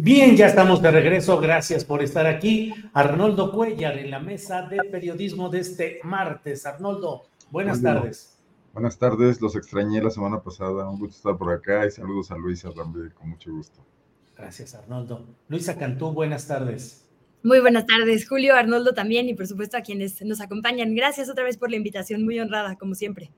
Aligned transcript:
Bien, 0.00 0.36
ya 0.36 0.46
estamos 0.46 0.80
de 0.80 0.92
regreso. 0.92 1.40
Gracias 1.40 1.84
por 1.84 2.04
estar 2.04 2.24
aquí. 2.24 2.72
Arnoldo 2.92 3.50
Cuellar 3.50 3.98
en 3.98 4.12
la 4.12 4.20
mesa 4.20 4.62
de 4.62 4.76
periodismo 4.84 5.48
de 5.48 5.58
este 5.58 5.98
martes. 6.04 6.66
Arnoldo, 6.66 7.24
buenas 7.50 7.82
Bueno, 7.82 7.98
tardes. 7.98 8.38
Buenas 8.72 8.96
tardes, 8.96 9.40
los 9.40 9.56
extrañé 9.56 10.00
la 10.00 10.10
semana 10.10 10.40
pasada. 10.40 10.88
Un 10.88 11.00
gusto 11.00 11.16
estar 11.16 11.36
por 11.36 11.52
acá 11.52 11.84
y 11.84 11.90
saludos 11.90 12.30
a 12.30 12.36
Luisa 12.36 12.72
también, 12.72 13.10
con 13.10 13.30
mucho 13.30 13.50
gusto. 13.50 13.84
Gracias, 14.36 14.76
Arnoldo. 14.76 15.26
Luisa 15.48 15.76
Cantú, 15.76 16.12
buenas 16.12 16.46
tardes. 16.46 17.04
Muy 17.42 17.58
buenas 17.58 17.84
tardes, 17.84 18.28
Julio, 18.28 18.54
Arnoldo 18.54 18.94
también 18.94 19.28
y 19.28 19.34
por 19.34 19.48
supuesto 19.48 19.76
a 19.76 19.80
quienes 19.80 20.22
nos 20.22 20.40
acompañan. 20.40 20.94
Gracias 20.94 21.28
otra 21.28 21.42
vez 21.42 21.56
por 21.56 21.72
la 21.72 21.76
invitación, 21.76 22.24
muy 22.24 22.38
honrada, 22.38 22.76
como 22.76 22.94
siempre. 22.94 23.32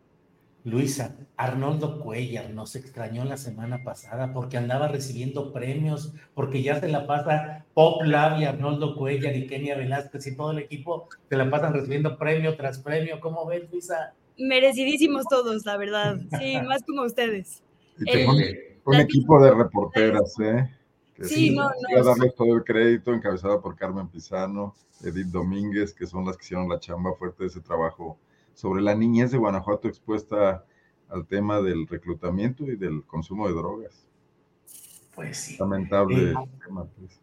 Luisa, 0.64 1.16
Arnoldo 1.36 2.00
Cuellar 2.00 2.50
nos 2.50 2.76
extrañó 2.76 3.24
la 3.24 3.38
semana 3.38 3.82
pasada 3.82 4.32
porque 4.34 4.58
andaba 4.58 4.88
recibiendo 4.88 5.52
premios, 5.54 6.12
porque 6.34 6.62
ya 6.62 6.78
se 6.80 6.88
la 6.88 7.06
pasa 7.06 7.64
Pop 7.72 8.02
Lab 8.04 8.40
y 8.40 8.44
Arnoldo 8.44 8.94
Cuellar 8.94 9.34
y 9.34 9.46
Kenia 9.46 9.76
Velázquez 9.76 10.26
y 10.26 10.36
todo 10.36 10.50
el 10.50 10.58
equipo 10.58 11.08
se 11.30 11.36
la 11.36 11.48
pasan 11.50 11.72
recibiendo 11.72 12.18
premio 12.18 12.56
tras 12.56 12.78
premio. 12.78 13.20
¿Cómo 13.20 13.46
ves, 13.46 13.70
Luisa? 13.72 14.12
Merecidísimos 14.38 15.24
todos, 15.30 15.64
la 15.64 15.76
verdad. 15.78 16.18
Sí, 16.38 16.58
más 16.66 16.82
como 16.86 17.02
ustedes. 17.02 17.62
El- 18.04 18.26
pone 18.26 18.54
un 18.84 18.96
la- 18.96 19.02
equipo 19.02 19.42
de 19.42 19.50
reporteras, 19.54 20.34
¿eh? 20.40 20.68
Que 21.14 21.24
Sí, 21.24 21.50
no, 21.54 21.64
no, 21.64 21.70
Voy 21.90 22.00
a 22.00 22.02
sí. 22.02 22.08
darles 22.08 22.34
todo 22.34 22.54
el 22.56 22.64
crédito, 22.64 23.14
encabezada 23.14 23.60
por 23.60 23.76
Carmen 23.76 24.08
Pizano, 24.08 24.74
Edith 25.02 25.28
Domínguez, 25.28 25.94
que 25.94 26.06
son 26.06 26.26
las 26.26 26.36
que 26.36 26.44
hicieron 26.44 26.68
la 26.68 26.78
chamba 26.80 27.14
fuerte 27.14 27.44
de 27.44 27.48
ese 27.48 27.60
trabajo 27.60 28.18
sobre 28.54 28.82
la 28.82 28.94
niñez 28.94 29.30
de 29.30 29.38
Guanajuato 29.38 29.88
expuesta 29.88 30.64
al 31.08 31.26
tema 31.26 31.60
del 31.60 31.86
reclutamiento 31.86 32.64
y 32.64 32.76
del 32.76 33.02
consumo 33.04 33.48
de 33.48 33.54
drogas. 33.54 34.06
Pues 35.14 35.36
sí. 35.38 35.56
Lamentable 35.58 36.30
Eh, 36.30 36.34
tema, 36.64 36.84
pues. 36.98 37.20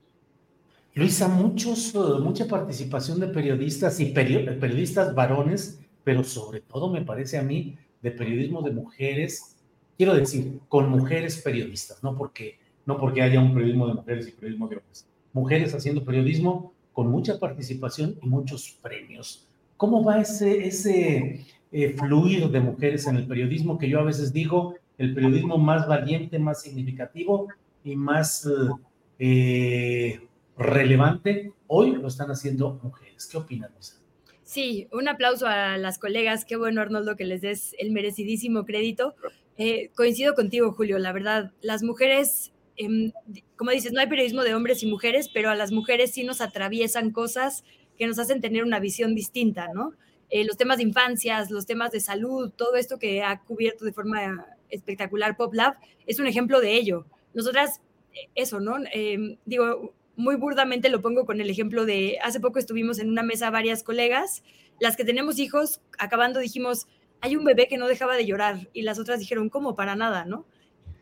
Luisa, 0.94 1.28
muchos, 1.28 1.94
eh, 1.94 2.00
mucha 2.22 2.48
participación 2.48 3.20
de 3.20 3.28
periodistas 3.28 4.00
y 4.00 4.14
perio- 4.14 4.60
periodistas 4.60 5.14
varones, 5.14 5.80
pero 6.04 6.24
sobre 6.24 6.62
todo 6.62 6.90
me 6.92 7.02
parece 7.04 7.38
a 7.38 7.44
mí 7.44 7.78
de 8.02 8.12
periodismo 8.12 8.62
de 8.62 8.72
mujeres, 8.72 9.56
quiero 9.96 10.16
decir, 10.16 10.60
con 10.68 10.90
mujeres 10.90 11.42
periodistas, 11.42 12.04
no 12.04 12.16
porque, 12.18 12.58
no 12.86 12.98
porque 12.98 13.22
haya 13.22 13.40
un 13.40 13.54
periodismo 13.54 13.88
de 13.88 13.94
mujeres 13.94 14.28
y 14.28 14.32
periodismo 14.32 14.68
de 14.68 14.78
hombres. 14.78 15.08
Mujeres 15.34 15.74
haciendo 15.76 16.04
periodismo 16.04 16.74
con 16.94 17.10
mucha 17.10 17.40
participación 17.40 18.16
y 18.22 18.28
muchos 18.28 18.78
premios. 18.82 19.48
¿Cómo 19.78 20.04
va 20.04 20.20
ese, 20.20 20.68
ese 20.68 21.46
eh, 21.72 21.96
fluir 21.98 22.50
de 22.50 22.60
mujeres 22.60 23.08
en 23.08 23.16
el 23.18 23.28
periodismo 23.28 23.78
que 23.78 23.90
yo 23.90 24.00
a 24.00 24.04
veces 24.04 24.34
digo, 24.34 24.76
el 24.98 25.14
periodismo 25.14 25.58
más 25.58 25.88
valiente, 25.88 26.40
más 26.40 26.62
significativo 26.62 27.48
y 27.84 27.96
más... 27.96 28.50
eh, 29.20 30.20
relevante, 30.58 31.54
hoy 31.68 31.92
lo 31.96 32.08
están 32.08 32.30
haciendo 32.32 32.80
mujeres. 32.82 33.28
¿Qué 33.28 33.38
opinas, 33.38 33.72
Luisa? 33.72 34.02
Sí, 34.44 34.88
un 34.92 35.08
aplauso 35.08 35.46
a 35.46 35.78
las 35.78 36.00
colegas. 36.00 36.46
Qué 36.46 36.56
bueno, 36.56 36.82
Arnoldo, 36.82 37.16
que 37.16 37.26
les 37.26 37.42
des 37.42 37.76
el 37.80 37.92
merecidísimo 37.92 38.66
crédito. 38.66 39.16
Eh, 39.58 39.92
coincido 39.96 40.34
contigo, 40.34 40.72
Julio. 40.72 40.98
La 41.00 41.12
verdad, 41.12 41.52
las 41.62 41.84
mujeres, 41.84 42.54
em, 42.76 43.12
como 43.56 43.72
dices, 43.72 43.92
no 43.92 44.00
hay 44.00 44.08
periodismo 44.08 44.44
de 44.44 44.56
hombres 44.56 44.84
y 44.84 44.88
mujeres, 44.88 45.30
pero 45.34 45.50
a 45.50 45.56
las 45.56 45.72
mujeres 45.72 46.12
sí 46.12 46.24
nos 46.24 46.42
atraviesan 46.42 47.12
cosas 47.12 47.64
que 47.98 48.08
nos 48.08 48.20
hacen 48.20 48.42
tener 48.42 48.64
una 48.64 48.80
visión 48.80 49.16
distinta, 49.16 49.70
¿no? 49.74 49.94
Eh, 50.30 50.46
los 50.46 50.58
temas 50.58 50.78
de 50.78 50.84
infancias, 50.84 51.52
los 51.52 51.66
temas 51.66 51.92
de 51.92 52.00
salud, 52.00 52.52
todo 52.56 52.76
esto 52.76 53.00
que 53.00 53.24
ha 53.24 53.40
cubierto 53.42 53.86
de 53.86 53.94
forma 53.94 54.46
espectacular 54.70 55.38
Pop 55.38 55.54
Lab, 55.54 55.76
es 56.06 56.20
un 56.20 56.28
ejemplo 56.28 56.60
de 56.60 56.76
ello. 56.76 57.06
Nosotras, 57.34 57.82
eh, 58.14 58.30
eso, 58.36 58.60
¿no? 58.60 58.78
Em, 58.92 59.38
digo, 59.46 59.94
muy 60.18 60.36
burdamente 60.36 60.90
lo 60.90 61.02
pongo 61.02 61.26
con 61.26 61.40
el 61.40 61.50
ejemplo 61.50 61.86
de, 61.86 62.18
hace 62.22 62.40
poco 62.40 62.60
estuvimos 62.60 63.00
en 63.00 63.10
una 63.10 63.24
mesa 63.24 63.50
varias 63.52 63.84
colegas, 63.84 64.44
las 64.80 64.98
que 64.98 65.06
tenemos 65.06 65.40
hijos, 65.40 65.82
acabando 65.98 66.40
dijimos, 66.40 66.88
hay 67.22 67.36
un 67.36 67.46
bebé 67.46 67.68
que 67.68 67.78
no 67.78 67.88
dejaba 67.88 68.16
de 68.16 68.26
llorar 68.26 68.68
y 68.74 68.82
las 68.82 69.00
otras 69.00 69.20
dijeron, 69.20 69.50
¿cómo? 69.50 69.76
Para 69.76 69.96
nada, 69.96 70.26
¿no? 70.26 70.46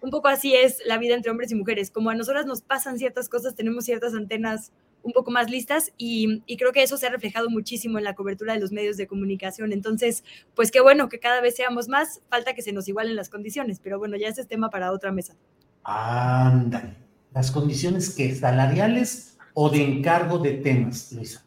Un 0.02 0.12
poco 0.12 0.28
así 0.28 0.54
es 0.54 0.82
la 0.86 0.98
vida 0.98 1.16
entre 1.16 1.32
hombres 1.32 1.52
y 1.52 1.56
mujeres, 1.56 1.90
como 1.90 2.10
a 2.10 2.16
nosotras 2.16 2.46
nos 2.46 2.62
pasan 2.62 3.00
ciertas 3.00 3.28
cosas, 3.28 3.56
tenemos 3.56 3.86
ciertas 3.86 4.14
antenas 4.14 4.72
un 5.06 5.14
poco 5.14 5.30
más 5.30 5.52
listas 5.52 5.94
y, 5.98 6.42
y 6.48 6.58
creo 6.58 6.72
que 6.74 6.82
eso 6.82 6.98
se 6.98 7.06
ha 7.06 7.12
reflejado 7.12 7.48
muchísimo 7.50 8.00
en 8.00 8.04
la 8.04 8.16
cobertura 8.16 8.54
de 8.54 8.60
los 8.60 8.72
medios 8.72 8.98
de 8.98 9.06
comunicación. 9.06 9.72
Entonces, 9.72 10.24
pues 10.56 10.72
qué 10.72 10.82
bueno 10.82 11.10
que 11.10 11.20
cada 11.20 11.42
vez 11.42 11.56
seamos 11.56 11.88
más, 11.88 12.22
falta 12.28 12.56
que 12.56 12.64
se 12.64 12.74
nos 12.74 12.88
igualen 12.88 13.16
las 13.16 13.30
condiciones, 13.30 13.80
pero 13.80 14.00
bueno, 14.00 14.18
ya 14.18 14.28
ese 14.28 14.42
es 14.42 14.48
tema 14.48 14.72
para 14.72 14.92
otra 14.92 15.12
mesa. 15.12 15.36
Ándale. 15.84 16.96
Las 17.34 17.52
condiciones 17.52 18.16
que 18.16 18.34
salariales 18.34 19.38
o 19.54 19.70
de 19.70 19.84
encargo 19.84 20.40
de 20.40 20.54
temas, 20.54 21.12
Luisa. 21.12 21.46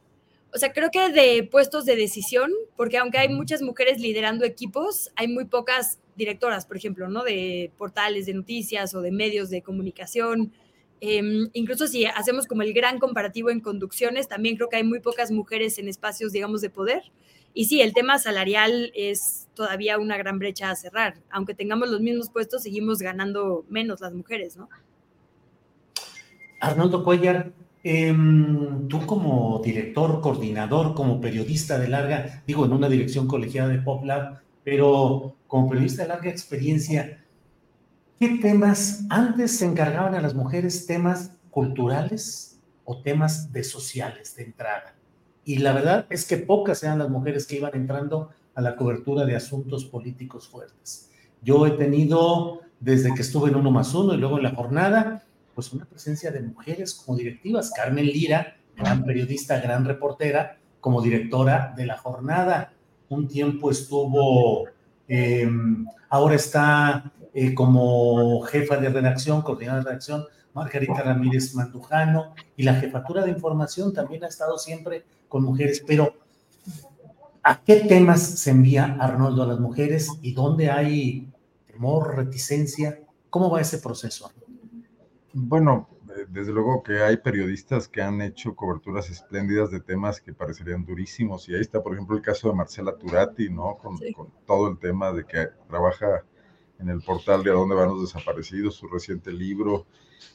O 0.54 0.58
sea, 0.58 0.72
creo 0.72 0.90
que 0.90 1.10
de 1.10 1.42
puestos 1.42 1.84
de 1.84 1.96
decisión, 1.96 2.50
porque 2.76 2.98
aunque 2.98 3.18
hay 3.18 3.28
muchas 3.28 3.60
mujeres 3.60 4.00
liderando 4.00 4.44
equipos, 4.44 5.10
hay 5.16 5.26
muy 5.26 5.46
pocas 5.46 5.98
directoras, 6.16 6.64
por 6.64 6.76
ejemplo, 6.76 7.08
¿no? 7.08 7.24
De 7.24 7.72
portales 7.76 8.26
de 8.26 8.34
noticias 8.34 8.94
o 8.94 9.02
de 9.02 9.10
medios 9.10 9.50
de 9.50 9.62
comunicación. 9.62 10.52
Eh, 11.00 11.48
incluso 11.52 11.86
si 11.86 12.04
hacemos 12.06 12.46
como 12.46 12.62
el 12.62 12.72
gran 12.72 12.98
comparativo 12.98 13.50
en 13.50 13.60
conducciones, 13.60 14.28
también 14.28 14.56
creo 14.56 14.68
que 14.68 14.76
hay 14.76 14.84
muy 14.84 15.00
pocas 15.00 15.30
mujeres 15.30 15.78
en 15.78 15.88
espacios, 15.88 16.32
digamos, 16.32 16.60
de 16.60 16.70
poder. 16.70 17.02
Y 17.54 17.64
sí, 17.64 17.80
el 17.80 17.92
tema 17.92 18.18
salarial 18.18 18.92
es 18.94 19.48
todavía 19.54 19.98
una 19.98 20.16
gran 20.16 20.38
brecha 20.38 20.70
a 20.70 20.76
cerrar. 20.76 21.14
Aunque 21.30 21.54
tengamos 21.54 21.88
los 21.88 22.00
mismos 22.00 22.30
puestos, 22.30 22.62
seguimos 22.62 22.98
ganando 23.00 23.64
menos 23.68 24.00
las 24.00 24.12
mujeres, 24.12 24.56
¿no? 24.56 24.68
Arnoldo 26.60 27.04
Cuellar, 27.04 27.52
em, 27.82 28.88
tú 28.88 29.06
como 29.06 29.60
director, 29.64 30.20
coordinador, 30.20 30.94
como 30.94 31.20
periodista 31.20 31.78
de 31.78 31.88
larga, 31.88 32.42
digo, 32.46 32.64
en 32.64 32.72
una 32.72 32.88
dirección 32.88 33.26
colegiada 33.26 33.68
de 33.68 33.78
Pop 33.78 34.04
Lab, 34.04 34.40
pero 34.64 35.36
como 35.46 35.68
periodista 35.68 36.02
de 36.02 36.08
larga 36.08 36.30
experiencia, 36.30 37.24
¿qué 38.18 38.38
temas 38.40 39.04
antes 39.10 39.58
se 39.58 39.66
encargaban 39.66 40.14
a 40.14 40.20
las 40.20 40.34
mujeres 40.34 40.86
temas 40.86 41.32
culturales 41.50 42.58
o 42.84 43.00
temas 43.00 43.52
de 43.52 43.64
sociales 43.64 44.34
de 44.36 44.44
entrada? 44.44 44.94
Y 45.44 45.58
la 45.58 45.72
verdad 45.72 46.06
es 46.10 46.26
que 46.26 46.36
pocas 46.36 46.82
eran 46.82 46.98
las 46.98 47.08
mujeres 47.08 47.46
que 47.46 47.56
iban 47.56 47.74
entrando 47.74 48.30
a 48.54 48.60
la 48.60 48.76
cobertura 48.76 49.24
de 49.24 49.36
asuntos 49.36 49.84
políticos 49.84 50.48
fuertes. 50.48 51.10
Yo 51.42 51.66
he 51.66 51.70
tenido, 51.70 52.60
desde 52.80 53.14
que 53.14 53.22
estuve 53.22 53.50
en 53.50 53.56
Uno 53.56 53.70
más 53.70 53.94
Uno 53.94 54.14
y 54.14 54.18
luego 54.18 54.36
en 54.38 54.42
la 54.42 54.54
jornada, 54.54 55.24
pues 55.54 55.72
una 55.72 55.84
presencia 55.84 56.30
de 56.30 56.42
mujeres 56.42 56.94
como 56.94 57.16
directivas. 57.16 57.72
Carmen 57.74 58.06
Lira, 58.06 58.56
gran 58.76 59.04
periodista, 59.04 59.60
gran 59.60 59.84
reportera, 59.84 60.58
como 60.80 61.00
directora 61.00 61.72
de 61.76 61.86
la 61.86 61.96
jornada. 61.96 62.72
Un 63.08 63.28
tiempo 63.28 63.70
estuvo, 63.70 64.64
eh, 65.06 65.48
ahora 66.10 66.34
está 66.34 67.12
eh, 67.40 67.54
como 67.54 68.40
jefa 68.40 68.78
de 68.78 68.88
redacción, 68.88 69.42
coordinadora 69.42 69.84
de 69.84 69.90
redacción, 69.90 70.24
Margarita 70.54 71.02
Ramírez 71.02 71.54
Mandujano, 71.54 72.34
y 72.56 72.64
la 72.64 72.74
jefatura 72.74 73.24
de 73.24 73.30
información 73.30 73.92
también 73.92 74.24
ha 74.24 74.26
estado 74.26 74.58
siempre 74.58 75.04
con 75.28 75.44
mujeres, 75.44 75.84
pero 75.86 76.16
¿a 77.44 77.62
qué 77.62 77.76
temas 77.76 78.22
se 78.22 78.50
envía 78.50 78.96
Arnoldo 78.98 79.44
a 79.44 79.46
las 79.46 79.60
mujeres 79.60 80.10
y 80.20 80.32
dónde 80.32 80.68
hay 80.68 81.28
temor, 81.68 82.16
reticencia? 82.16 82.98
¿Cómo 83.30 83.52
va 83.52 83.60
ese 83.60 83.78
proceso? 83.78 84.32
Bueno, 85.32 85.88
eh, 86.10 86.26
desde 86.28 86.50
luego 86.50 86.82
que 86.82 87.04
hay 87.04 87.18
periodistas 87.18 87.86
que 87.86 88.02
han 88.02 88.20
hecho 88.20 88.56
coberturas 88.56 89.10
espléndidas 89.10 89.70
de 89.70 89.78
temas 89.78 90.20
que 90.20 90.32
parecerían 90.32 90.84
durísimos. 90.84 91.48
Y 91.48 91.54
ahí 91.54 91.60
está, 91.60 91.84
por 91.84 91.92
ejemplo, 91.92 92.16
el 92.16 92.22
caso 92.22 92.48
de 92.48 92.56
Marcela 92.56 92.96
Turati, 92.96 93.48
¿no? 93.48 93.76
Con, 93.76 93.96
todo 94.44 94.68
el 94.68 94.78
tema 94.78 95.12
de 95.12 95.24
que 95.24 95.46
trabaja 95.68 96.24
en 96.78 96.88
el 96.88 97.00
portal 97.00 97.42
de 97.42 97.50
A 97.50 97.54
dónde 97.54 97.74
van 97.74 97.88
los 97.88 98.02
desaparecidos, 98.02 98.76
su 98.76 98.88
reciente 98.88 99.32
libro, 99.32 99.86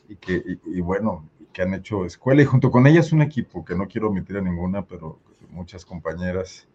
y 0.07 0.15
que, 0.15 0.43
y, 0.65 0.81
bueno, 0.81 1.29
que 1.51 1.61
han 1.61 1.73
hecho 1.73 2.05
escuela. 2.05 2.41
Y 2.41 2.45
junto 2.45 2.71
con 2.71 2.87
ellas 2.87 3.11
un 3.11 3.21
equipo, 3.21 3.63
que 3.63 3.75
no 3.75 3.87
quiero 3.87 4.09
omitir 4.09 4.37
a 4.37 4.41
ninguna, 4.41 4.85
pero 4.85 5.19
muchas 5.49 5.85
compañeras, 5.85 6.67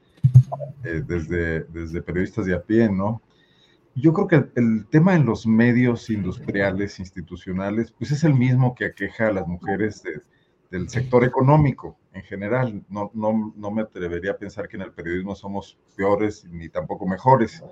eh, 0.84 1.02
desde, 1.06 1.64
desde 1.64 2.02
periodistas 2.02 2.46
de 2.46 2.54
a 2.54 2.62
pie, 2.62 2.88
¿no? 2.88 3.20
yo 4.00 4.12
creo 4.12 4.28
que 4.28 4.60
el, 4.60 4.86
tema 4.86 5.14
en 5.14 5.26
los 5.26 5.46
medios 5.46 6.08
industriales, 6.10 7.00
institucionales, 7.00 7.92
pues 7.92 8.12
es 8.12 8.24
el 8.24 8.34
mismo 8.34 8.74
que 8.74 8.84
aqueja 8.84 9.28
a 9.28 9.32
las 9.32 9.46
mujeres 9.46 10.02
del 10.70 10.88
sector 10.88 11.24
económico 11.24 11.98
en 12.12 12.22
general. 12.22 12.84
No, 12.88 13.10
no, 13.14 13.52
no, 13.56 13.70
me 13.70 13.82
atrevería 13.82 14.32
a 14.32 14.36
pensar 14.36 14.68
que 14.68 14.76
en 14.76 14.82
el 14.82 14.92
periodismo 14.92 15.34
somos 15.34 15.78
peores 15.96 16.44
ni 16.44 16.68
tampoco 16.68 17.06
mejores. 17.06 17.62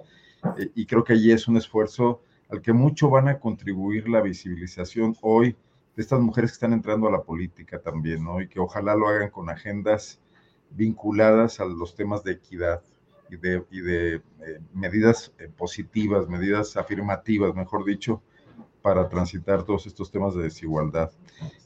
Eh, 0.59 0.71
y 0.75 0.87
creo 0.87 1.05
que 1.05 1.15
allí 1.15 1.33
es 1.33 1.49
un 1.49 1.57
esfuerzo 1.57 2.23
al 2.49 2.63
que 2.63 2.73
mucho 2.73 3.11
van 3.11 3.29
a 3.29 3.39
contribuir 3.39 4.09
la 4.09 4.21
visibilización 4.21 5.17
hoy 5.23 5.57
de 5.97 6.03
estas 6.03 6.21
mujeres 6.21 6.51
que 6.51 6.55
están 6.55 6.73
entrando 6.73 7.09
a 7.09 7.11
la 7.11 7.23
política 7.23 7.81
también, 7.81 8.23
¿no? 8.23 8.41
Y 8.41 8.49
que 8.49 8.61
ojalá 8.61 8.95
lo 8.95 9.09
hagan 9.09 9.31
con 9.31 9.49
agendas 9.51 10.21
vinculadas 10.71 11.61
a 11.61 11.65
los 11.65 11.95
temas 11.95 12.23
de 12.23 12.33
equidad, 12.33 12.83
y 13.31 13.81
de, 13.81 14.15
eh, 14.15 14.61
medidas 14.73 15.33
eh, 15.39 15.49
positivas, 15.49 16.29
medidas 16.29 16.77
afirmativas, 16.77 17.55
mejor 17.55 17.85
dicho, 17.85 18.23
para 18.83 19.09
transitar 19.09 19.65
todos 19.65 19.87
estos 19.87 20.11
temas 20.11 20.35
de 20.35 20.45
desigualdad. 20.45 21.11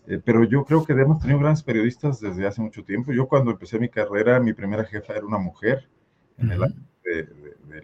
Eh, 0.07 0.21
pero 0.25 0.45
yo 0.45 0.65
creo 0.65 0.85
que 0.85 0.95
hemos 0.95 1.21
tenido 1.21 1.39
grandes 1.39 1.63
periodistas 1.63 2.21
desde 2.21 2.47
hace 2.47 2.63
mucho 2.63 2.83
tiempo. 2.83 3.13
Yo 3.13 3.29
cuando 3.29 3.51
empecé 3.51 3.79
mi 3.79 3.89
carrera, 3.89 4.41
mi 4.41 4.53
primera 4.53 4.85
jefa 4.85 5.15
era 5.15 5.27
una 5.27 5.39
mujer 5.39 5.89
en 6.39 6.51
el 6.51 6.63
año 6.63 6.75
de, 6.75 6.90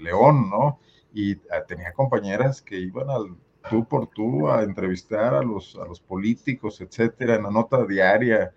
León, 0.07 0.51
¿no? 0.51 0.81
Y 1.13 1.35
ah, 1.51 1.65
tenía 1.67 1.93
compañeras 1.93 2.63
que 2.63 2.79
iban 2.79 3.11
al 3.11 3.37
tú 3.69 3.85
por 3.85 4.07
tú 4.09 4.49
a 4.49 4.63
entrevistar 4.63 5.35
a 5.35 5.43
los, 5.43 5.77
a 5.77 5.85
los 5.87 6.01
políticos, 6.01 6.81
etcétera, 6.81 7.37
en 7.37 7.43
la 7.45 7.51
nota 7.51 7.85
diaria. 7.85 8.53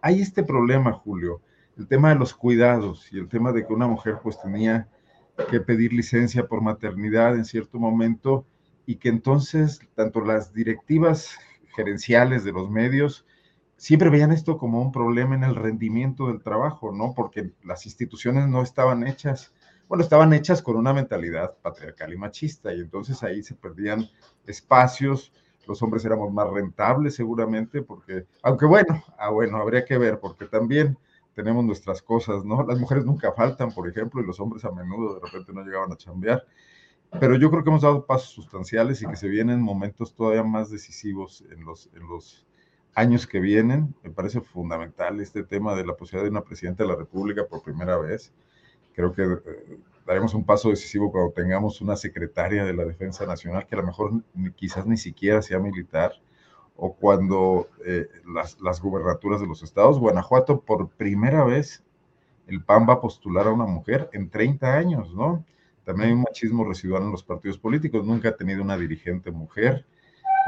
hay 0.00 0.20
este 0.20 0.42
problema, 0.42 0.92
Julio 0.92 1.42
el 1.80 1.88
tema 1.88 2.10
de 2.10 2.16
los 2.16 2.34
cuidados 2.34 3.10
y 3.10 3.18
el 3.18 3.28
tema 3.28 3.52
de 3.52 3.66
que 3.66 3.72
una 3.72 3.88
mujer 3.88 4.18
pues 4.22 4.38
tenía 4.40 4.86
que 5.50 5.60
pedir 5.60 5.94
licencia 5.94 6.46
por 6.46 6.60
maternidad 6.60 7.34
en 7.34 7.46
cierto 7.46 7.78
momento 7.78 8.44
y 8.84 8.96
que 8.96 9.08
entonces 9.08 9.80
tanto 9.94 10.20
las 10.20 10.52
directivas 10.52 11.38
gerenciales 11.74 12.44
de 12.44 12.52
los 12.52 12.70
medios 12.70 13.26
siempre 13.76 14.10
veían 14.10 14.30
esto 14.30 14.58
como 14.58 14.82
un 14.82 14.92
problema 14.92 15.34
en 15.34 15.44
el 15.44 15.54
rendimiento 15.54 16.26
del 16.26 16.42
trabajo, 16.42 16.92
¿no? 16.92 17.14
Porque 17.14 17.52
las 17.64 17.86
instituciones 17.86 18.46
no 18.46 18.60
estaban 18.60 19.06
hechas, 19.06 19.54
bueno, 19.90 20.04
estaban 20.04 20.32
hechas 20.32 20.62
con 20.62 20.76
una 20.76 20.92
mentalidad 20.92 21.56
patriarcal 21.62 22.12
y 22.12 22.16
machista 22.16 22.72
y 22.72 22.78
entonces 22.78 23.24
ahí 23.24 23.42
se 23.42 23.56
perdían 23.56 24.08
espacios, 24.46 25.32
los 25.66 25.82
hombres 25.82 26.04
éramos 26.04 26.32
más 26.32 26.48
rentables 26.48 27.16
seguramente 27.16 27.82
porque, 27.82 28.24
aunque 28.44 28.66
bueno, 28.66 29.02
ah, 29.18 29.30
bueno, 29.30 29.56
habría 29.56 29.84
que 29.84 29.98
ver 29.98 30.20
porque 30.20 30.46
también 30.46 30.96
tenemos 31.34 31.64
nuestras 31.64 32.02
cosas, 32.02 32.44
¿no? 32.44 32.64
Las 32.64 32.78
mujeres 32.78 33.04
nunca 33.04 33.32
faltan, 33.32 33.72
por 33.72 33.88
ejemplo, 33.88 34.22
y 34.22 34.26
los 34.26 34.38
hombres 34.38 34.64
a 34.64 34.70
menudo 34.70 35.14
de 35.14 35.22
repente 35.26 35.52
no 35.52 35.64
llegaban 35.64 35.90
a 35.90 35.96
chambear. 35.96 36.46
Pero 37.18 37.34
yo 37.34 37.50
creo 37.50 37.64
que 37.64 37.70
hemos 37.70 37.82
dado 37.82 38.06
pasos 38.06 38.30
sustanciales 38.30 39.02
y 39.02 39.08
que 39.08 39.16
se 39.16 39.26
vienen 39.26 39.60
momentos 39.60 40.14
todavía 40.14 40.44
más 40.44 40.70
decisivos 40.70 41.44
en 41.50 41.64
los, 41.64 41.90
en 41.96 42.06
los 42.06 42.46
años 42.94 43.26
que 43.26 43.40
vienen. 43.40 43.92
Me 44.04 44.10
parece 44.10 44.40
fundamental 44.40 45.18
este 45.18 45.42
tema 45.42 45.74
de 45.74 45.84
la 45.84 45.96
posibilidad 45.96 46.26
de 46.26 46.30
una 46.30 46.44
presidenta 46.44 46.84
de 46.84 46.90
la 46.90 46.96
República 46.96 47.44
por 47.48 47.60
primera 47.64 47.98
vez. 47.98 48.32
Creo 49.00 49.12
que 49.14 49.50
eh, 49.50 49.78
daremos 50.06 50.34
un 50.34 50.44
paso 50.44 50.70
decisivo 50.70 51.10
cuando 51.10 51.32
tengamos 51.32 51.80
una 51.80 51.96
secretaria 51.96 52.64
de 52.64 52.74
la 52.74 52.84
Defensa 52.84 53.24
Nacional 53.26 53.66
que 53.66 53.74
a 53.74 53.78
lo 53.78 53.86
mejor 53.86 54.12
quizás 54.56 54.86
ni 54.86 54.96
siquiera 54.96 55.40
sea 55.40 55.58
militar 55.58 56.12
o 56.76 56.94
cuando 56.94 57.68
eh, 57.84 58.08
las, 58.26 58.60
las, 58.60 58.80
gubernaturas 58.80 59.40
de 59.40 59.46
los 59.46 59.62
estados, 59.62 59.98
Guanajuato 59.98 60.60
por 60.60 60.88
primera 60.88 61.44
vez 61.44 61.82
el 62.46 62.62
PAN 62.62 62.86
va 62.88 62.94
a 62.94 63.00
postular 63.00 63.46
a 63.46 63.52
una 63.52 63.66
mujer 63.66 64.10
en 64.12 64.28
30 64.28 64.74
años, 64.74 65.14
¿no? 65.14 65.44
También 65.84 66.08
hay 66.08 66.14
un 66.14 66.22
machismo 66.22 66.64
residual 66.64 67.04
en 67.04 67.12
los 67.12 67.22
partidos 67.22 67.58
políticos, 67.58 68.04
nunca 68.04 68.30
ha 68.30 68.36
tenido 68.36 68.62
una 68.62 68.76
dirigente 68.76 69.30
mujer. 69.30 69.86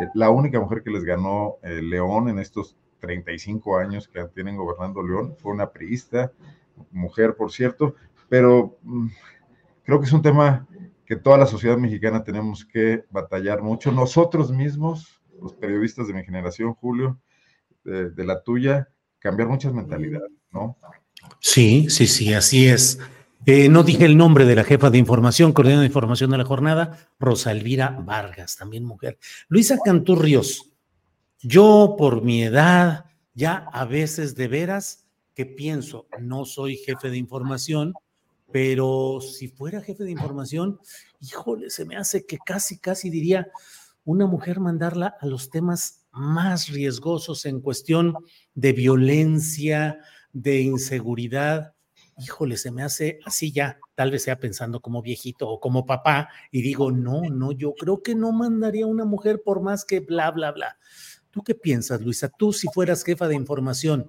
Eh, 0.00 0.08
la 0.14 0.30
única 0.30 0.60
mujer 0.60 0.82
que 0.82 0.90
les 0.90 1.04
ganó 1.04 1.56
eh, 1.62 1.80
León 1.80 2.28
en 2.28 2.38
estos 2.38 2.76
35 3.00 3.78
años 3.78 4.08
que 4.08 4.22
tienen 4.34 4.56
gobernando 4.56 5.02
León 5.02 5.34
fue 5.38 5.52
una 5.52 5.70
priista, 5.70 6.32
mujer 6.90 7.36
por 7.36 7.52
cierto, 7.52 7.94
pero 8.32 8.78
mm, 8.82 9.08
creo 9.84 10.00
que 10.00 10.06
es 10.06 10.12
un 10.14 10.22
tema 10.22 10.66
que 11.04 11.16
toda 11.16 11.36
la 11.36 11.44
sociedad 11.44 11.76
mexicana 11.76 12.24
tenemos 12.24 12.64
que 12.64 13.04
batallar 13.10 13.60
mucho. 13.60 13.92
Nosotros 13.92 14.50
mismos, 14.50 15.20
los 15.38 15.52
periodistas 15.52 16.06
de 16.06 16.14
mi 16.14 16.24
generación, 16.24 16.72
Julio, 16.72 17.20
de, 17.84 18.24
la 18.24 18.42
tuya, 18.42 18.88
cambiar 19.18 19.48
muchas 19.48 19.74
mentalidades, 19.74 20.30
¿no? 20.50 20.78
Sí, 21.40 21.90
sí, 21.90 22.06
sí, 22.06 22.32
así 22.32 22.68
es. 22.68 22.98
Eh, 23.44 23.68
no 23.68 23.82
dije 23.82 24.06
el 24.06 24.16
nombre 24.16 24.46
de 24.46 24.56
la 24.56 24.64
jefa 24.64 24.88
de 24.88 24.96
información, 24.96 25.52
coordinadora 25.52 25.82
de 25.82 25.88
información 25.88 26.30
de 26.30 26.38
la 26.38 26.46
jornada, 26.46 27.10
Rosa 27.20 27.52
Elvira 27.52 27.98
Vargas, 28.02 28.56
también 28.56 28.86
mujer. 28.86 29.18
Luisa 29.48 29.76
Canturrios, 29.84 30.72
yo 31.42 31.96
por 31.98 32.22
mi 32.22 32.44
edad, 32.44 33.04
ya 33.34 33.68
a 33.74 33.84
veces 33.84 34.34
de 34.36 34.48
veras 34.48 35.06
que 35.34 35.44
pienso, 35.44 36.06
no 36.18 36.46
soy 36.46 36.78
jefe 36.78 37.10
de 37.10 37.18
información, 37.18 37.92
pero 38.52 39.20
si 39.20 39.48
fuera 39.48 39.80
jefe 39.80 40.04
de 40.04 40.10
información, 40.10 40.78
híjole, 41.20 41.70
se 41.70 41.84
me 41.86 41.96
hace 41.96 42.26
que 42.26 42.38
casi, 42.38 42.78
casi 42.78 43.08
diría, 43.08 43.48
una 44.04 44.26
mujer 44.26 44.60
mandarla 44.60 45.16
a 45.20 45.26
los 45.26 45.48
temas 45.50 46.06
más 46.12 46.68
riesgosos 46.68 47.46
en 47.46 47.60
cuestión 47.60 48.14
de 48.54 48.72
violencia, 48.72 49.98
de 50.32 50.60
inseguridad. 50.60 51.74
Híjole, 52.18 52.58
se 52.58 52.70
me 52.70 52.82
hace 52.82 53.20
así 53.24 53.52
ya, 53.52 53.78
tal 53.94 54.10
vez 54.10 54.24
sea 54.24 54.38
pensando 54.38 54.80
como 54.80 55.00
viejito 55.00 55.48
o 55.48 55.58
como 55.58 55.86
papá, 55.86 56.28
y 56.50 56.60
digo, 56.60 56.92
no, 56.92 57.22
no, 57.22 57.52
yo 57.52 57.72
creo 57.74 58.02
que 58.02 58.14
no 58.14 58.32
mandaría 58.32 58.84
a 58.84 58.88
una 58.88 59.06
mujer 59.06 59.42
por 59.42 59.62
más 59.62 59.84
que 59.86 60.00
bla, 60.00 60.30
bla, 60.30 60.52
bla. 60.52 60.76
¿Tú 61.30 61.42
qué 61.42 61.54
piensas, 61.54 62.02
Luisa? 62.02 62.28
Tú 62.28 62.52
si 62.52 62.68
fueras 62.68 63.02
jefa 63.02 63.28
de 63.28 63.34
información, 63.34 64.06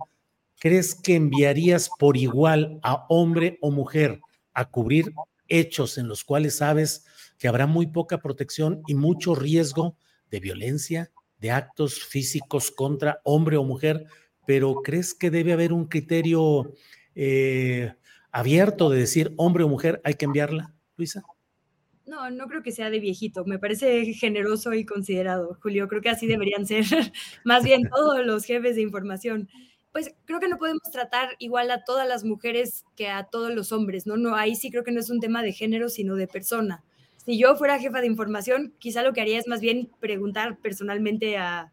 ¿crees 0.59 0.95
que 0.95 1.15
enviarías 1.15 1.89
por 1.97 2.17
igual 2.17 2.79
a 2.83 3.05
hombre 3.07 3.57
o 3.61 3.71
mujer 3.71 4.19
a 4.53 4.69
cubrir 4.69 5.13
hechos 5.47 5.97
en 5.97 6.07
los 6.07 6.23
cuales 6.23 6.57
sabes 6.57 7.05
que 7.37 7.47
habrá 7.47 7.67
muy 7.67 7.87
poca 7.87 8.19
protección 8.19 8.81
y 8.87 8.95
mucho 8.95 9.35
riesgo 9.35 9.97
de 10.31 10.39
violencia, 10.39 11.11
de 11.39 11.51
actos 11.51 12.03
físicos 12.03 12.71
contra 12.71 13.19
hombre 13.23 13.57
o 13.57 13.63
mujer, 13.63 14.05
pero 14.45 14.75
¿crees 14.75 15.13
que 15.13 15.29
debe 15.29 15.53
haber 15.53 15.73
un 15.73 15.85
criterio 15.85 16.73
eh, 17.15 17.93
abierto 18.31 18.89
de 18.89 18.99
decir 18.99 19.33
hombre 19.37 19.63
o 19.63 19.69
mujer 19.69 20.01
hay 20.03 20.15
que 20.15 20.25
enviarla, 20.25 20.73
Luisa? 20.97 21.23
No, 22.05 22.29
no 22.29 22.47
creo 22.47 22.61
que 22.63 22.71
sea 22.71 22.89
de 22.89 22.99
viejito. 22.99 23.45
Me 23.45 23.59
parece 23.59 24.13
generoso 24.13 24.73
y 24.73 24.85
considerado, 24.85 25.57
Julio. 25.61 25.87
Creo 25.87 26.01
que 26.01 26.09
así 26.09 26.27
deberían 26.27 26.65
ser 26.65 26.83
más 27.45 27.63
bien 27.63 27.89
todos 27.89 28.25
los 28.25 28.43
jefes 28.43 28.75
de 28.75 28.81
información. 28.81 29.49
Pues 29.93 30.13
creo 30.25 30.41
que 30.41 30.49
no 30.49 30.57
podemos 30.57 30.83
tratar 30.91 31.35
igual 31.39 31.71
a 31.71 31.85
todas 31.85 32.07
las 32.07 32.25
mujeres 32.25 32.83
que 32.97 33.07
a 33.07 33.23
todos 33.23 33.53
los 33.53 33.71
hombres, 33.71 34.05
¿no? 34.05 34.17
No, 34.17 34.35
ahí 34.35 34.55
sí 34.55 34.69
creo 34.69 34.83
que 34.83 34.91
no 34.91 34.99
es 34.99 35.09
un 35.09 35.21
tema 35.21 35.41
de 35.41 35.53
género, 35.53 35.87
sino 35.87 36.15
de 36.15 36.27
persona 36.27 36.83
si 37.25 37.37
yo 37.37 37.55
fuera 37.55 37.79
jefa 37.79 38.01
de 38.01 38.07
información, 38.07 38.73
quizá 38.79 39.01
lo 39.01 39.13
que 39.13 39.21
haría 39.21 39.39
es 39.39 39.47
más 39.47 39.61
bien 39.61 39.89
preguntar 39.99 40.57
personalmente 40.59 41.37
a, 41.37 41.71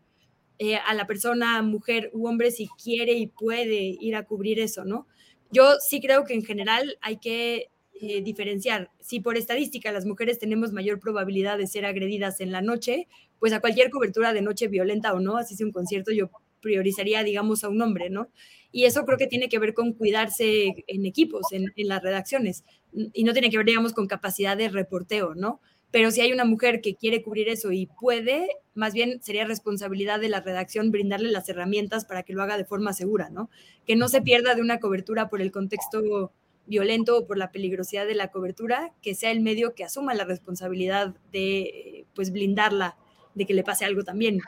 eh, 0.59 0.77
a 0.77 0.95
la 0.95 1.07
persona, 1.07 1.61
mujer 1.63 2.11
u 2.13 2.29
hombre, 2.29 2.51
si 2.51 2.69
quiere 2.83 3.15
y 3.15 3.27
puede 3.27 3.97
ir 4.01 4.15
a 4.15 4.25
cubrir 4.25 4.61
eso, 4.61 4.85
¿no? 4.85 5.07
Yo 5.51 5.75
sí 5.81 6.01
creo 6.01 6.25
que 6.25 6.35
en 6.35 6.45
general 6.45 6.99
hay 7.01 7.17
que 7.17 7.71
eh, 8.01 8.23
diferenciar. 8.23 8.91
Si 9.01 9.19
por 9.21 9.37
estadística 9.37 9.91
las 9.91 10.07
mujeres 10.07 10.39
tenemos 10.39 10.73
mayor 10.73 11.01
probabilidad 11.01 11.59
de 11.59 11.67
ser 11.67 11.85
agredidas 11.85 12.41
en 12.41 12.53
la 12.53 12.63
noche, 12.63 13.09
pues 13.41 13.53
a 13.53 13.61
cualquier 13.61 13.91
cobertura 13.91 14.33
de 14.33 14.43
noche 14.43 14.69
violenta 14.69 15.13
o 15.13 15.21
no, 15.21 15.37
así 15.37 15.57
sea 15.57 15.67
un 15.67 15.73
concierto, 15.73 16.13
yo 16.13 16.31
priorizaría, 16.61 17.25
digamos, 17.25 17.65
a 17.65 17.69
un 17.69 17.81
hombre, 17.83 18.11
¿no? 18.11 18.29
Y 18.73 18.85
eso 18.85 19.05
creo 19.05 19.19
que 19.19 19.27
tiene 19.27 19.49
que 19.49 19.59
ver 19.59 19.75
con 19.75 19.93
cuidarse 19.93 20.85
en 20.87 21.07
equipos, 21.07 21.43
en, 21.53 21.73
las 21.77 22.03
redacciones, 22.03 22.65
y 22.93 23.25
no 23.25 23.33
tiene 23.33 23.51
que 23.51 23.57
ver, 23.57 23.67
digamos, 23.67 23.93
con 23.93 24.07
capacidad 24.07 24.57
de 24.57 24.69
reporteo, 24.69 25.35
¿no? 25.35 25.61
pero 25.91 26.11
si 26.11 26.21
hay 26.21 26.33
una 26.33 26.45
mujer 26.45 26.81
que 26.81 26.95
quiere 26.95 27.23
cubrir 27.23 27.49
eso 27.49 27.73
y 27.73 27.87
puede, 27.87 28.49
más 28.75 28.95
bien 28.95 29.21
sería 29.23 29.45
responsabilidad 29.45 30.21
de 30.21 30.29
la 30.29 30.41
redacción 30.41 30.91
brindarle 30.91 31.31
las 31.31 31.49
herramientas 31.49 32.05
para 32.05 32.23
que 32.23 32.33
lo 32.33 32.43
haga 32.43 32.57
de 32.57 32.65
forma 32.65 32.93
segura, 32.93 33.29
¿no? 33.31 33.51
Que 33.87 33.97
no 33.97 34.09
se 34.09 34.23
pierda 34.23 34.55
de 34.55 34.61
una 34.61 34.79
cobertura 34.79 35.29
por 35.29 35.41
el 35.41 35.51
contexto 35.51 36.33
violento 36.67 37.19
o 37.19 37.27
por 37.27 37.37
la 37.39 37.51
peligrosidad 37.51 38.07
de 38.07 38.15
la 38.15 38.29
cobertura, 38.29 38.93
que 39.03 39.17
sea 39.17 39.33
el 39.33 39.41
medio 39.41 39.75
que 39.75 39.83
asuma 39.83 40.15
la 40.15 40.25
responsabilidad 40.25 41.17
de, 41.33 42.07
pues, 42.15 42.31
blindarla, 42.31 42.97
de 43.35 43.47
que 43.47 43.55
le 43.55 43.65
pase 43.65 43.85
algo 43.85 44.05
también. 44.05 44.41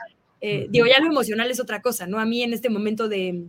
Eh, 0.45 0.67
digo, 0.69 0.85
ya 0.85 0.99
lo 0.99 1.07
emocional 1.07 1.49
es 1.49 1.61
otra 1.61 1.81
cosa, 1.81 2.05
¿no? 2.05 2.19
A 2.19 2.25
mí 2.25 2.43
en 2.43 2.51
este 2.51 2.69
momento 2.69 3.07
de, 3.07 3.45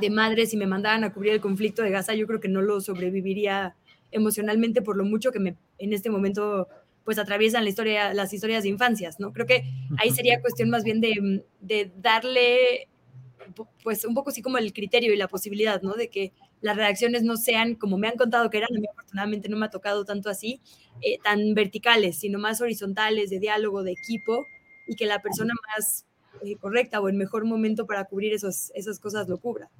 de 0.00 0.10
madre, 0.10 0.46
si 0.46 0.56
me 0.56 0.66
mandaran 0.66 1.04
a 1.04 1.12
cubrir 1.12 1.34
el 1.34 1.42
conflicto 1.42 1.82
de 1.82 1.90
Gaza, 1.90 2.14
yo 2.14 2.26
creo 2.26 2.40
que 2.40 2.48
no 2.48 2.62
lo 2.62 2.80
sobreviviría 2.80 3.76
emocionalmente 4.12 4.80
por 4.80 4.96
lo 4.96 5.04
mucho 5.04 5.30
que 5.30 5.40
me, 5.40 5.58
en 5.76 5.92
este 5.92 6.08
momento 6.08 6.68
pues 7.04 7.18
atraviesan 7.18 7.64
la 7.64 7.68
historia, 7.68 8.14
las 8.14 8.32
historias 8.32 8.62
de 8.62 8.70
infancias, 8.70 9.20
¿no? 9.20 9.34
Creo 9.34 9.44
que 9.44 9.64
ahí 9.98 10.10
sería 10.10 10.40
cuestión 10.40 10.70
más 10.70 10.84
bien 10.84 11.02
de, 11.02 11.44
de, 11.60 11.92
darle, 11.98 12.88
pues 13.82 14.06
un 14.06 14.14
poco 14.14 14.30
así 14.30 14.40
como 14.40 14.56
el 14.56 14.72
criterio 14.72 15.12
y 15.12 15.18
la 15.18 15.28
posibilidad, 15.28 15.82
¿no? 15.82 15.92
De 15.92 16.08
que 16.08 16.32
las 16.62 16.78
redacciones 16.78 17.24
no 17.24 17.36
sean, 17.36 17.74
como 17.74 17.98
me 17.98 18.08
han 18.08 18.16
contado 18.16 18.48
que 18.48 18.56
eran, 18.56 18.70
a 18.74 18.80
mí 18.80 18.86
afortunadamente 18.90 19.50
no 19.50 19.58
me 19.58 19.66
ha 19.66 19.70
tocado 19.70 20.06
tanto 20.06 20.30
así, 20.30 20.62
eh, 21.02 21.18
tan 21.22 21.52
verticales, 21.52 22.18
sino 22.18 22.38
más 22.38 22.62
horizontales, 22.62 23.28
de 23.28 23.38
diálogo, 23.38 23.82
de 23.82 23.92
equipo, 23.92 24.46
y 24.86 24.96
que 24.96 25.04
la 25.04 25.20
persona 25.20 25.52
más 25.76 26.06
eh, 26.44 26.56
correcta 26.56 27.00
o 27.00 27.08
el 27.08 27.14
mejor 27.14 27.44
momento 27.44 27.86
para 27.86 28.04
cubrir 28.04 28.32
esos, 28.32 28.70
esas 28.74 28.98
cosas 28.98 29.28
lo 29.28 29.38
cubra. 29.38 29.70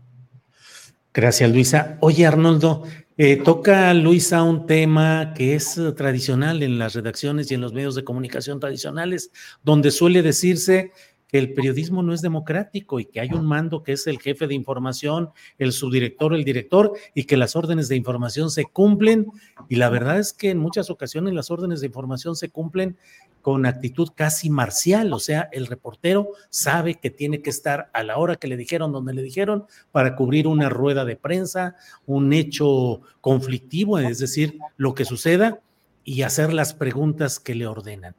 Gracias, 1.14 1.50
Luisa. 1.50 1.98
Oye, 2.00 2.26
Arnoldo, 2.26 2.84
eh, 3.18 3.36
toca 3.36 3.92
Luisa 3.92 4.42
un 4.42 4.66
tema 4.66 5.34
que 5.34 5.54
es 5.54 5.78
tradicional 5.94 6.62
en 6.62 6.78
las 6.78 6.94
redacciones 6.94 7.50
y 7.50 7.54
en 7.54 7.60
los 7.60 7.74
medios 7.74 7.94
de 7.94 8.04
comunicación 8.04 8.60
tradicionales, 8.60 9.30
donde 9.62 9.90
suele 9.90 10.22
decirse 10.22 10.92
que 11.32 11.38
el 11.38 11.54
periodismo 11.54 12.02
no 12.02 12.12
es 12.12 12.20
democrático 12.20 13.00
y 13.00 13.06
que 13.06 13.18
hay 13.18 13.30
un 13.32 13.46
mando 13.46 13.82
que 13.82 13.92
es 13.92 14.06
el 14.06 14.20
jefe 14.20 14.46
de 14.46 14.54
información, 14.54 15.30
el 15.56 15.72
subdirector, 15.72 16.34
el 16.34 16.44
director, 16.44 16.92
y 17.14 17.24
que 17.24 17.38
las 17.38 17.56
órdenes 17.56 17.88
de 17.88 17.96
información 17.96 18.50
se 18.50 18.66
cumplen. 18.66 19.28
Y 19.66 19.76
la 19.76 19.88
verdad 19.88 20.18
es 20.18 20.34
que 20.34 20.50
en 20.50 20.58
muchas 20.58 20.90
ocasiones 20.90 21.32
las 21.32 21.50
órdenes 21.50 21.80
de 21.80 21.86
información 21.86 22.36
se 22.36 22.50
cumplen 22.50 22.98
con 23.40 23.64
actitud 23.64 24.10
casi 24.14 24.50
marcial, 24.50 25.10
o 25.14 25.18
sea, 25.18 25.48
el 25.52 25.66
reportero 25.66 26.28
sabe 26.50 26.96
que 26.96 27.10
tiene 27.10 27.40
que 27.40 27.50
estar 27.50 27.90
a 27.94 28.02
la 28.02 28.18
hora 28.18 28.36
que 28.36 28.46
le 28.46 28.58
dijeron, 28.58 28.92
donde 28.92 29.14
le 29.14 29.22
dijeron, 29.22 29.64
para 29.90 30.14
cubrir 30.14 30.46
una 30.46 30.68
rueda 30.68 31.06
de 31.06 31.16
prensa, 31.16 31.76
un 32.04 32.34
hecho 32.34 33.00
conflictivo, 33.22 33.98
es 33.98 34.18
decir, 34.18 34.58
lo 34.76 34.94
que 34.94 35.06
suceda 35.06 35.60
y 36.04 36.22
hacer 36.22 36.52
las 36.52 36.74
preguntas 36.74 37.40
que 37.40 37.54
le 37.54 37.66
ordenan. 37.66 38.14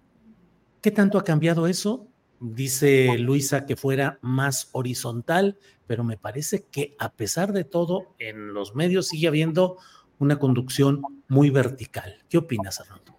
¿Qué 0.81 0.89
tanto 0.89 1.19
ha 1.19 1.23
cambiado 1.23 1.67
eso? 1.67 2.07
Dice 2.45 3.17
Luisa 3.17 3.65
que 3.65 3.75
fuera 3.75 4.19
más 4.21 4.69
horizontal, 4.73 5.57
pero 5.87 6.03
me 6.03 6.17
parece 6.17 6.65
que 6.69 6.95
a 6.99 7.13
pesar 7.13 7.53
de 7.53 7.63
todo, 7.63 8.15
en 8.19 8.53
los 8.53 8.75
medios 8.75 9.07
sigue 9.07 9.27
habiendo 9.27 9.77
una 10.19 10.39
conducción 10.39 11.01
muy 11.27 11.49
vertical. 11.49 12.23
¿Qué 12.29 12.37
opinas, 12.37 12.79
Arnoldo? 12.81 13.13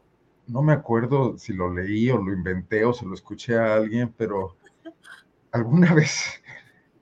no 0.46 0.62
me 0.62 0.72
acuerdo 0.72 1.38
si 1.38 1.52
lo 1.52 1.72
leí 1.72 2.10
o 2.10 2.18
lo 2.18 2.32
inventé 2.32 2.84
o 2.84 2.92
se 2.92 3.06
lo 3.06 3.14
escuché 3.14 3.56
a 3.56 3.74
alguien, 3.74 4.12
pero 4.16 4.56
alguna 5.52 5.94
vez 5.94 6.42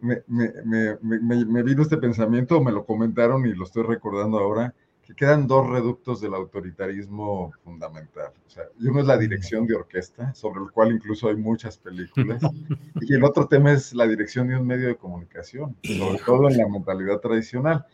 me, 0.01 1.63
vino 1.63 1.83
este 1.83 1.97
pensamiento, 1.97 2.63
me 2.63 2.73
lo 2.73 2.85
comentaron 2.85 3.47
y 3.47 3.55
lo 3.55 3.65
estoy 3.65 3.85
recordando 3.85 4.39
ahora, 4.39 4.75
que 5.03 5.15
quedan 5.15 5.47
dos 5.47 5.69
reductos 5.69 6.21
del 6.21 6.35
autoritarismo 6.35 7.53
fundamental. 7.65 8.33
O 8.47 8.51
sea, 8.51 8.65
uno 8.81 9.01
es 9.01 9.07
la 9.07 9.19
dirección 9.19 9.67
de 9.67 9.75
orquesta, 9.75 10.33
sobre 10.35 10.61
el 10.61 10.71
cual 10.71 10.93
incluso 10.93 11.29
hay 11.29 11.37
muchas 11.37 11.77
películas, 11.77 12.41
y 13.01 13.15
el 13.15 13.25
otro 13.25 13.47
tema 13.47 13.73
es 13.73 13.93
la 13.95 14.07
dirección 14.07 14.49
de 14.49 14.57
un 14.57 14.67
medio 14.67 14.89
de 14.89 14.97
comunicación, 14.97 15.77
sobre 15.83 16.19
todo 16.25 16.49
en 16.49 16.59
la 16.59 16.69
mentalidad 16.69 17.19
tradicional 17.19 17.87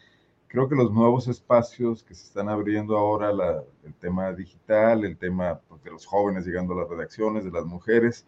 creo 0.49 0.69
que 0.69 0.75
los 0.75 0.91
nuevos 0.91 1.29
espacios 1.29 2.03
que 2.03 2.15
se 2.15 2.25
están 2.25 2.49
abriendo 2.49 2.97
ahora, 2.97 3.31
el 3.85 3.95
tema 3.95 4.33
digital, 4.33 5.05
el 5.05 5.17
tema 5.17 5.61
pues, 5.69 5.83
de 5.85 5.91
los 5.91 6.07
jóvenes 6.07 6.47
llegando 6.47 6.73
a 6.75 6.79
las 6.79 6.89
redacciones, 6.89 7.45
de 7.45 7.51
las 7.51 7.67
mujeres, 7.67 8.27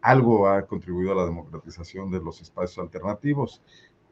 algo 0.00 0.48
ha 0.48 0.64
contribuido 0.66 1.12
a 1.12 1.16
la 1.16 1.26
democratización 1.26 2.10
de 2.10 2.20
los 2.20 2.40
espacios 2.40 2.78
alternativos. 2.78 3.60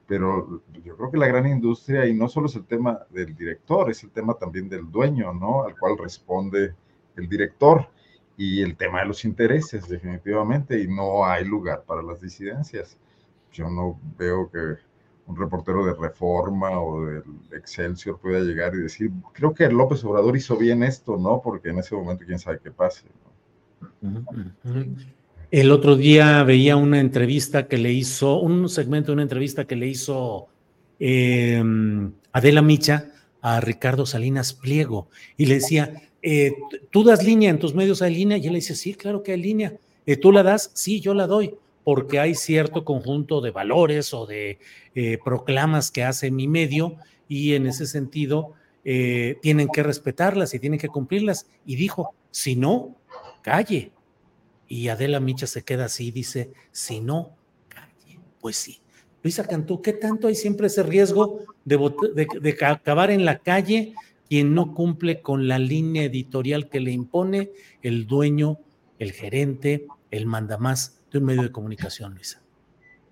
Pero 0.07 0.63
yo 0.85 0.97
creo 0.97 1.11
que 1.11 1.17
la 1.17 1.27
gran 1.27 1.47
industria, 1.47 2.07
y 2.07 2.15
no 2.15 2.29
solo 2.29 2.47
es 2.47 2.57
el 2.57 2.65
tema 2.65 3.01
del 3.11 3.35
director, 3.35 3.91
es 3.91 4.03
el 4.05 4.11
tema 4.11 4.35
también 4.35 4.69
del 4.69 4.91
dueño, 4.91 5.33
¿no? 5.33 5.65
Al 5.65 5.79
cual 5.79 5.97
responde 5.97 6.75
el 7.17 7.29
director 7.29 7.89
y 8.37 8.63
el 8.63 8.77
tema 8.77 9.01
de 9.01 9.07
los 9.07 9.25
intereses, 9.25 9.89
definitivamente, 9.89 10.81
y 10.81 10.89
no 10.89 11.25
hay 11.25 11.45
lugar 11.45 11.85
para 11.85 12.03
las 12.03 12.21
disidencias. 12.21 12.99
Yo 13.53 13.71
no 13.71 13.99
veo 14.19 14.51
que 14.51 14.77
un 15.27 15.37
reportero 15.37 15.87
de 15.87 15.95
Reforma 15.95 16.81
o 16.81 17.07
del 17.07 17.23
Excelsior 17.53 18.19
pueda 18.19 18.41
llegar 18.41 18.75
y 18.75 18.83
decir, 18.83 19.11
creo 19.33 19.55
que 19.55 19.69
López 19.71 20.05
Obrador 20.05 20.37
hizo 20.37 20.57
bien 20.57 20.83
esto, 20.83 21.17
¿no? 21.17 21.41
Porque 21.41 21.71
en 21.71 21.79
ese 21.79 21.95
momento 21.95 22.25
quién 22.27 22.39
sabe 22.39 22.59
qué 22.63 22.71
pase. 22.71 23.07
El 25.51 25.71
otro 25.71 25.97
día 25.97 26.43
veía 26.43 26.77
una 26.77 27.01
entrevista 27.01 27.69
que 27.69 27.79
le 27.79 27.93
hizo, 27.93 28.41
un 28.41 28.69
segmento 28.69 29.09
de 29.09 29.15
una 29.15 29.23
entrevista 29.23 29.67
que 29.67 29.77
le 29.77 29.87
hizo 29.87 30.49
em, 30.99 32.13
Adela 32.33 32.63
Micha 32.63 33.13
a 33.41 33.61
Ricardo 33.61 34.07
Salinas 34.07 34.55
Pliego 34.55 35.09
y 35.37 35.47
le 35.47 35.57
decía, 35.57 36.03
eh, 36.23 36.55
¿tú 36.91 37.05
das 37.05 37.23
línea 37.23 37.51
en 37.51 37.59
tus 37.59 37.75
medios 37.75 38.03
hay 38.03 38.15
línea? 38.15 38.39
Y 38.39 38.47
él 38.47 38.53
le 38.53 38.59
dice, 38.59 38.75
sí, 38.75 38.95
claro 38.95 39.23
que 39.23 39.33
hay 39.33 39.41
línea. 39.41 39.75
Eh, 40.07 40.17
¿Tú 40.17 40.33
la 40.33 40.43
das? 40.43 40.71
Sí, 40.75 41.01
yo 41.01 41.15
la 41.15 41.27
doy 41.27 41.55
porque 41.85 42.19
hay 42.19 42.35
cierto 42.35 42.85
conjunto 42.85 43.43
de 43.43 43.51
valores 43.51 44.15
o 44.15 44.25
de 44.25 44.59
eh, 44.95 45.19
proclamas 45.23 45.91
que 45.91 46.03
hace 46.03 46.31
mi 46.31 46.49
medio 46.49 46.97
y 47.29 47.55
en 47.55 47.67
ese 47.67 47.87
sentido 47.87 48.55
tienen 48.83 49.69
que 49.73 49.83
respetarlas 49.83 50.53
y 50.53 50.59
tienen 50.59 50.79
que 50.79 50.89
cumplirlas. 50.89 51.47
Y 51.65 51.77
dijo, 51.77 52.15
si 52.31 52.55
no, 52.55 52.97
calle. 53.41 53.93
Y 54.75 54.89
Adela 54.89 55.21
Micha 55.21 55.47
se 55.47 55.63
queda 55.63 55.85
así, 55.85 56.11
dice, 56.11 56.51
si 56.73 57.01
no, 57.01 57.37
calle. 57.69 58.19
Pues 58.41 58.57
sí. 58.57 58.81
Luisa 59.23 59.47
Cantú, 59.47 59.81
¿qué 59.81 59.93
tanto 59.93 60.27
hay 60.27 60.35
siempre 60.35 60.67
ese 60.67 60.83
riesgo 60.83 61.45
de, 61.65 61.79
de 62.41 62.67
acabar 62.67 63.13
en 63.13 63.25
la 63.25 63.39
calle 63.39 63.95
quien 64.29 64.53
no 64.53 64.75
cumple 64.75 65.23
con 65.23 65.47
la 65.47 65.61
línea 65.61 66.03
editorial 66.03 66.69
que 66.69 66.81
le 66.81 66.91
impone 66.91 67.53
el 67.83 68.09
dueño, 68.09 68.59
el 68.99 69.13
gerente, 69.13 69.87
el 70.11 70.27
mandamás 70.27 71.01
un 71.15 71.25
medio 71.25 71.43
de 71.43 71.53
comunicación, 71.53 72.17
Luisa. 72.17 72.43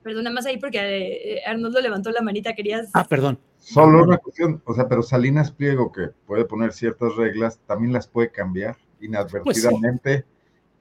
Perdona 0.03 0.31
más 0.31 0.47
ahí 0.47 0.59
porque 0.59 0.81
eh, 0.81 1.43
Arnoldo 1.47 1.81
levantó 1.81 2.11
la 2.11 2.23
manita, 2.23 2.57
querías... 2.57 2.91
Ah, 2.93 3.07
perdón. 3.09 3.39
Solo 3.59 4.03
una 4.03 4.19
cuestión, 4.19 4.61
o 4.65 4.75
sea, 4.75 4.89
pero 4.89 5.05
Salinas 5.05 5.53
Pliego, 5.53 5.93
que 5.93 6.09
puede 6.27 6.45
poner 6.45 6.73
ciertas 6.73 7.15
reglas, 7.15 7.61
también 7.69 7.93
las 7.93 8.09
puede 8.09 8.33
cambiar 8.33 8.77
inadvertidamente 9.01 10.25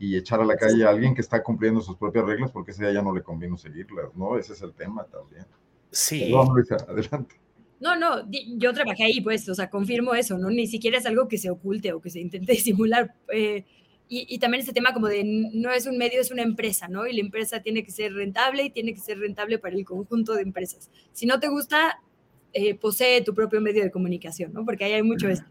y 0.01 0.17
echar 0.17 0.41
a 0.41 0.45
la 0.45 0.57
calle 0.57 0.83
a 0.83 0.89
alguien 0.89 1.13
que 1.13 1.21
está 1.21 1.43
cumpliendo 1.43 1.79
sus 1.79 1.95
propias 1.95 2.25
reglas 2.25 2.51
porque 2.51 2.71
ese 2.71 2.91
ya 2.91 3.03
no 3.03 3.13
le 3.13 3.21
conviene 3.21 3.55
seguirlas, 3.55 4.15
¿no? 4.15 4.35
Ese 4.35 4.53
es 4.53 4.61
el 4.63 4.73
tema 4.73 5.03
también. 5.05 5.45
Sí. 5.91 6.31
Luisa, 6.31 6.77
adelante. 6.89 7.35
No, 7.79 7.95
no, 7.95 8.27
yo 8.57 8.73
trabajé 8.73 9.03
ahí, 9.03 9.21
pues, 9.21 9.47
o 9.47 9.53
sea, 9.53 9.69
confirmo 9.69 10.15
eso, 10.15 10.39
¿no? 10.39 10.49
Ni 10.49 10.65
siquiera 10.65 10.97
es 10.97 11.05
algo 11.05 11.27
que 11.27 11.37
se 11.37 11.51
oculte 11.51 11.93
o 11.93 12.01
que 12.01 12.09
se 12.09 12.19
intente 12.19 12.51
disimular. 12.53 13.13
Eh, 13.31 13.63
y, 14.09 14.39
también 14.39 14.61
este 14.61 14.73
tema 14.73 14.91
como 14.91 15.07
de 15.07 15.23
no 15.23 15.71
es 15.71 15.85
un 15.85 15.97
medio, 15.97 16.19
es 16.19 16.31
una 16.31 16.41
empresa, 16.41 16.87
¿no? 16.87 17.05
Y 17.05 17.13
la 17.13 17.21
empresa 17.21 17.61
tiene 17.61 17.83
que 17.83 17.91
ser 17.91 18.11
rentable 18.13 18.63
y 18.63 18.69
tiene 18.71 18.95
que 18.95 18.99
ser 18.99 19.19
rentable 19.19 19.59
para 19.59 19.75
el 19.75 19.85
conjunto 19.85 20.33
de 20.33 20.41
empresas. 20.41 20.89
Si 21.13 21.27
no 21.27 21.39
te 21.39 21.47
gusta, 21.47 22.01
eh, 22.53 22.73
posee 22.73 23.21
tu 23.21 23.35
propio 23.35 23.61
medio 23.61 23.83
de 23.83 23.91
comunicación, 23.91 24.51
¿no? 24.51 24.65
Porque 24.65 24.83
ahí 24.83 24.93
hay 24.93 25.03
mucho 25.03 25.29
esto. 25.29 25.45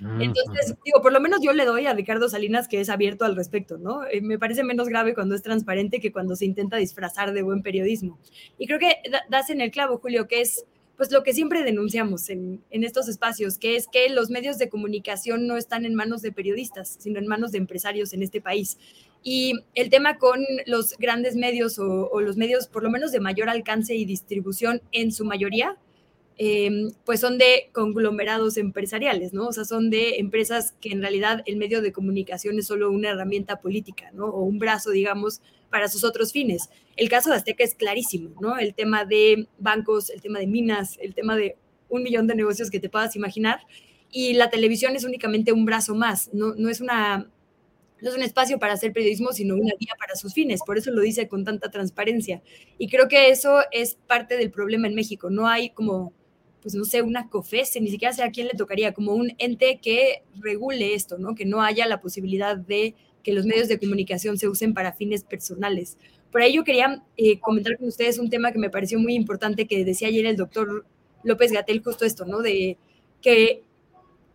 Entonces, 0.00 0.74
digo, 0.84 1.00
por 1.00 1.12
lo 1.12 1.20
menos 1.20 1.40
yo 1.42 1.52
le 1.52 1.64
doy 1.64 1.86
a 1.86 1.94
Ricardo 1.94 2.28
Salinas 2.28 2.68
que 2.68 2.80
es 2.80 2.90
abierto 2.90 3.24
al 3.24 3.34
respecto, 3.34 3.78
¿no? 3.78 4.04
Eh, 4.04 4.20
me 4.20 4.38
parece 4.38 4.62
menos 4.62 4.88
grave 4.88 5.14
cuando 5.14 5.34
es 5.34 5.42
transparente 5.42 6.00
que 6.00 6.12
cuando 6.12 6.36
se 6.36 6.44
intenta 6.44 6.76
disfrazar 6.76 7.32
de 7.32 7.42
buen 7.42 7.62
periodismo. 7.62 8.18
Y 8.58 8.66
creo 8.66 8.78
que 8.78 8.96
das 9.30 9.50
en 9.50 9.60
el 9.60 9.70
clavo, 9.70 9.98
Julio, 9.98 10.28
que 10.28 10.42
es 10.42 10.66
pues 10.96 11.12
lo 11.12 11.22
que 11.22 11.34
siempre 11.34 11.62
denunciamos 11.62 12.30
en, 12.30 12.62
estos 12.70 13.08
espacios, 13.08 13.58
que 13.58 13.76
es 13.76 13.86
que 13.86 14.08
los 14.08 14.30
medios 14.30 14.58
de 14.58 14.68
comunicación 14.68 15.46
no 15.46 15.56
están 15.56 15.84
en 15.84 15.94
manos 15.94 16.22
de 16.22 16.32
periodistas, 16.32 16.96
sino 16.98 17.18
en 17.18 17.26
manos 17.26 17.52
de 17.52 17.58
empresarios 17.58 18.14
en 18.14 18.22
este 18.22 18.40
país. 18.40 18.78
Y 19.22 19.54
el 19.74 19.90
tema 19.90 20.16
con 20.18 20.40
los 20.66 20.96
grandes 20.98 21.36
medios 21.36 21.78
o, 21.78 22.20
los 22.20 22.36
medios 22.36 22.66
por 22.68 22.82
lo 22.82 22.90
menos 22.90 23.12
de 23.12 23.20
mayor 23.20 23.48
alcance 23.48 23.94
y 23.94 24.04
distribución 24.04 24.80
en 24.92 25.12
su 25.12 25.24
mayoría, 25.24 25.76
em, 26.38 26.92
pues 27.04 27.20
son 27.20 27.38
de 27.38 27.70
conglomerados 27.72 28.56
empresariales, 28.56 29.32
¿no? 29.32 29.48
O 29.48 29.52
sea, 29.52 29.64
son 29.64 29.90
de 29.90 30.18
empresas 30.18 30.74
que 30.80 30.90
en 30.90 31.00
realidad 31.00 31.42
el 31.46 31.56
medio 31.56 31.82
de 31.82 31.92
comunicación 31.92 32.58
es 32.58 32.66
solo 32.66 32.90
una 32.90 33.10
herramienta 33.10 33.60
política, 33.60 34.10
¿no? 34.12 34.26
O 34.26 34.42
un 34.42 34.58
brazo, 34.58 34.90
digamos, 34.90 35.40
para 35.70 35.88
sus 35.88 36.04
otros 36.04 36.32
fines. 36.32 36.68
El 36.96 37.08
caso 37.08 37.30
de 37.30 37.36
Azteca 37.36 37.64
es 37.64 37.74
clarísimo, 37.74 38.30
¿no? 38.40 38.58
El 38.58 38.74
tema 38.74 39.04
de 39.04 39.48
bancos, 39.58 40.10
el 40.10 40.20
tema 40.20 40.38
de 40.38 40.46
minas, 40.46 40.98
el 41.00 41.14
tema 41.14 41.36
de 41.36 41.56
un 41.88 42.02
millón 42.02 42.26
de 42.26 42.34
negocios 42.34 42.70
que 42.70 42.80
te 42.80 42.88
puedas 42.88 43.16
imaginar. 43.16 43.60
Y 44.10 44.34
la 44.34 44.50
televisión 44.50 44.96
es 44.96 45.04
únicamente 45.04 45.52
un 45.52 45.64
brazo 45.64 45.94
más, 45.94 46.32
no, 46.32 46.54
no 46.54 46.68
es 46.68 46.80
una 46.80 47.30
no 48.00 48.10
es 48.10 48.16
un 48.16 48.22
espacio 48.22 48.58
para 48.58 48.74
hacer 48.74 48.92
periodismo, 48.92 49.32
sino 49.32 49.54
una 49.54 49.72
guía 49.78 49.94
para 49.98 50.16
sus 50.16 50.34
fines. 50.34 50.60
Por 50.64 50.76
eso 50.78 50.90
lo 50.90 51.00
dice 51.00 51.28
con 51.28 51.44
tanta 51.44 51.70
transparencia. 51.70 52.42
Y 52.78 52.88
creo 52.88 53.08
que 53.08 53.30
eso 53.30 53.60
es 53.72 53.96
parte 54.06 54.36
del 54.36 54.50
problema 54.50 54.86
en 54.86 54.94
México. 54.94 55.30
No 55.30 55.48
hay 55.48 55.70
como, 55.70 56.12
pues 56.66 56.74
no 56.74 56.84
sé, 56.84 57.00
una 57.00 57.28
COFESE, 57.28 57.80
ni 57.80 57.90
siquiera 57.90 58.12
sé 58.12 58.24
a 58.24 58.32
quién 58.32 58.48
le 58.48 58.54
tocaría, 58.54 58.92
como 58.92 59.14
un 59.14 59.32
ente 59.38 59.78
que 59.80 60.24
regule 60.40 60.94
esto, 60.94 61.16
¿no? 61.16 61.36
Que 61.36 61.44
no 61.44 61.62
haya 61.62 61.86
la 61.86 62.00
posibilidad 62.00 62.56
de 62.56 62.96
que 63.22 63.32
los 63.32 63.46
medios 63.46 63.68
de 63.68 63.78
comunicación 63.78 64.36
se 64.36 64.48
usen 64.48 64.74
para 64.74 64.92
fines 64.92 65.22
personales. 65.22 65.96
Por 66.32 66.42
ahí 66.42 66.54
yo 66.56 66.64
quería 66.64 67.04
eh, 67.16 67.38
comentar 67.38 67.76
con 67.78 67.86
ustedes 67.86 68.18
un 68.18 68.30
tema 68.30 68.50
que 68.50 68.58
me 68.58 68.68
pareció 68.68 68.98
muy 68.98 69.14
importante 69.14 69.68
que 69.68 69.84
decía 69.84 70.08
ayer 70.08 70.26
el 70.26 70.34
doctor 70.34 70.84
López 71.22 71.52
Gatel, 71.52 71.84
justo 71.84 72.04
esto, 72.04 72.24
¿no? 72.24 72.42
De 72.42 72.78
que 73.22 73.62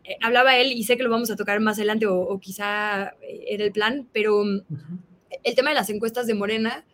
eh, 0.06 0.16
hablaba 0.22 0.58
él, 0.58 0.72
y 0.72 0.86
sé 0.86 0.96
que 0.96 1.04
lo 1.04 1.10
vamos 1.10 1.32
a 1.32 1.36
tocar 1.36 1.60
más 1.60 1.80
adelante, 1.80 2.06
o, 2.08 2.40
quizá 2.40 3.10
eh, 3.24 3.44
era 3.50 3.66
el 3.66 3.74
plan, 3.74 4.08
pero 4.14 4.46
el 4.46 5.56
tema 5.56 5.72
de 5.72 5.76
las 5.76 5.90
encuestas 5.90 6.28
de 6.28 6.34
Morena 6.34 6.86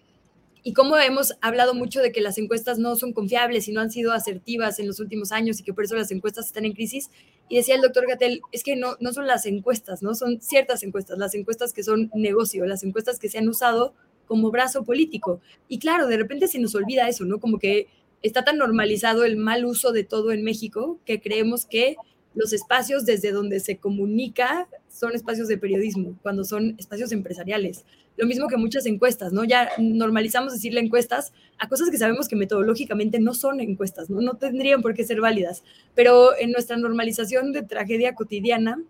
y 0.68 0.74
cómo 0.74 0.98
hemos 0.98 1.34
hablado 1.40 1.74
mucho 1.74 2.02
de 2.02 2.12
que 2.12 2.20
las 2.20 2.38
encuestas 2.38 2.78
no 2.78 2.98
son 2.98 3.14
confiables 3.14 3.70
y 3.70 3.72
no 3.72 3.80
han 3.80 3.90
sido 3.90 4.12
asertivas 4.12 4.80
en 4.80 4.88
los 4.88 5.00
últimos 5.00 5.32
años 5.32 5.62
y 5.62 5.64
que 5.64 5.74
por 5.74 5.86
eso 5.86 5.96
las 5.96 6.12
encuestas 6.12 6.48
están 6.48 6.66
en 6.66 6.74
crisis. 6.74 7.10
Y 7.48 7.56
decía 7.56 7.76
el 7.76 7.82
doctor 7.82 8.06
Gatel, 8.06 8.42
es 8.52 8.66
que 8.66 8.76
no, 8.76 8.98
no 9.00 9.14
son 9.14 9.28
las 9.28 9.46
encuestas, 9.46 10.04
no 10.04 10.14
son 10.14 10.42
ciertas 10.42 10.84
encuestas, 10.84 11.18
las 11.20 11.36
encuestas 11.36 11.72
que 11.72 11.84
son 11.84 12.12
negocio, 12.14 12.66
las 12.66 12.84
encuestas 12.84 13.18
que 13.18 13.30
se 13.30 13.38
han 13.38 13.48
usado 13.48 13.94
como 14.26 14.52
brazo 14.52 14.84
político. 14.84 15.40
Y 15.70 15.80
claro, 15.80 16.06
de 16.06 16.18
repente 16.18 16.50
se 16.50 16.60
nos 16.60 16.76
olvida 16.76 17.08
eso, 17.08 17.24
¿no? 17.24 17.40
Como 17.40 17.60
que 17.60 17.88
está 18.22 18.44
tan 18.44 18.58
normalizado 18.58 19.24
el 19.24 19.38
mal 19.38 19.64
uso 19.64 19.94
de 19.94 20.04
todo 20.04 20.34
en 20.34 20.44
México 20.44 21.00
que 21.06 21.22
creemos 21.22 21.66
que 21.66 21.96
los 22.36 22.52
espacios 22.52 23.06
desde 23.06 23.32
donde 23.32 23.62
se 23.62 23.78
comunica 23.78 24.68
son 24.90 25.16
espacios 25.16 25.48
de 25.48 25.58
periodismo, 25.58 26.20
cuando 26.22 26.44
son 26.44 26.76
espacios 26.78 27.14
empresariales. 27.14 27.86
Lo 28.18 28.28
mismo 28.28 28.48
que 28.48 28.58
muchas 28.58 28.86
encuestas, 28.86 29.32
¿no? 29.32 29.44
Ya 29.44 29.70
normalizamos 29.78 30.52
decirle 30.52 30.80
encuestas 30.80 31.34
a 31.58 31.70
cosas 31.70 31.90
que 31.90 31.98
sabemos 31.98 32.28
que 32.28 32.36
metodológicamente 32.36 33.20
no 33.20 33.34
son 33.34 33.60
encuestas, 33.62 34.10
¿no? 34.10 34.22
No 34.22 34.36
tendrían 34.38 34.82
por 34.82 34.94
qué 34.94 35.04
ser 35.04 35.22
válidas, 35.22 35.64
pero 35.96 36.38
en 36.38 36.52
nuestra 36.52 36.78
normalización 36.78 37.54
de 37.54 37.62
tragedia 37.62 38.16
cotidiana 38.16 38.82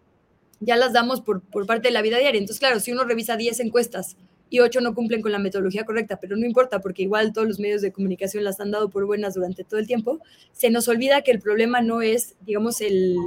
ya 0.60 0.76
las 0.76 0.94
damos 0.94 1.22
por, 1.22 1.42
por 1.42 1.66
parte 1.66 1.90
de 1.90 1.94
la 1.94 2.02
vida 2.02 2.18
diaria. 2.18 2.40
Entonces, 2.40 2.60
claro, 2.60 2.80
si 2.80 2.92
uno 2.92 3.04
revisa 3.04 3.38
10 3.38 3.60
encuestas 3.60 4.18
y 4.50 4.60
8 4.60 4.82
no 4.82 4.96
cumplen 4.96 5.22
con 5.22 5.32
la 5.32 5.40
metodología 5.40 5.86
correcta, 5.86 6.20
pero 6.20 6.38
no 6.38 6.46
importa 6.46 6.80
porque 6.80 7.04
igual 7.04 7.34
todos 7.34 7.48
los 7.48 7.60
medios 7.60 7.82
de 7.82 7.92
comunicación 7.92 8.44
las 8.44 8.60
han 8.60 8.72
dado 8.72 8.90
por 8.90 9.06
buenas 9.06 9.34
durante 9.34 9.64
todo 9.64 9.80
el 9.80 9.88
tiempo, 9.88 10.20
se 10.54 10.70
nos 10.70 10.88
olvida 10.88 11.22
que 11.22 11.32
el 11.32 11.40
problema 11.40 11.82
no 11.82 12.02
es, 12.02 12.36
digamos, 12.46 12.82
el, 12.82 13.18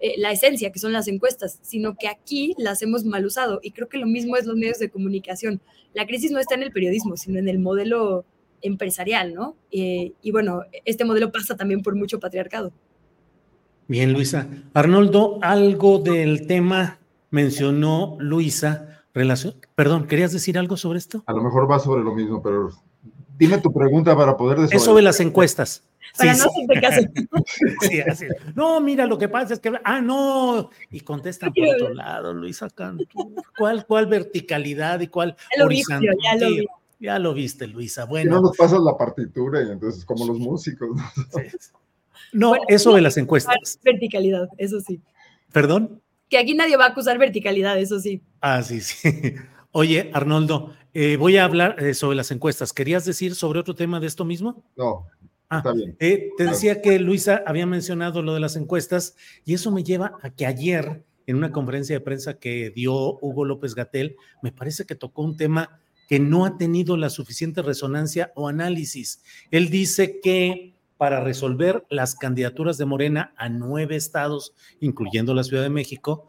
eh, 0.00 0.14
la 0.18 0.32
esencia, 0.32 0.70
que 0.72 0.78
son 0.78 0.92
las 0.92 1.08
encuestas, 1.08 1.58
sino 1.62 1.96
que 1.96 2.08
aquí 2.08 2.54
las 2.58 2.82
hemos 2.82 3.04
mal 3.04 3.24
usado. 3.24 3.60
Y 3.62 3.72
creo 3.72 3.88
que 3.88 3.98
lo 3.98 4.06
mismo 4.06 4.36
es 4.36 4.46
los 4.46 4.56
medios 4.56 4.78
de 4.78 4.90
comunicación. 4.90 5.60
La 5.92 6.06
crisis 6.06 6.30
no 6.30 6.38
está 6.38 6.54
en 6.54 6.62
el 6.62 6.72
periodismo, 6.72 7.16
sino 7.16 7.38
en 7.38 7.48
el 7.48 7.58
modelo 7.58 8.24
empresarial, 8.62 9.34
¿no? 9.34 9.56
Eh, 9.70 10.12
y 10.22 10.30
bueno, 10.32 10.62
este 10.84 11.04
modelo 11.04 11.30
pasa 11.30 11.56
también 11.56 11.82
por 11.82 11.94
mucho 11.94 12.18
patriarcado. 12.18 12.72
Bien, 13.86 14.12
Luisa. 14.12 14.48
Arnoldo, 14.72 15.38
algo 15.42 15.98
del 15.98 16.46
tema 16.46 16.98
mencionó 17.30 18.16
Luisa 18.18 19.04
Relación, 19.12 19.54
perdón, 19.76 20.06
¿querías 20.08 20.32
decir 20.32 20.58
algo 20.58 20.76
sobre 20.76 20.98
esto? 20.98 21.22
A 21.26 21.32
lo 21.32 21.42
mejor 21.42 21.70
va 21.70 21.78
sobre 21.78 22.02
lo 22.02 22.14
mismo, 22.14 22.42
pero 22.42 22.70
dime 23.38 23.58
tu 23.58 23.72
pregunta 23.72 24.16
para 24.16 24.36
poder 24.36 24.68
Es 24.72 24.82
sobre 24.82 25.04
las 25.04 25.20
encuestas. 25.20 25.84
Para 26.16 26.34
no 26.34 26.44
sí. 26.44 26.80
caso. 26.80 27.00
sí, 27.80 28.00
así. 28.00 28.26
No, 28.54 28.80
mira, 28.80 29.06
lo 29.06 29.18
que 29.18 29.28
pasa 29.28 29.54
es 29.54 29.60
que. 29.60 29.72
Ah, 29.84 30.00
no. 30.00 30.70
Y 30.90 31.00
contestan 31.00 31.52
por 31.52 31.68
otro 31.68 31.88
lado, 31.94 32.32
Luisa 32.32 32.68
Cantu. 32.70 33.34
¿Cuál, 33.58 33.86
cuál 33.86 34.06
verticalidad 34.06 35.00
y 35.00 35.08
cuál 35.08 35.36
horizontal? 35.62 36.16
Ya 36.22 36.36
lo, 36.36 36.56
ya 37.00 37.18
lo 37.18 37.34
viste, 37.34 37.66
Luisa. 37.66 38.04
Bueno. 38.04 38.36
no 38.36 38.42
nos 38.42 38.56
pasas 38.56 38.80
la 38.80 38.96
partitura 38.96 39.62
y 39.62 39.70
entonces, 39.70 40.04
como 40.04 40.26
los 40.26 40.38
músicos. 40.38 40.90
No, 42.32 42.54
eso 42.68 42.94
de 42.94 43.00
las 43.00 43.16
encuestas. 43.16 43.78
Verticalidad, 43.82 44.48
eso 44.58 44.80
sí. 44.80 45.00
¿Perdón? 45.52 46.00
que 46.34 46.38
aquí 46.38 46.54
nadie 46.54 46.76
va 46.76 46.86
a 46.86 46.88
acusar 46.88 47.18
verticalidad, 47.18 47.78
eso 47.78 48.00
sí. 48.00 48.20
Ah, 48.40 48.62
sí, 48.62 48.80
sí. 48.80 49.08
Oye, 49.72 50.10
Arnoldo, 50.12 50.72
eh, 50.92 51.16
voy 51.16 51.36
a 51.36 51.44
hablar 51.44 51.76
eh, 51.78 51.94
sobre 51.94 52.16
las 52.16 52.30
encuestas. 52.30 52.72
¿Querías 52.72 53.04
decir 53.04 53.34
sobre 53.34 53.60
otro 53.60 53.74
tema 53.74 54.00
de 54.00 54.06
esto 54.06 54.24
mismo? 54.24 54.64
No. 54.76 55.06
Ah, 55.54 55.58
está 55.58 55.72
bien. 55.72 55.96
Eh, 55.98 56.30
te 56.36 56.44
decía 56.44 56.80
que 56.82 56.98
Luisa 56.98 57.42
había 57.46 57.66
mencionado 57.66 58.22
lo 58.22 58.34
de 58.34 58.40
las 58.40 58.56
encuestas 58.56 59.16
y 59.44 59.54
eso 59.54 59.70
me 59.70 59.84
lleva 59.84 60.18
a 60.22 60.30
que 60.30 60.46
ayer 60.46 61.04
en 61.26 61.36
una 61.36 61.52
conferencia 61.52 61.96
de 61.96 62.00
prensa 62.00 62.38
que 62.38 62.70
dio 62.70 63.18
Hugo 63.20 63.44
López 63.44 63.74
Gatel, 63.74 64.16
me 64.42 64.52
parece 64.52 64.84
que 64.84 64.94
tocó 64.94 65.22
un 65.22 65.36
tema 65.36 65.80
que 66.08 66.18
no 66.18 66.44
ha 66.44 66.58
tenido 66.58 66.96
la 66.96 67.10
suficiente 67.10 67.62
resonancia 67.62 68.32
o 68.34 68.48
análisis. 68.48 69.22
Él 69.50 69.70
dice 69.70 70.20
que 70.20 70.74
para 70.96 71.20
resolver 71.20 71.84
las 71.88 72.14
candidaturas 72.14 72.78
de 72.78 72.84
Morena 72.84 73.34
a 73.36 73.48
nueve 73.48 73.96
estados, 73.96 74.54
incluyendo 74.80 75.34
la 75.34 75.44
Ciudad 75.44 75.62
de 75.62 75.70
México, 75.70 76.28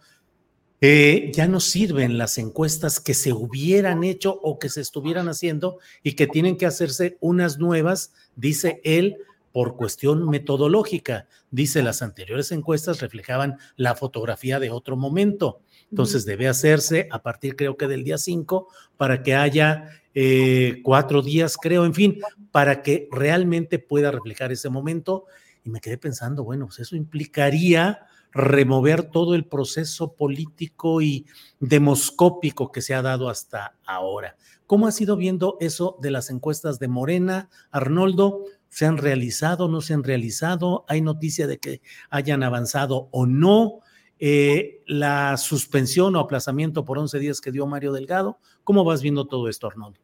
eh, 0.88 1.32
ya 1.34 1.48
no 1.48 1.60
sirven 1.60 2.20
las 2.20 2.38
encuestas 2.38 3.00
que 3.00 3.16
se 3.16 3.34
hubieran 3.34 4.04
hecho 4.04 4.40
o 4.44 4.60
que 4.60 4.70
se 4.70 4.82
estuvieran 4.82 5.28
haciendo 5.30 5.80
y 6.04 6.14
que 6.14 6.28
tienen 6.28 6.58
que 6.58 6.68
hacerse 6.68 7.18
unas 7.22 7.58
nuevas, 7.58 8.14
dice 8.36 8.82
él, 8.84 9.18
por 9.52 9.78
cuestión 9.78 10.30
metodológica. 10.30 11.28
Dice, 11.50 11.82
las 11.82 12.04
anteriores 12.04 12.52
encuestas 12.52 13.00
reflejaban 13.00 13.58
la 13.78 13.96
fotografía 13.96 14.60
de 14.60 14.70
otro 14.70 14.96
momento. 14.96 15.62
Entonces 15.90 16.24
debe 16.24 16.48
hacerse 16.48 17.08
a 17.10 17.24
partir 17.24 17.56
creo 17.56 17.78
que 17.78 17.88
del 17.88 18.04
día 18.04 18.20
5 18.20 18.68
para 18.96 19.24
que 19.24 19.34
haya 19.34 19.90
eh, 20.14 20.82
cuatro 20.84 21.24
días, 21.24 21.58
creo, 21.58 21.86
en 21.86 21.96
fin, 21.96 22.20
para 22.52 22.84
que 22.84 23.08
realmente 23.12 23.80
pueda 23.80 24.12
reflejar 24.12 24.52
ese 24.52 24.70
momento. 24.70 25.26
Y 25.64 25.72
me 25.72 25.82
quedé 25.82 25.98
pensando, 25.98 26.44
bueno, 26.44 26.68
pues 26.68 26.78
eso 26.78 26.96
implicaría 26.96 28.06
remover 28.36 29.04
todo 29.04 29.34
el 29.34 29.46
proceso 29.46 30.14
político 30.14 31.02
y 31.02 31.26
demoscópico 31.60 32.72
que 32.72 32.82
se 32.82 32.94
ha 32.94 33.02
dado 33.02 33.30
hasta 33.30 33.76
ahora. 33.86 34.36
¿Cómo 34.68 34.88
has 34.88 35.00
ido 35.00 35.16
viendo 35.16 35.58
eso 35.62 35.98
de 36.02 36.12
las 36.12 36.30
encuestas 36.30 36.78
de 36.78 36.90
Morena, 36.90 37.50
Arnoldo? 37.72 38.44
¿Se 38.68 38.86
han 38.86 38.98
realizado, 38.98 39.70
no 39.70 39.80
se 39.80 39.94
han 39.94 40.04
realizado? 40.04 40.84
¿Hay 40.90 41.02
noticia 41.02 41.48
de 41.48 41.60
que 41.60 41.82
hayan 42.10 42.44
avanzado 42.44 43.08
o 43.12 43.26
no? 43.26 43.80
Eh, 44.20 44.82
la 44.86 45.38
suspensión 45.38 46.16
o 46.16 46.20
aplazamiento 46.20 46.84
por 46.84 46.98
11 46.98 47.20
días 47.20 47.42
que 47.42 47.52
dio 47.52 47.66
Mario 47.68 47.94
Delgado. 47.94 48.40
¿Cómo 48.64 48.84
vas 48.84 49.02
viendo 49.02 49.28
todo 49.28 49.48
esto, 49.48 49.68
Arnoldo? 49.68 50.00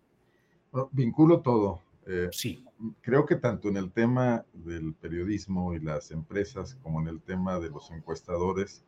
vinculo 0.91 1.41
todo. 1.41 1.81
Eh, 2.11 2.27
sí. 2.33 2.65
Creo 2.99 3.25
que 3.25 3.37
tanto 3.37 3.69
en 3.69 3.77
el 3.77 3.91
tema 3.93 4.45
del 4.51 4.93
periodismo 4.95 5.73
y 5.73 5.79
las 5.79 6.11
empresas 6.11 6.75
como 6.83 6.99
en 6.99 7.07
el 7.07 7.21
tema 7.21 7.57
de 7.57 7.69
los 7.69 7.89
encuestadores, 7.89 8.83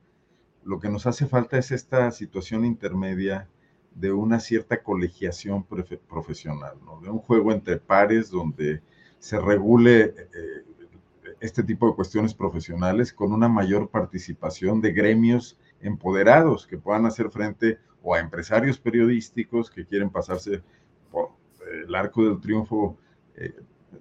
lo 0.65 0.77
que 0.79 0.89
nos 0.89 1.07
hace 1.07 1.25
falta 1.25 1.57
es 1.57 1.71
esta 1.71 2.11
situación 2.11 2.65
intermedia 2.65 3.47
de 3.95 4.11
una 4.11 4.41
cierta 4.41 4.83
colegiación 4.83 5.63
profesional, 5.63 6.75
¿no? 6.83 6.99
de 6.99 7.09
un 7.09 7.19
juego 7.19 7.53
entre 7.53 7.77
pares 7.77 8.29
donde 8.29 8.81
se 9.19 9.39
regule 9.39 10.13
eh, 10.33 10.65
este 11.39 11.63
tipo 11.63 11.87
de 11.87 11.95
cuestiones 11.95 12.33
profesionales 12.33 13.13
con 13.13 13.31
una 13.31 13.47
mayor 13.47 13.89
participación 13.89 14.81
de 14.81 14.91
gremios 14.91 15.57
empoderados 15.79 16.67
que 16.67 16.77
puedan 16.77 17.05
hacer 17.05 17.29
frente 17.29 17.77
o 18.01 18.15
a 18.15 18.19
empresarios 18.19 18.77
periodísticos 18.79 19.69
que 19.69 19.85
quieren 19.85 20.09
pasarse 20.09 20.61
por 21.09 21.29
el 21.85 21.95
arco 21.95 22.25
del 22.25 22.41
triunfo, 22.41 22.97
eh, 23.35 23.53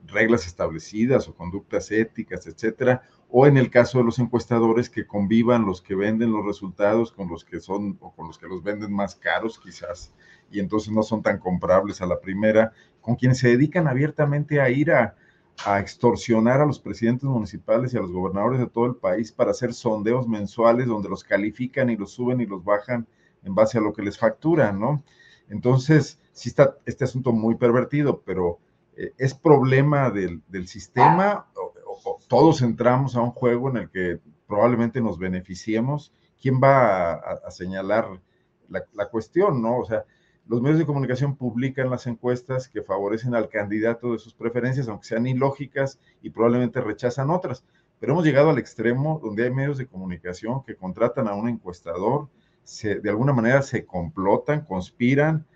reglas 0.07 0.47
establecidas 0.47 1.29
o 1.29 1.35
conductas 1.35 1.91
éticas, 1.91 2.47
etcétera, 2.47 3.03
o 3.29 3.47
en 3.47 3.57
el 3.57 3.71
caso 3.71 3.99
de 3.99 4.05
los 4.05 4.19
encuestadores 4.19 4.91
que 4.91 5.07
convivan 5.07 5.65
los 5.65 5.81
que 5.81 5.95
venden 5.95 6.33
los 6.33 6.45
resultados 6.45 7.13
con 7.13 7.29
los 7.29 7.45
que 7.45 7.61
son 7.61 7.97
o 8.01 8.13
con 8.15 8.27
los 8.27 8.39
que 8.39 8.47
los 8.47 8.63
venden 8.63 8.93
más 8.93 9.15
caros 9.15 9.59
quizás 9.59 10.13
y 10.51 10.61
entonces 10.61 10.93
no 10.93 11.03
son 11.03 11.23
tan 11.23 11.39
comprables 11.39 12.03
a 12.03 12.07
la 12.07 12.21
primera, 12.21 12.73
con 13.01 13.17
quienes 13.17 13.39
se 13.39 13.49
dedican 13.49 13.89
abiertamente 13.89 14.61
a 14.61 14.69
ir 14.69 14.93
a, 14.93 15.17
a 15.65 15.81
extorsionar 15.81 16.61
a 16.61 16.67
los 16.67 16.79
presidentes 16.79 17.25
municipales 17.25 17.95
y 17.95 17.97
a 17.97 18.01
los 18.01 18.13
gobernadores 18.13 18.61
de 18.61 18.67
todo 18.67 18.87
el 18.87 18.97
país 18.97 19.33
para 19.33 19.53
hacer 19.53 19.73
sondeos 19.73 20.29
mensuales 20.29 20.87
donde 20.87 21.09
los 21.09 21.25
califican 21.25 21.91
y 21.91 21.97
los 21.97 22.13
suben 22.13 22.41
y 22.41 22.47
los 22.47 22.63
bajan 22.63 23.07
en 23.43 23.55
base 23.55 23.79
a 23.79 23.81
lo 23.81 23.93
que 23.93 24.03
les 24.03 24.19
facturan, 24.19 24.79
¿no? 24.79 25.03
Entonces, 25.49 26.21
sí 26.33 26.51
está 26.51 26.77
este 26.87 27.05
asunto 27.05 27.33
muy 27.33 27.57
pervertido, 27.57 28.23
pero 28.25 28.59
es 28.97 29.35
problema 29.35 30.11
del, 30.11 30.43
sistema, 30.67 31.47
o, 31.55 32.19
todos 32.29 32.63
entramos 32.63 33.17
a 33.17 33.21
un 33.21 33.31
juego 33.31 33.71
en 33.71 33.77
el 33.77 33.91
que 33.91 34.21
probablemente 34.47 35.01
nos 35.01 35.19
beneficiemos. 35.19 36.13
¿Quién 36.41 36.61
va 36.63 37.13
a, 37.15 37.51
señalar 37.51 38.21
la, 38.69 38.85
la, 38.95 39.09
cuestión, 39.09 39.63
no? 39.63 39.79
O 39.79 39.85
sea, 39.85 40.05
los 40.47 40.61
medios 40.61 40.79
de 40.79 40.87
comunicación 40.87 41.37
publican 41.37 41.91
las 41.91 42.07
encuestas 42.07 42.69
que 42.69 42.83
favorecen 42.83 43.35
al 43.35 43.49
candidato 43.49 44.13
de 44.13 44.19
sus 44.19 44.35
preferencias, 44.35 44.89
aunque 44.89 45.07
sean 45.07 45.27
ilógicas 45.27 46.01
y 46.21 46.31
probablemente 46.31 46.81
rechazan 46.81 47.31
otras. 47.31 47.65
Pero 48.01 48.15
hemos 48.15 48.25
llegado 48.25 48.51
al 48.51 48.59
extremo 48.59 49.21
donde 49.23 49.45
hay 49.45 49.51
medios 49.51 49.79
de 49.79 49.87
comunicación 49.87 50.65
que 50.65 50.75
contratan 50.75 51.29
a 51.29 51.35
un 51.35 51.49
encuestador 51.49 52.29
se, 52.65 53.01
de 53.01 53.11
alguna 53.11 53.33
manera 53.33 53.63
se 53.63 53.85
complotan, 53.85 54.65
conspiran, 54.65 55.47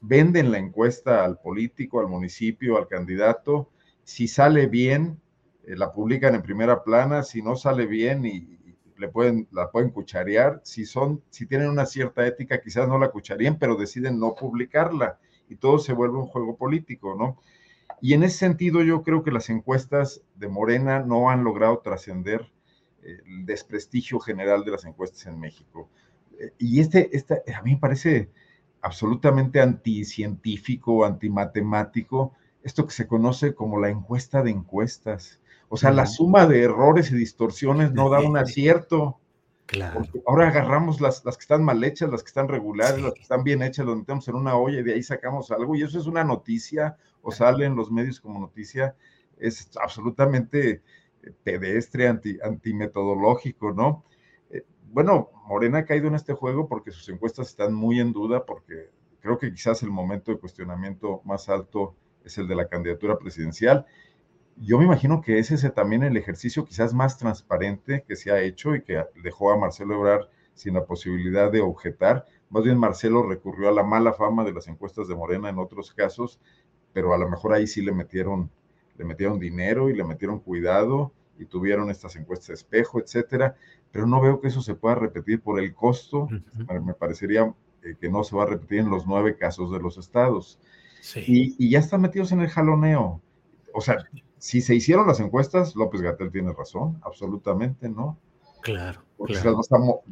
venden 0.00 0.50
la 0.50 0.58
encuesta 0.58 1.24
al 1.24 1.38
político, 1.38 2.00
al 2.00 2.08
municipio, 2.08 2.78
al 2.78 2.88
candidato. 2.88 3.70
Si 4.02 4.28
sale 4.28 4.66
bien, 4.66 5.20
eh, 5.64 5.76
la 5.76 5.92
publican 5.92 6.34
en 6.34 6.42
primera 6.42 6.82
plana, 6.82 7.22
si 7.22 7.42
no 7.42 7.56
sale 7.56 7.86
bien 7.86 8.24
y, 8.24 8.58
le 8.96 9.08
pueden, 9.08 9.48
la 9.50 9.70
pueden 9.70 9.88
cucharear, 9.88 10.60
si 10.62 10.84
son, 10.84 11.22
si 11.30 11.46
tienen 11.46 11.70
una 11.70 11.86
cierta 11.86 12.26
ética, 12.26 12.60
quizás 12.60 12.86
no 12.86 12.98
la 12.98 13.10
cucharían, 13.10 13.58
pero 13.58 13.76
deciden 13.76 14.20
no 14.20 14.34
publicarla 14.34 15.18
y 15.48 15.56
todo 15.56 15.78
se 15.78 15.94
vuelve 15.94 16.18
un 16.18 16.26
juego 16.26 16.56
político, 16.56 17.16
¿no? 17.18 17.38
Y 18.02 18.12
en 18.12 18.22
ese 18.22 18.36
sentido 18.36 18.82
yo 18.82 19.02
creo 19.02 19.22
que 19.22 19.30
las 19.30 19.48
encuestas 19.48 20.22
de 20.34 20.48
Morena 20.48 21.00
no 21.00 21.30
han 21.30 21.44
logrado 21.44 21.78
trascender 21.78 22.50
eh, 23.02 23.20
el 23.26 23.46
desprestigio 23.46 24.20
general 24.20 24.64
de 24.64 24.70
las 24.72 24.84
encuestas 24.84 25.26
en 25.26 25.40
México. 25.40 25.88
Eh, 26.38 26.52
y 26.58 26.80
este, 26.80 27.10
a 27.54 27.62
mí 27.62 27.72
me 27.72 27.80
parece 27.80 28.30
absolutamente 28.82 29.60
anticientífico, 29.60 31.04
antimatemático, 31.04 32.32
esto 32.62 32.86
que 32.86 32.92
se 32.92 33.06
conoce 33.06 33.54
como 33.54 33.78
la 33.78 33.88
encuesta 33.88 34.42
de 34.42 34.50
encuestas. 34.50 35.40
O 35.68 35.76
sea, 35.76 35.92
la 35.92 36.06
suma 36.06 36.46
de 36.46 36.62
errores 36.62 37.10
y 37.10 37.14
distorsiones 37.14 37.92
no 37.92 38.10
da 38.10 38.20
un 38.20 38.36
acierto. 38.38 39.18
Claro. 39.66 40.02
ahora 40.26 40.48
agarramos 40.48 41.00
las, 41.00 41.24
las, 41.24 41.36
que 41.36 41.42
están 41.42 41.62
mal 41.62 41.84
hechas, 41.84 42.10
las 42.10 42.24
que 42.24 42.28
están 42.28 42.48
regulares, 42.48 43.00
las 43.00 43.14
que 43.14 43.22
están 43.22 43.44
bien 43.44 43.62
hechas, 43.62 43.86
las 43.86 43.98
metemos 43.98 44.26
en 44.26 44.34
una 44.34 44.56
olla 44.56 44.80
y 44.80 44.82
de 44.82 44.94
ahí 44.94 45.02
sacamos 45.04 45.52
algo. 45.52 45.76
Y 45.76 45.82
eso 45.82 45.96
es 45.96 46.06
una 46.06 46.24
noticia, 46.24 46.96
o 47.22 47.30
sale 47.30 47.66
en 47.66 47.76
los 47.76 47.88
medios 47.92 48.20
como 48.20 48.40
noticia, 48.40 48.96
es 49.38 49.70
absolutamente 49.80 50.82
eh, 51.22 51.32
pedestre, 51.44 52.08
anti, 52.08 52.38
antimetodológico, 52.42 53.72
¿no? 53.72 54.04
Bueno, 54.92 55.30
Morena 55.46 55.78
ha 55.78 55.84
caído 55.84 56.08
en 56.08 56.14
este 56.14 56.34
juego 56.34 56.68
porque 56.68 56.90
sus 56.90 57.08
encuestas 57.08 57.48
están 57.48 57.72
muy 57.72 58.00
en 58.00 58.12
duda, 58.12 58.44
porque 58.44 58.90
creo 59.20 59.38
que 59.38 59.52
quizás 59.52 59.82
el 59.82 59.90
momento 59.90 60.32
de 60.32 60.38
cuestionamiento 60.38 61.22
más 61.24 61.48
alto 61.48 61.94
es 62.24 62.36
el 62.38 62.46
de 62.46 62.54
la 62.56 62.68
candidatura 62.68 63.18
presidencial 63.18 63.86
yo 64.62 64.78
me 64.78 64.84
imagino 64.84 65.22
que 65.22 65.38
ese 65.38 65.54
es 65.54 65.74
también 65.74 66.02
el 66.02 66.16
ejercicio 66.16 66.64
quizás 66.64 66.92
más 66.92 67.16
transparente 67.16 68.04
que 68.06 68.14
se 68.14 68.30
ha 68.30 68.40
hecho 68.42 68.74
y 68.74 68.82
que 68.82 69.02
dejó 69.22 69.52
a 69.52 69.56
Marcelo 69.56 69.94
Ebrard 69.94 70.28
sin 70.54 70.74
la 70.74 70.84
posibilidad 70.84 71.50
de 71.50 71.60
objetar. 71.60 72.26
Más 72.50 72.64
bien 72.64 72.76
Marcelo 72.76 73.22
recurrió 73.22 73.70
a 73.70 73.72
la 73.72 73.82
mala 73.82 74.12
fama 74.12 74.44
de 74.44 74.52
las 74.52 74.68
encuestas 74.68 75.08
de 75.08 75.14
Morena 75.14 75.48
en 75.48 75.58
otros 75.58 75.94
casos, 75.94 76.40
pero 76.92 77.14
a 77.14 77.18
lo 77.18 77.28
mejor 77.28 77.54
ahí 77.54 77.66
sí 77.66 77.80
le 77.80 77.92
metieron, 77.92 78.50
le 78.96 79.04
metieron 79.04 79.38
dinero 79.38 79.88
y 79.88 79.94
le 79.94 80.04
metieron 80.04 80.40
cuidado 80.40 81.12
y 81.40 81.46
tuvieron 81.46 81.90
estas 81.90 82.16
encuestas 82.16 82.48
de 82.48 82.54
espejo, 82.54 83.00
etcétera. 83.00 83.56
Pero 83.90 84.06
no 84.06 84.20
veo 84.20 84.40
que 84.40 84.48
eso 84.48 84.60
se 84.60 84.74
pueda 84.74 84.94
repetir 84.94 85.40
por 85.40 85.58
el 85.58 85.74
costo. 85.74 86.28
Me 86.82 86.92
parecería 86.92 87.52
eh, 87.82 87.96
que 87.98 88.10
no 88.10 88.22
se 88.22 88.36
va 88.36 88.42
a 88.42 88.46
repetir 88.46 88.80
en 88.80 88.90
los 88.90 89.06
nueve 89.06 89.36
casos 89.36 89.72
de 89.72 89.80
los 89.80 89.96
estados. 89.96 90.58
Y, 91.16 91.56
y 91.58 91.70
ya 91.70 91.78
están 91.78 92.02
metidos 92.02 92.30
en 92.32 92.42
el 92.42 92.48
jaloneo. 92.48 93.22
O 93.72 93.80
sea, 93.80 94.04
si 94.36 94.60
se 94.60 94.74
hicieron 94.74 95.06
las 95.06 95.18
encuestas, 95.20 95.74
López 95.74 96.02
Gatel 96.02 96.30
tiene 96.30 96.52
razón, 96.52 97.00
absolutamente, 97.02 97.88
¿no? 97.88 98.18
Claro. 98.60 99.02
Porque 99.16 99.36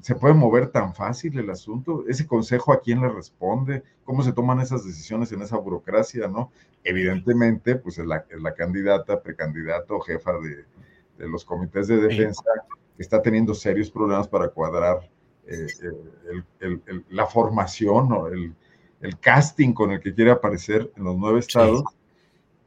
Se, 0.00 0.14
puede 0.14 0.34
mover 0.34 0.68
tan 0.70 0.94
fácil 0.94 1.38
el 1.38 1.50
asunto. 1.50 2.04
Ese 2.08 2.26
consejo 2.26 2.72
a 2.72 2.80
quién 2.80 3.02
le 3.02 3.08
responde, 3.08 3.82
cómo 4.04 4.22
se 4.22 4.32
toman 4.32 4.60
esas 4.60 4.84
decisiones 4.84 5.30
en 5.32 5.42
esa 5.42 5.58
burocracia, 5.58 6.28
¿no? 6.28 6.50
Evidentemente, 6.84 7.76
pues 7.76 7.98
es 7.98 8.06
la, 8.06 8.24
la 8.38 8.54
candidata, 8.54 9.22
precandidato, 9.22 10.00
jefa 10.00 10.32
de, 10.32 10.64
los 11.18 11.44
comités 11.44 11.88
de 11.88 11.96
defensa, 11.96 12.42
que 12.96 13.02
está 13.02 13.20
teniendo 13.20 13.54
serios 13.54 13.90
problemas 13.90 14.28
para 14.28 14.48
cuadrar 14.48 15.08
eh, 15.46 15.66
eh, 16.60 17.02
la 17.10 17.26
formación 17.26 18.12
o 18.12 18.28
el, 18.28 18.54
casting 19.20 19.72
con 19.72 19.92
el 19.92 20.00
que 20.00 20.12
quiere 20.12 20.32
aparecer 20.32 20.92
en 20.96 21.04
los 21.04 21.16
nueve 21.16 21.38
estados 21.38 21.84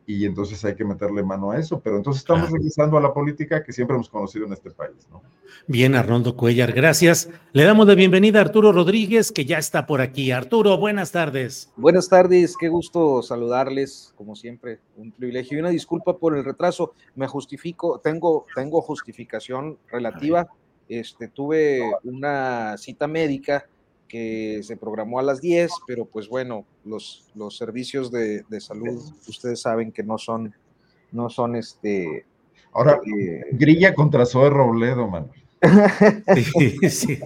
y 0.05 0.25
entonces 0.25 0.63
hay 0.65 0.75
que 0.75 0.83
meterle 0.83 1.23
mano 1.23 1.51
a 1.51 1.59
eso. 1.59 1.79
Pero 1.79 1.97
entonces 1.97 2.21
estamos 2.21 2.51
regresando 2.51 2.97
a 2.97 3.01
la 3.01 3.13
política 3.13 3.63
que 3.63 3.73
siempre 3.73 3.95
hemos 3.95 4.09
conocido 4.09 4.45
en 4.45 4.53
este 4.53 4.71
país, 4.71 5.07
¿no? 5.09 5.21
Bien, 5.67 5.95
Arnoldo 5.95 6.35
Cuellar, 6.35 6.71
gracias. 6.73 7.29
Le 7.53 7.63
damos 7.63 7.87
la 7.87 7.95
bienvenida 7.95 8.39
a 8.39 8.41
Arturo 8.43 8.71
Rodríguez, 8.71 9.31
que 9.31 9.45
ya 9.45 9.57
está 9.57 9.85
por 9.85 10.01
aquí. 10.01 10.31
Arturo, 10.31 10.77
buenas 10.77 11.11
tardes. 11.11 11.71
Buenas 11.75 12.09
tardes, 12.09 12.55
qué 12.57 12.67
gusto 12.67 13.21
saludarles, 13.21 14.13
como 14.15 14.35
siempre, 14.35 14.79
un 14.97 15.11
privilegio 15.11 15.57
y 15.57 15.61
una 15.61 15.69
disculpa 15.69 16.17
por 16.17 16.35
el 16.35 16.43
retraso. 16.43 16.93
Me 17.15 17.27
justifico, 17.27 17.99
tengo, 17.99 18.45
tengo 18.55 18.81
justificación 18.81 19.77
relativa. 19.91 20.47
Este, 20.89 21.27
tuve 21.27 21.81
una 22.03 22.75
cita 22.77 23.07
médica 23.07 23.65
que 24.11 24.59
se 24.63 24.75
programó 24.75 25.19
a 25.19 25.23
las 25.23 25.39
10, 25.39 25.71
pero 25.87 26.03
pues 26.03 26.27
bueno, 26.27 26.65
los, 26.83 27.31
los 27.33 27.55
servicios 27.55 28.11
de, 28.11 28.43
salud, 28.59 29.01
ustedes 29.29 29.61
saben 29.61 29.93
que 29.93 30.03
no 30.03 30.17
son, 30.17 30.53
no 31.13 31.29
son 31.29 31.55
este... 31.55 32.25
Ahora, 32.73 32.99
eh, 33.05 33.43
grilla 33.53 33.95
contra 33.95 34.25
Zoe 34.25 34.49
Robledo, 34.49 35.07
Manuel. 35.07 35.31
Sí, 36.35 36.89
sí, 36.89 37.19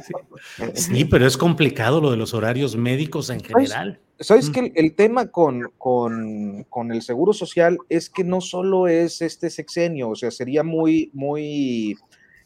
sí. 0.73 1.05
pero 1.05 1.25
es 1.25 1.37
complicado 1.37 2.01
lo 2.01 2.11
de 2.11 2.17
los 2.17 2.33
horarios 2.35 2.75
médicos 2.75 3.31
en 3.31 3.39
general. 3.39 3.99
¿Sabes, 4.19 4.49
mm. 4.49 4.51
que 4.51 4.71
el, 4.75 4.93
tema 4.93 5.31
con, 5.31 5.71
con, 5.79 6.91
el 6.91 7.01
Seguro 7.01 7.33
Social 7.33 7.79
es 7.89 8.11
que 8.11 8.23
no 8.23 8.41
solo 8.41 8.87
es 8.87 9.23
este 9.23 9.49
sexenio, 9.49 10.09
o 10.09 10.15
sea, 10.15 10.29
sería 10.29 10.63
muy, 10.63 11.09
muy 11.13 11.97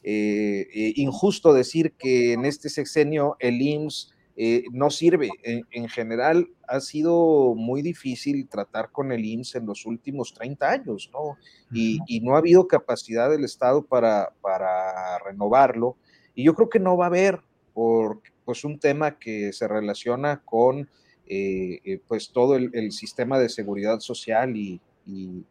eh, 0.04 0.68
eh, 0.74 0.94
injusto 0.96 1.54
decir 1.54 1.92
que 1.92 2.34
en 2.34 2.46
este 2.46 2.70
sexenio 2.70 3.36
el 3.40 3.62
IMSS 3.62 4.14
eh, 4.42 4.64
no 4.72 4.90
sirve. 4.90 5.30
En, 5.44 5.90
general 5.90 6.48
ha 6.66 6.80
sido 6.80 7.56
muy 7.56 7.82
difícil 7.82 8.48
tratar 8.48 8.90
con 8.90 9.12
el 9.12 9.26
IMSS 9.26 9.56
en 9.56 9.66
los 9.66 9.86
últimos 9.86 10.34
30 10.34 10.72
años, 10.72 11.10
¿no? 11.12 11.38
Y, 11.74 12.22
no 12.22 12.36
ha 12.36 12.38
habido 12.38 12.66
capacidad 12.66 13.30
del 13.30 13.44
Estado 13.44 13.84
para, 13.84 14.32
para, 14.40 15.20
renovarlo. 15.26 15.98
Y 16.36 16.46
yo 16.46 16.56
creo 16.56 16.70
que 16.70 16.80
no 16.80 16.96
va 16.96 17.04
a 17.04 17.08
haber, 17.08 17.42
por 17.74 18.22
pues, 18.46 18.64
un 18.64 18.80
tema 18.80 19.20
que 19.20 19.52
se 19.52 19.68
relaciona 19.68 20.42
con 20.46 20.88
eh, 21.28 21.82
eh, 21.84 22.00
pues 22.08 22.32
todo 22.32 22.56
el, 22.56 22.94
sistema 22.94 23.40
de 23.40 23.50
seguridad 23.50 24.00
social 24.00 24.56
y, 24.56 24.80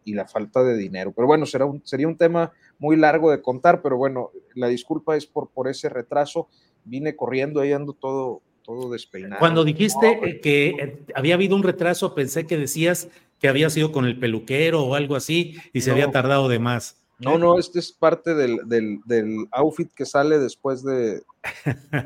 la 0.06 0.26
falta 0.26 0.62
de 0.62 0.78
dinero. 0.78 1.12
Pero 1.12 1.26
bueno, 1.26 1.44
será 1.44 1.66
un, 1.66 1.82
sería 1.84 2.08
un 2.08 2.16
tema 2.16 2.54
muy 2.78 2.96
largo 2.96 3.30
de 3.30 3.42
contar, 3.42 3.82
pero 3.82 3.98
bueno, 3.98 4.30
la 4.54 4.68
disculpa 4.68 5.14
es 5.14 5.26
por, 5.26 5.50
por 5.50 5.68
ese 5.68 5.90
retraso. 5.90 6.48
Vine 6.84 7.16
corriendo, 7.16 7.60
ahí 7.60 7.72
ando 7.72 7.92
todo, 7.92 8.40
todo 8.68 8.90
despeinado. 8.90 9.40
Cuando 9.40 9.64
dijiste 9.64 10.20
eh, 10.22 10.40
que 10.42 10.68
eh, 10.68 11.02
había 11.14 11.34
habido 11.34 11.56
un 11.56 11.62
retraso, 11.62 12.14
pensé 12.14 12.46
que 12.46 12.58
decías 12.58 13.08
que 13.40 13.48
había 13.48 13.70
sido 13.70 13.92
con 13.92 14.04
el 14.04 14.18
peluquero 14.18 14.84
o 14.84 14.94
algo 14.94 15.16
así 15.16 15.56
y 15.72 15.80
se 15.80 15.90
había 15.90 16.10
tardado 16.10 16.48
de 16.48 16.58
más. 16.58 17.00
No, 17.18 17.38
no, 17.38 17.58
este 17.58 17.78
es 17.78 17.90
parte 17.92 18.34
del, 18.34 19.48
outfit 19.52 19.90
que 19.94 20.04
sale 20.04 20.38
después 20.38 20.84
de, 20.84 21.22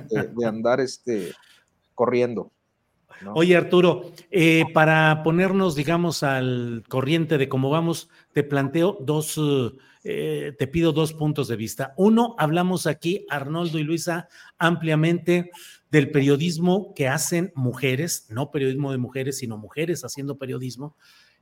de, 0.08 0.46
andar 0.46 0.80
este, 0.80 1.32
corriendo. 1.94 2.52
Oye, 3.34 3.56
Arturo, 3.56 4.12
eh, 4.30 4.64
para 4.72 5.22
ponernos, 5.24 5.74
digamos, 5.74 6.22
al 6.22 6.84
corriente 6.88 7.38
de 7.38 7.48
cómo 7.48 7.70
vamos, 7.70 8.08
te 8.32 8.44
planteo 8.44 8.96
dos, 9.00 9.38
te 10.02 10.68
pido 10.68 10.92
dos 10.92 11.12
puntos 11.12 11.48
de 11.48 11.56
vista. 11.56 11.92
Uno, 11.96 12.36
hablamos 12.38 12.86
aquí, 12.86 13.26
Arnoldo 13.28 13.78
y 13.78 13.82
Luisa, 13.82 14.28
ampliamente 14.58 15.50
del 15.92 16.10
periodismo 16.10 16.94
que 16.94 17.06
hacen 17.06 17.52
mujeres, 17.54 18.26
no 18.30 18.50
periodismo 18.50 18.92
de 18.92 18.98
mujeres, 18.98 19.36
sino 19.38 19.58
mujeres 19.58 20.04
haciendo 20.06 20.38
periodismo, 20.38 20.96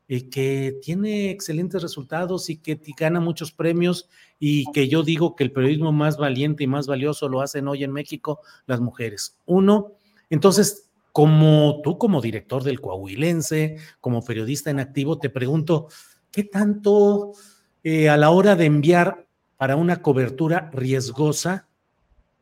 eh, 0.08 0.28
que 0.28 0.76
tiene 0.82 1.30
excelentes 1.30 1.80
resultados 1.80 2.50
y 2.50 2.56
que 2.56 2.80
gana 2.98 3.20
muchos 3.20 3.52
premios 3.52 4.08
y 4.40 4.64
que 4.72 4.88
yo 4.88 5.04
digo 5.04 5.36
que 5.36 5.44
el 5.44 5.52
periodismo 5.52 5.92
más 5.92 6.16
valiente 6.16 6.64
y 6.64 6.66
más 6.66 6.88
valioso 6.88 7.28
lo 7.28 7.42
hacen 7.42 7.68
hoy 7.68 7.84
en 7.84 7.92
México 7.92 8.40
las 8.66 8.80
mujeres. 8.80 9.38
Uno, 9.46 9.92
entonces, 10.30 10.90
como 11.12 11.80
tú 11.84 11.96
como 11.96 12.20
director 12.20 12.64
del 12.64 12.80
Coahuilense, 12.80 13.76
como 14.00 14.24
periodista 14.24 14.68
en 14.68 14.80
activo, 14.80 15.18
te 15.18 15.30
pregunto, 15.30 15.86
¿qué 16.32 16.42
tanto 16.42 17.34
eh, 17.84 18.08
a 18.08 18.16
la 18.16 18.30
hora 18.30 18.56
de 18.56 18.64
enviar 18.64 19.28
para 19.56 19.76
una 19.76 20.02
cobertura 20.02 20.70
riesgosa, 20.72 21.68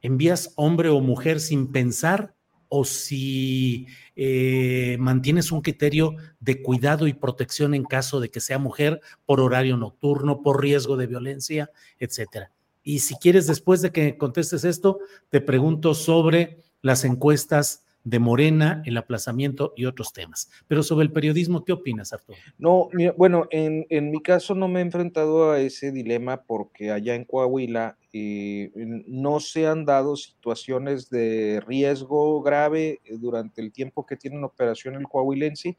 envías 0.02 0.52
hombre 0.56 0.88
o 0.88 1.00
mujer 1.00 1.40
sin 1.40 1.72
pensar 1.72 2.34
o 2.68 2.84
si 2.84 3.86
eh, 4.14 4.96
mantienes 5.00 5.52
un 5.52 5.62
criterio 5.62 6.16
de 6.40 6.62
cuidado 6.62 7.06
y 7.06 7.14
protección 7.14 7.74
en 7.74 7.84
caso 7.84 8.20
de 8.20 8.30
que 8.30 8.40
sea 8.40 8.58
mujer 8.58 9.00
por 9.24 9.40
horario 9.40 9.76
nocturno, 9.76 10.42
por 10.42 10.60
riesgo 10.60 10.96
de 10.96 11.06
violencia, 11.06 11.70
etcétera. 11.98 12.52
Y 12.82 13.00
si 13.00 13.16
quieres, 13.16 13.46
después 13.46 13.82
de 13.82 13.90
que 13.90 14.16
contestes 14.16 14.64
esto, 14.64 14.98
te 15.30 15.40
pregunto 15.40 15.94
sobre 15.94 16.58
las 16.82 17.04
encuestas 17.04 17.84
de 18.08 18.18
Morena, 18.18 18.82
el 18.86 18.96
aplazamiento 18.96 19.74
y 19.76 19.84
otros 19.84 20.12
temas. 20.14 20.50
Pero 20.66 20.82
sobre 20.82 21.04
el 21.04 21.12
periodismo, 21.12 21.64
¿qué 21.64 21.72
opinas, 21.72 22.12
Arturo? 22.14 22.38
No, 22.58 22.88
bueno, 23.16 23.46
en, 23.50 23.86
en 23.90 24.10
mi 24.10 24.22
caso 24.22 24.54
no 24.54 24.66
me 24.66 24.80
he 24.80 24.82
enfrentado 24.82 25.50
a 25.50 25.60
ese 25.60 25.92
dilema 25.92 26.42
porque 26.42 26.90
allá 26.90 27.14
en 27.14 27.24
Coahuila 27.24 27.98
eh, 28.14 28.70
no 29.06 29.40
se 29.40 29.66
han 29.66 29.84
dado 29.84 30.16
situaciones 30.16 31.10
de 31.10 31.62
riesgo 31.66 32.40
grave 32.40 33.00
eh, 33.04 33.16
durante 33.18 33.60
el 33.60 33.72
tiempo 33.72 34.06
que 34.06 34.16
tiene 34.16 34.42
operación 34.42 34.94
el 34.94 35.06
coahuilense 35.06 35.76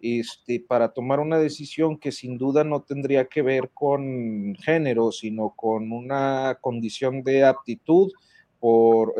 este, 0.00 0.60
para 0.60 0.90
tomar 0.90 1.18
una 1.18 1.38
decisión 1.38 1.98
que 1.98 2.12
sin 2.12 2.38
duda 2.38 2.62
no 2.62 2.82
tendría 2.82 3.24
que 3.24 3.42
ver 3.42 3.70
con 3.74 4.54
género, 4.56 5.10
sino 5.10 5.54
con 5.56 5.90
una 5.90 6.58
condición 6.60 7.24
de 7.24 7.44
aptitud, 7.44 8.12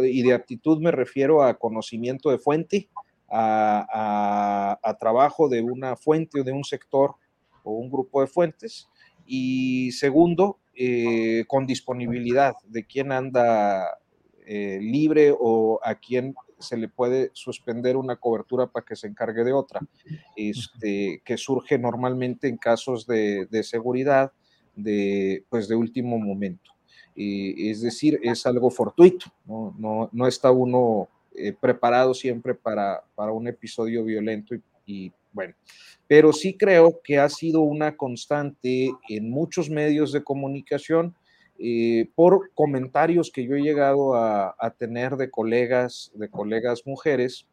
y 0.03 0.23
de 0.23 0.35
aptitud 0.35 0.81
me 0.81 0.91
refiero 0.91 1.43
a 1.43 1.59
conocimiento 1.59 2.31
de 2.31 2.39
fuente, 2.39 2.89
a, 3.31 4.97
trabajo 5.01 5.49
de 5.49 5.61
una 5.61 5.97
fuente 5.97 6.41
o 6.41 6.45
de 6.45 6.53
un 6.53 6.65
sector 6.65 7.15
o 7.63 7.73
un 7.73 7.91
grupo 7.91 8.21
de 8.21 8.27
fuentes, 8.27 8.89
y 9.27 9.91
segundo, 9.93 10.59
eh, 10.75 11.45
con 11.47 11.67
disponibilidad 11.67 12.55
de 12.67 12.85
quién 12.85 13.13
anda 13.13 13.99
eh, 14.47 14.79
libre 14.81 15.35
o 15.39 15.81
a 15.83 15.95
quién 15.95 16.35
se 16.59 16.77
le 16.77 16.89
puede 16.89 17.31
suspender 17.33 17.97
una 17.97 18.17
cobertura 18.17 18.67
para 18.67 18.85
que 18.85 18.97
se 18.97 19.07
encargue 19.07 19.45
de 19.45 19.53
otra, 19.53 19.81
este, 20.37 21.23
que 21.25 21.37
surge 21.37 21.79
normalmente 21.79 22.49
en 22.49 22.57
casos 22.57 23.07
de, 23.07 23.49
seguridad 23.63 24.33
de, 24.75 25.45
pues 25.49 25.69
de 25.69 25.77
último 25.77 26.19
momento. 26.19 26.74
Es 27.17 27.81
decir, 27.81 28.19
es 28.23 28.45
algo 28.47 28.71
fortuito, 28.71 29.27
no, 29.47 30.11
no, 30.13 30.27
está 30.27 30.51
uno 30.51 31.09
eh, 31.35 31.53
preparado 31.53 32.15
siempre 32.15 32.55
para, 32.55 33.03
para, 33.15 33.33
un 33.33 33.47
episodio 33.47 34.05
violento 34.05 34.55
y, 34.87 35.13
bueno, 35.33 35.55
pero 36.07 36.33
sí 36.33 36.57
creo 36.57 37.01
que 37.03 37.19
ha 37.19 37.29
sido 37.29 37.61
una 37.61 37.97
constante 37.97 38.91
en 39.09 39.31
muchos 39.31 39.71
medios 39.71 40.13
de 40.13 40.23
comunicación 40.23 41.15
eh, 41.59 42.09
por 42.17 42.51
comentarios 42.55 43.31
que 43.31 43.47
yo 43.47 43.55
he 43.55 43.63
llegado 43.63 44.17
a, 44.17 44.75
tener 44.77 45.17
de 45.17 45.31
colegas, 45.31 46.11
de 46.15 46.29
colegas 46.29 46.83
mujeres, 46.85 47.47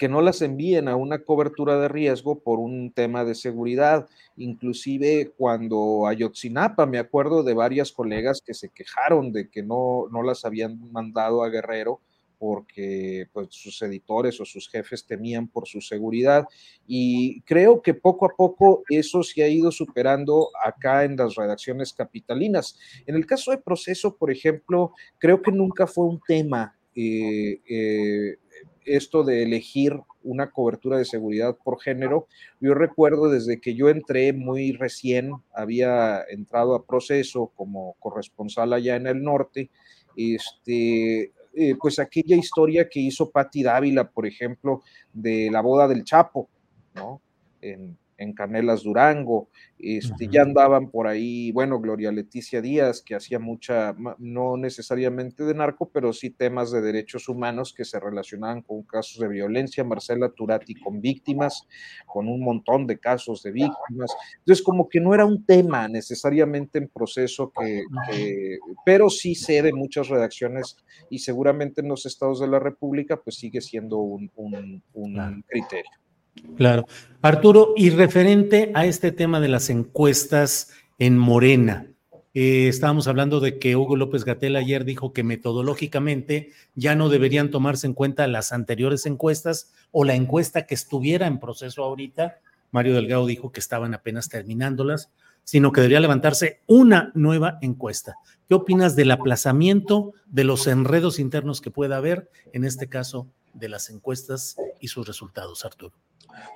que 0.00 0.08
no 0.08 0.22
las 0.22 0.40
envíen 0.40 0.88
a 0.88 0.96
una 0.96 1.18
cobertura 1.18 1.78
de 1.78 1.86
riesgo 1.86 2.38
por 2.38 2.58
un 2.58 2.90
tema 2.90 3.22
de 3.22 3.34
seguridad. 3.34 4.08
Inclusive 4.38 5.30
cuando 5.36 6.06
Ayotzinapa, 6.06 6.86
me 6.86 6.98
acuerdo 6.98 7.42
de 7.42 7.52
varias 7.52 7.92
colegas 7.92 8.40
que 8.40 8.54
se 8.54 8.70
quejaron 8.70 9.30
de 9.30 9.50
que 9.50 9.62
no, 9.62 10.06
no 10.10 10.22
las 10.22 10.46
habían 10.46 10.90
mandado 10.90 11.44
a 11.44 11.50
Guerrero 11.50 12.00
porque 12.38 13.28
pues, 13.34 13.48
sus 13.50 13.82
editores 13.82 14.40
o 14.40 14.46
sus 14.46 14.70
jefes 14.70 15.04
temían 15.04 15.46
por 15.46 15.68
su 15.68 15.82
seguridad. 15.82 16.46
Y 16.86 17.42
creo 17.42 17.82
que 17.82 17.92
poco 17.92 18.24
a 18.24 18.34
poco 18.34 18.82
eso 18.88 19.22
se 19.22 19.42
ha 19.42 19.48
ido 19.48 19.70
superando 19.70 20.48
acá 20.64 21.04
en 21.04 21.14
las 21.14 21.34
redacciones 21.34 21.92
capitalinas. 21.92 22.78
En 23.04 23.16
el 23.16 23.26
caso 23.26 23.50
de 23.50 23.58
proceso, 23.58 24.16
por 24.16 24.30
ejemplo, 24.30 24.94
creo 25.18 25.42
que 25.42 25.52
nunca 25.52 25.86
fue 25.86 26.06
un 26.06 26.22
tema 26.26 26.74
eh, 26.94 27.60
eh, 27.68 28.38
esto 28.84 29.24
de 29.24 29.42
elegir 29.42 30.00
una 30.22 30.50
cobertura 30.50 30.98
de 30.98 31.04
seguridad 31.04 31.56
por 31.56 31.80
género. 31.80 32.26
Yo 32.60 32.74
recuerdo 32.74 33.30
desde 33.30 33.60
que 33.60 33.74
yo 33.74 33.88
entré 33.88 34.32
muy 34.32 34.72
recién, 34.72 35.32
había 35.52 36.22
entrado 36.28 36.74
a 36.74 36.84
proceso 36.84 37.52
como 37.56 37.94
corresponsal 37.98 38.72
allá 38.72 38.96
en 38.96 39.06
el 39.06 39.22
norte, 39.22 39.70
este, 40.16 41.32
eh, 41.54 41.74
pues 41.80 41.98
aquella 41.98 42.36
historia 42.36 42.88
que 42.88 43.00
hizo 43.00 43.30
Patti 43.30 43.62
Dávila, 43.62 44.10
por 44.10 44.26
ejemplo, 44.26 44.82
de 45.12 45.50
la 45.50 45.60
boda 45.60 45.88
del 45.88 46.04
Chapo, 46.04 46.48
¿no? 46.94 47.20
En 48.20 48.34
Canelas 48.34 48.82
Durango, 48.82 49.48
este, 49.78 50.28
ya 50.28 50.42
andaban 50.42 50.90
por 50.90 51.06
ahí, 51.06 51.52
bueno, 51.52 51.80
Gloria 51.80 52.12
Leticia 52.12 52.60
Díaz, 52.60 53.00
que 53.00 53.14
hacía 53.14 53.38
mucha, 53.38 53.96
no 54.18 54.58
necesariamente 54.58 55.42
de 55.44 55.54
narco, 55.54 55.88
pero 55.88 56.12
sí 56.12 56.28
temas 56.28 56.70
de 56.70 56.82
derechos 56.82 57.30
humanos 57.30 57.72
que 57.74 57.86
se 57.86 57.98
relacionaban 57.98 58.60
con 58.60 58.82
casos 58.82 59.18
de 59.20 59.28
violencia, 59.28 59.82
Marcela 59.82 60.28
Turati 60.28 60.74
con 60.74 61.00
víctimas, 61.00 61.66
con 62.06 62.28
un 62.28 62.44
montón 62.44 62.86
de 62.86 62.98
casos 62.98 63.42
de 63.42 63.52
víctimas. 63.52 64.14
Entonces, 64.40 64.62
como 64.62 64.86
que 64.88 65.00
no 65.00 65.14
era 65.14 65.24
un 65.24 65.44
tema 65.46 65.88
necesariamente 65.88 66.78
en 66.78 66.88
proceso 66.88 67.50
que, 67.58 67.84
pero 68.84 69.08
sí 69.08 69.34
sé 69.34 69.62
de 69.62 69.72
muchas 69.72 70.08
redacciones 70.08 70.76
y 71.08 71.20
seguramente 71.20 71.80
en 71.80 71.88
los 71.88 72.04
estados 72.04 72.40
de 72.40 72.48
la 72.48 72.58
República, 72.58 73.16
pues 73.16 73.36
sigue 73.36 73.62
siendo 73.62 73.96
un, 73.96 74.30
un 74.36 75.44
criterio. 75.48 75.99
Claro. 76.56 76.86
Arturo, 77.22 77.74
y 77.76 77.90
referente 77.90 78.70
a 78.74 78.86
este 78.86 79.12
tema 79.12 79.40
de 79.40 79.48
las 79.48 79.70
encuestas 79.70 80.70
en 80.98 81.18
Morena, 81.18 81.86
eh, 82.32 82.68
estábamos 82.68 83.08
hablando 83.08 83.40
de 83.40 83.58
que 83.58 83.74
Hugo 83.74 83.96
López 83.96 84.24
Gatel 84.24 84.54
ayer 84.54 84.84
dijo 84.84 85.12
que 85.12 85.24
metodológicamente 85.24 86.52
ya 86.74 86.94
no 86.94 87.08
deberían 87.08 87.50
tomarse 87.50 87.88
en 87.88 87.94
cuenta 87.94 88.26
las 88.28 88.52
anteriores 88.52 89.04
encuestas 89.06 89.72
o 89.90 90.04
la 90.04 90.14
encuesta 90.14 90.64
que 90.64 90.74
estuviera 90.74 91.26
en 91.26 91.40
proceso 91.40 91.82
ahorita. 91.82 92.38
Mario 92.70 92.94
Delgado 92.94 93.26
dijo 93.26 93.50
que 93.50 93.58
estaban 93.58 93.94
apenas 93.94 94.28
terminándolas, 94.28 95.10
sino 95.42 95.72
que 95.72 95.80
debería 95.80 95.98
levantarse 95.98 96.60
una 96.68 97.10
nueva 97.14 97.58
encuesta. 97.62 98.14
¿Qué 98.48 98.54
opinas 98.54 98.94
del 98.94 99.10
aplazamiento, 99.10 100.14
de 100.26 100.44
los 100.44 100.68
enredos 100.68 101.18
internos 101.18 101.60
que 101.60 101.72
pueda 101.72 101.96
haber, 101.96 102.30
en 102.52 102.64
este 102.64 102.88
caso, 102.88 103.26
de 103.54 103.68
las 103.68 103.90
encuestas 103.90 104.56
y 104.80 104.88
sus 104.88 105.04
resultados, 105.06 105.64
Arturo? 105.64 105.96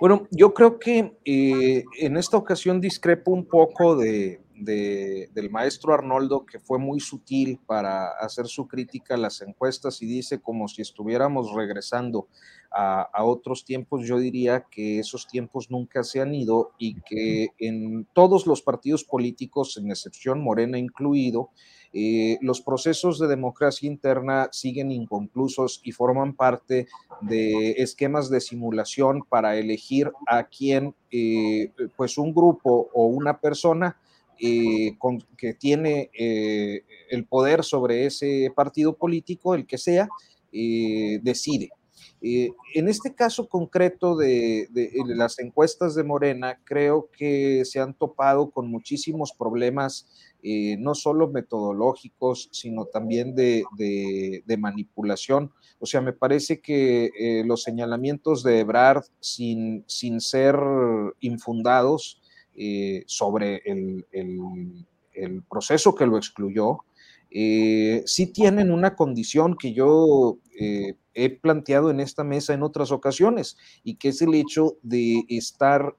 Bueno, 0.01 0.27
yo 0.31 0.53
creo 0.55 0.79
que 0.79 1.17
eh, 1.25 1.85
en 1.99 2.17
esta 2.17 2.37
ocasión 2.37 2.81
discrepo 2.81 3.31
un 3.31 3.47
poco 3.47 3.97
de, 3.97 4.41
del 4.55 5.51
maestro 5.51 5.95
Arnoldo, 5.95 6.47
que 6.47 6.59
fue 6.59 6.79
muy 6.79 7.01
sutil 7.01 7.59
para 7.67 8.09
hacer 8.21 8.47
su 8.47 8.67
crítica 8.69 9.15
a 9.15 9.19
las 9.19 9.41
encuestas 9.43 10.01
y 10.03 10.07
dice 10.07 10.41
como 10.41 10.69
si 10.69 10.83
estuviéramos 10.83 11.53
regresando 11.55 12.29
a, 12.71 13.03
a, 13.03 13.25
otros 13.25 13.65
tiempos, 13.65 14.07
yo 14.07 14.19
diría 14.19 14.67
que 14.71 14.99
esos 14.99 15.27
tiempos 15.27 15.71
nunca 15.71 16.03
se 16.03 16.21
han 16.21 16.35
ido 16.35 16.73
y 16.79 17.01
que 17.03 17.49
en 17.59 18.07
todos 18.13 18.47
los 18.47 18.63
partidos 18.63 19.05
políticos, 19.05 19.77
en 19.77 19.91
excepción 19.91 20.43
Morena 20.43 20.79
incluido, 20.79 21.51
eh, 21.97 22.39
los 22.41 22.61
procesos 22.61 23.21
de 23.21 23.29
democracia 23.29 23.87
interna 23.87 24.49
siguen 24.51 24.91
inconclusos 24.91 25.81
y 25.85 25.93
forman 25.93 26.35
parte 26.35 26.89
de 27.21 27.71
esquemas 27.73 28.29
de 28.29 28.41
simulación 28.41 29.23
para 29.23 29.57
elegir 29.57 30.11
a 30.27 30.43
quien, 30.43 30.93
eh, 31.13 31.71
pues 31.97 32.19
un 32.19 32.35
grupo 32.35 32.91
o 32.93 33.07
una 33.07 33.39
persona 33.39 33.97
eh, 34.41 34.97
que 35.39 35.55
tiene 35.55 36.11
el 36.13 37.25
poder 37.27 37.63
sobre 37.63 38.07
ese 38.07 38.53
partido 38.57 38.97
político, 38.97 39.55
el 39.55 39.65
que 39.65 39.79
sea, 39.79 40.09
decide. 40.51 41.71
En 42.27 42.89
este 42.89 43.15
caso 43.15 43.49
concreto 43.49 44.17
de, 44.17 44.67
las 45.09 45.39
encuestas 45.39 45.95
de 45.95 46.05
Morena, 46.05 46.59
creo 46.65 47.11
que 47.17 47.65
se 47.67 47.81
han 47.81 47.93
topado 47.93 48.51
con 48.51 48.71
muchísimos 48.71 49.33
problemas 49.33 50.07
eh, 50.43 50.77
no 50.79 50.95
solo 50.95 51.29
metodológicos, 51.29 52.49
sino 52.53 52.87
también 52.87 53.35
de, 53.35 53.65
manipulación. 54.59 55.53
O 55.79 55.87
sea, 55.87 56.01
me 56.01 56.15
parece 56.15 56.61
que 56.61 57.11
eh, 57.19 57.45
los 57.45 57.63
señalamientos 57.63 58.43
de 58.43 58.61
Ebrard, 58.61 59.05
sin, 59.21 59.85
ser 59.87 60.57
infundados 61.21 62.23
eh, 62.57 63.05
sobre 63.07 63.63
el, 63.65 64.07
proceso 65.51 65.95
que 65.95 66.07
lo 66.07 66.17
excluyó, 66.17 66.85
sí 67.35 68.27
tienen 68.33 68.71
una 68.71 68.95
condición 68.95 69.57
que 69.57 69.73
yo 69.73 70.39
he 71.17 71.31
planteado 71.31 71.91
en 71.91 72.01
esta 72.01 72.23
mesa 72.25 72.55
en 72.55 72.63
otras 72.63 72.93
ocasiones, 72.93 73.57
y 73.83 73.97
que 73.97 74.09
es 74.11 74.23
el 74.23 74.35
hecho 74.35 74.77
de 74.83 75.25
estar, 75.29 75.97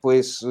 pues, 0.00 0.44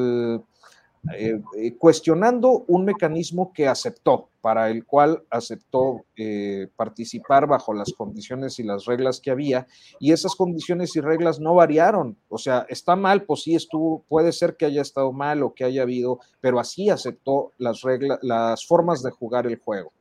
eh, 1.16 1.42
eh, 1.56 1.76
cuestionando 1.78 2.66
un 2.68 2.86
mecanismo 2.86 3.54
que 3.54 3.68
aceptó, 3.68 4.30
para 4.42 4.70
el 4.70 4.86
cual 4.86 5.24
aceptó 5.30 6.06
eh, 6.16 6.68
participar 6.76 7.48
bajo 7.48 7.74
las 7.74 7.94
condiciones 7.94 8.60
y 8.60 8.64
las 8.64 8.86
reglas 8.86 9.20
que 9.20 9.32
había, 9.32 9.68
y 10.00 10.12
esas 10.12 10.36
condiciones 10.36 10.96
y 10.96 11.02
reglas 11.02 11.40
no 11.40 11.56
variaron. 11.56 12.18
O 12.30 12.38
sea, 12.38 12.66
está 12.70 12.96
mal, 12.96 13.24
pues 13.24 13.44
sí 13.44 13.56
estuvo, 13.56 14.04
puede 14.08 14.32
ser 14.32 14.58
que 14.58 14.66
haya 14.66 14.82
estado 14.82 15.12
mal 15.12 15.44
o 15.44 15.54
que 15.54 15.64
haya 15.64 15.84
habido, 15.84 16.20
pero 16.42 16.60
así 16.60 16.90
aceptó 16.90 17.54
las 17.58 17.82
reglas, 17.82 18.20
las 18.22 18.66
formas 18.66 19.04
de 19.04 19.12
jugar 19.12 19.48
el 19.48 19.60
juego. 19.60 19.94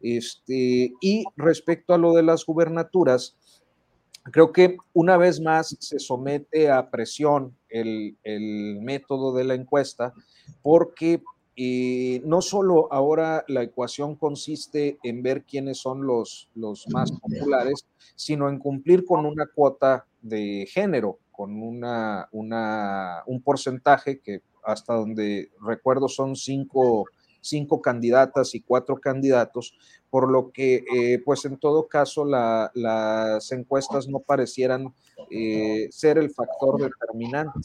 Este, 0.00 0.92
y 1.00 1.24
respecto 1.36 1.94
a 1.94 1.98
lo 1.98 2.12
de 2.12 2.24
las 2.24 2.44
gubernaturas, 2.44 3.36
Creo 4.30 4.52
que 4.52 4.76
una 4.92 5.16
vez 5.16 5.40
más 5.40 5.76
se 5.80 5.98
somete 5.98 6.70
a 6.70 6.90
presión 6.90 7.56
el, 7.72 8.78
método 8.80 9.34
de 9.34 9.44
la 9.44 9.54
encuesta 9.54 10.12
porque 10.62 11.22
y 11.54 12.22
no 12.24 12.40
solo 12.40 12.90
ahora 12.90 13.44
la 13.46 13.62
ecuación 13.62 14.16
consiste 14.16 14.98
en 15.02 15.22
ver 15.22 15.44
quiénes 15.44 15.78
son 15.78 16.06
los, 16.06 16.48
los 16.54 16.88
más 16.88 17.12
populares, 17.12 17.86
sino 18.14 18.48
en 18.48 18.58
cumplir 18.58 19.04
con 19.04 19.26
una 19.26 19.46
cuota 19.46 20.06
de 20.22 20.66
género, 20.70 21.18
con 21.30 21.62
una, 21.62 22.26
una, 22.32 23.22
un 23.26 23.42
porcentaje 23.42 24.20
que 24.20 24.40
hasta 24.64 24.94
donde 24.94 25.50
recuerdo 25.60 26.08
son 26.08 26.36
cinco, 26.36 27.04
cinco 27.40 27.82
candidatas 27.82 28.54
y 28.54 28.60
cuatro 28.60 28.96
candidatos, 28.96 29.74
por 30.12 30.30
lo 30.30 30.52
que, 30.52 30.84
eh, 30.94 31.22
pues 31.24 31.46
en 31.46 31.56
todo 31.56 31.88
caso, 31.88 32.26
las 32.26 33.50
encuestas 33.50 34.08
no 34.08 34.18
parecieran 34.18 34.92
eh, 35.30 35.88
ser 35.90 36.18
el 36.18 36.30
factor 36.30 36.78
determinante. 36.78 37.60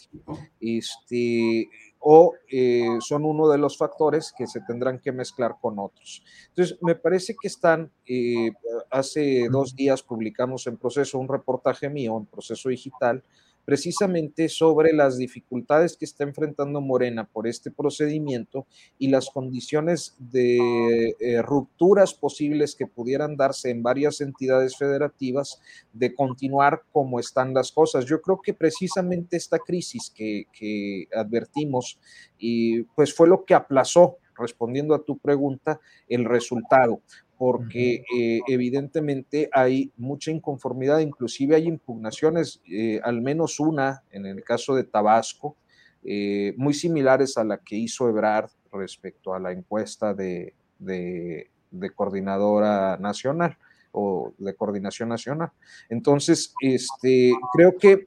Este, 0.62 1.70
o 2.00 2.36
eh, 2.50 3.00
son 3.02 3.26
uno 3.26 3.50
de 3.50 3.58
los 3.58 3.78
factores 3.78 4.32
que 4.32 4.48
se 4.48 4.62
tendrán 4.62 5.00
que 5.00 5.12
mezclar 5.12 5.58
con 5.60 5.78
otros. 5.78 6.24
Entonces, 6.48 6.78
me 6.82 6.96
parece 6.96 7.36
que 7.36 7.50
están, 7.50 7.92
eh, 8.06 8.54
hace 8.92 9.50
dos 9.52 9.76
días 9.76 10.02
publicamos 10.02 10.68
en 10.68 10.78
proceso 10.78 11.20
un 11.20 11.28
reportaje 11.28 11.90
mío, 11.90 12.16
en 12.18 12.28
proceso 12.28 12.70
digital, 12.70 13.26
precisamente 13.68 14.48
sobre 14.48 14.94
las 14.94 15.18
dificultades 15.18 15.98
que 15.98 16.06
está 16.06 16.24
enfrentando 16.24 16.80
Morena 16.80 17.28
por 17.28 17.48
este 17.48 17.70
procedimiento 17.70 18.66
y 18.98 19.10
las 19.10 19.30
condiciones 19.30 20.16
de 20.20 21.10
eh, 21.20 21.42
rupturas 21.42 22.14
posibles 22.14 22.76
que 22.76 22.88
pudieran 22.88 23.36
darse 23.36 23.70
en 23.70 23.84
varias 23.84 24.22
entidades 24.22 24.78
federativas 24.78 25.60
de 25.92 26.16
continuar 26.16 26.84
como 26.94 27.20
están 27.20 27.54
las 27.54 27.74
cosas. 27.74 28.06
Yo 28.06 28.22
creo 28.22 28.40
que 28.42 28.54
precisamente 28.54 29.36
esta 29.36 29.60
crisis 29.60 30.14
que, 30.16 30.46
que 30.58 31.10
advertimos 31.14 32.00
y 32.38 32.84
pues 32.96 33.14
fue 33.14 33.28
lo 33.28 33.44
que 33.44 33.54
aplazó 33.54 34.16
respondiendo 34.38 34.96
a 34.96 35.04
tu 35.04 35.18
pregunta, 35.18 35.82
el 36.08 36.24
resultado 36.24 37.02
porque 37.38 38.04
eh, 38.16 38.42
evidentemente 38.48 39.50
hay 39.54 39.92
mucha 39.96 40.32
inconformidad, 40.32 41.00
inclusive 41.00 41.56
hay 41.56 41.68
impugnaciones, 41.68 42.62
eh, 42.70 43.00
al 43.04 43.22
menos 43.22 43.60
una 43.60 44.04
en 44.12 44.26
el 44.26 44.44
caso 44.44 44.76
de 44.76 44.84
Tabasco, 44.84 45.56
eh, 46.04 46.54
muy 46.58 46.74
similares 46.74 47.38
a 47.38 47.44
la 47.44 47.60
que 47.60 47.76
hizo 47.76 48.10
Ebrard 48.10 48.50
respecto 48.72 49.34
a 49.34 49.40
la 49.40 49.52
encuesta 49.52 50.14
de, 50.14 50.56
de, 50.80 51.50
coordinadora 51.96 52.98
nacional 52.98 53.58
o 53.92 54.34
de 54.38 54.56
coordinación 54.56 55.10
nacional. 55.10 55.52
Entonces, 55.90 56.54
este, 56.62 57.34
creo 57.54 57.78
que 57.78 58.06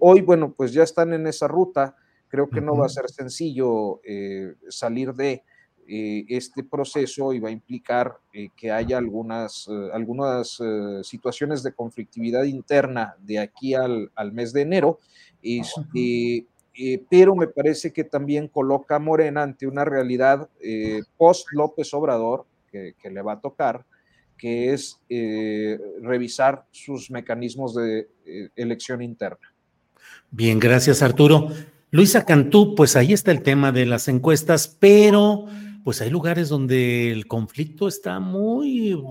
hoy, 0.00 0.20
bueno, 0.20 0.52
pues 0.52 0.72
ya 0.72 0.84
están 0.84 1.12
en 1.12 1.26
esa 1.26 1.48
ruta, 1.48 1.96
creo 2.28 2.48
que 2.48 2.60
no 2.60 2.76
va 2.76 2.86
a 2.86 2.90
ser 2.90 3.08
sencillo 3.10 4.00
salir 4.68 5.12
de, 5.12 5.44
eh, 5.92 6.24
este 6.28 6.62
proceso 6.62 7.32
iba 7.32 7.48
a 7.48 7.50
implicar 7.52 8.16
eh, 8.32 8.50
que 8.56 8.70
haya 8.70 8.96
algunas, 8.96 9.66
eh, 9.68 9.88
algunas 9.92 10.62
situaciones 11.02 11.64
de 11.64 11.72
conflictividad 11.72 12.44
interna 12.44 13.16
de 13.18 13.40
aquí 13.40 13.74
al, 13.74 14.08
mes 14.32 14.52
de 14.52 14.60
enero, 14.60 15.00
este, 15.42 16.46
pero 17.10 17.34
me 17.34 17.48
parece 17.48 17.92
que 17.92 18.04
también 18.04 18.46
coloca 18.46 18.94
a 18.94 18.98
Morena 19.00 19.42
ante 19.42 19.66
una 19.66 19.84
realidad 19.84 20.48
post 21.16 21.48
López 21.50 21.92
Obrador 21.92 22.46
que, 22.70 22.94
que, 23.02 23.10
le 23.10 23.20
va 23.22 23.32
a 23.32 23.40
tocar, 23.40 23.84
que 24.38 24.72
es 24.72 25.00
revisar 26.00 26.66
sus 26.70 27.10
mecanismos 27.10 27.74
de 27.74 28.08
elección 28.54 29.02
interna. 29.02 29.52
Bien, 30.30 30.60
gracias 30.60 31.02
Arturo. 31.02 31.48
Luisa 31.90 32.24
Cantú, 32.24 32.76
pues 32.76 32.94
ahí 32.94 33.12
está 33.12 33.32
el 33.32 33.42
tema 33.42 33.72
de 33.72 33.86
las 33.86 34.06
encuestas, 34.06 34.68
pero 34.78 35.46
pues 35.84 36.00
hay 36.00 36.10
lugares 36.10 36.48
donde 36.48 37.10
el 37.12 37.26
conflicto 37.26 37.88
está 37.88 38.20
muy 38.20 39.02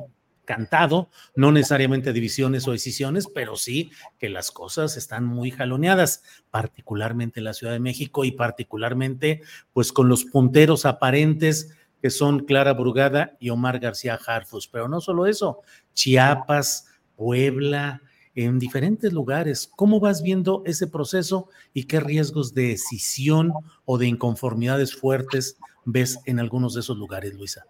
cantado, 0.46 1.10
no 1.36 1.52
necesariamente 1.52 2.12
divisiones 2.12 2.68
o 2.68 2.72
decisiones, 2.72 3.28
pero 3.28 3.56
sí 3.56 3.92
que 4.18 4.30
las 4.30 4.50
cosas 4.50 4.98
están 4.98 5.24
muy 5.24 5.52
jaloneadas, 5.52 6.24
particularmente 6.50 7.40
en 7.40 7.44
la 7.44 7.54
Ciudad 7.54 7.74
de 7.74 7.80
México 7.80 8.26
y 8.26 8.32
particularmente 8.32 9.42
pues 9.74 9.94
con 9.94 10.10
los 10.10 10.26
punteros 10.26 10.88
aparentes 10.88 11.76
que 12.02 12.10
son 12.10 12.46
Clara 12.46 12.74
Brugada 12.74 13.38
y 13.40 13.50
Omar 13.52 13.80
García 13.80 14.20
Harfus, 14.26 14.68
pero 14.68 14.88
no 14.88 15.02
solo 15.02 15.28
eso, 15.28 15.62
Chiapas, 15.94 16.88
Puebla, 17.16 18.02
en 18.34 18.58
diferentes 18.58 19.12
lugares. 19.12 19.70
¿Cómo 19.76 20.00
vas 20.00 20.24
viendo 20.24 20.64
ese 20.66 20.88
proceso 20.88 21.50
y 21.74 21.84
qué 21.84 22.00
riesgos 22.00 22.54
de 22.54 22.70
decisión 22.70 23.54
o 23.86 23.98
de 23.98 24.08
inconformidades 24.08 24.96
fuertes 24.96 25.58
ves 25.92 26.20
en 26.26 26.40
algunos 26.40 26.74
de 26.74 26.82
esos 26.82 26.98
lugares, 26.98 27.34
Luisa? 27.34 27.66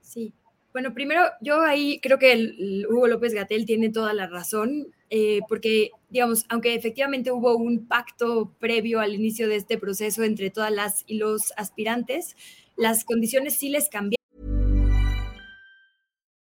Sí. 0.00 0.32
Bueno, 0.72 0.92
primero, 0.92 1.22
yo 1.40 1.62
ahí 1.62 1.98
creo 2.00 2.18
que 2.18 2.32
el, 2.32 2.86
Hugo 2.88 3.08
López 3.08 3.34
Gatel 3.34 3.64
tiene 3.66 3.88
toda 3.88 4.12
la 4.12 4.26
razón, 4.26 4.88
eh, 5.10 5.40
porque, 5.48 5.90
digamos, 6.10 6.44
aunque 6.48 6.74
efectivamente 6.74 7.32
hubo 7.32 7.56
un 7.56 7.86
pacto 7.86 8.52
previo 8.58 9.00
al 9.00 9.14
inicio 9.14 9.48
de 9.48 9.56
este 9.56 9.78
proceso 9.78 10.22
entre 10.22 10.50
todas 10.50 10.70
las 10.70 11.04
y 11.06 11.16
los 11.16 11.52
aspirantes, 11.56 12.36
las 12.76 13.04
condiciones 13.04 13.58
sí 13.58 13.70
les 13.70 13.88
cambiaron. 13.88 14.18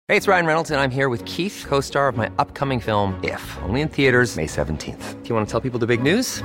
Hey, 0.08 0.16
it's 0.16 0.28
Ryan 0.28 0.46
Reynolds, 0.46 0.70
and 0.70 0.80
I'm 0.80 0.92
here 0.92 1.08
with 1.08 1.24
Keith, 1.24 1.64
co 1.68 1.80
star 1.80 2.08
of 2.08 2.16
my 2.16 2.30
upcoming 2.38 2.78
film, 2.78 3.18
If, 3.24 3.42
only 3.64 3.80
in 3.80 3.88
theaters, 3.88 4.36
May 4.36 4.46
17th. 4.46 5.22
Do 5.22 5.28
you 5.28 5.34
want 5.34 5.48
to 5.48 5.50
tell 5.50 5.60
people 5.60 5.80
the 5.80 5.86
big 5.86 6.00
news? 6.00 6.44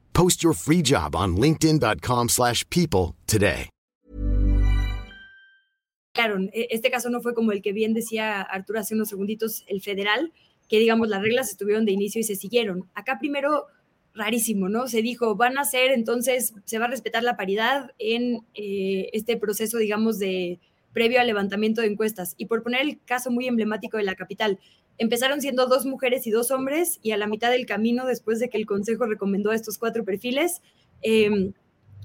Post 0.13 0.43
your 0.43 0.53
free 0.55 0.81
job 0.81 1.15
on 1.15 1.35
linkedin.com/people 1.35 3.15
today. 3.25 3.69
Claro, 6.13 6.39
e, 6.53 6.67
este 6.71 6.91
caso 6.91 7.09
no 7.09 7.21
fue 7.21 7.33
como 7.33 7.51
el 7.51 7.61
que 7.61 7.71
bien 7.71 7.93
decía 7.93 8.41
Arturo 8.41 8.79
hace 8.79 8.95
unos 8.95 9.09
segunditos, 9.09 9.63
el 9.67 9.81
federal, 9.81 10.33
que 10.67 10.79
digamos 10.79 11.07
las 11.09 11.21
reglas 11.21 11.49
estuvieron 11.49 11.85
de 11.85 11.93
inicio 11.93 12.19
y 12.19 12.23
se 12.23 12.35
siguieron. 12.35 12.89
Acá 12.93 13.17
primero 13.19 13.67
rarísimo, 14.13 14.67
¿no? 14.67 14.87
Se 14.87 15.01
dijo, 15.01 15.35
van 15.35 15.57
a 15.57 15.63
ser, 15.63 15.91
entonces 15.91 16.53
se 16.65 16.79
va 16.79 16.85
a 16.85 16.89
respetar 16.89 17.23
la 17.23 17.37
paridad 17.37 17.91
en 17.97 18.45
eh, 18.53 19.09
este 19.13 19.37
proceso, 19.37 19.77
digamos, 19.77 20.19
de 20.19 20.59
previo 20.91 21.21
al 21.21 21.27
levantamiento 21.27 21.81
de 21.81 21.87
encuestas. 21.87 22.35
Y 22.37 22.47
por 22.47 22.61
poner 22.63 22.81
el 22.81 22.99
caso 23.05 23.31
muy 23.31 23.47
emblemático 23.47 23.97
de 23.97 24.03
la 24.03 24.15
capital, 24.15 24.59
Empezaron 24.97 25.41
siendo 25.41 25.65
dos 25.67 25.85
mujeres 25.85 26.27
y 26.27 26.31
dos 26.31 26.51
hombres 26.51 26.99
y 27.01 27.11
a 27.11 27.17
la 27.17 27.27
mitad 27.27 27.51
del 27.51 27.65
camino, 27.65 28.05
después 28.05 28.39
de 28.39 28.49
que 28.49 28.57
el 28.57 28.65
Consejo 28.65 29.05
recomendó 29.05 29.51
estos 29.51 29.77
cuatro 29.77 30.05
perfiles, 30.05 30.61
em, 31.01 31.53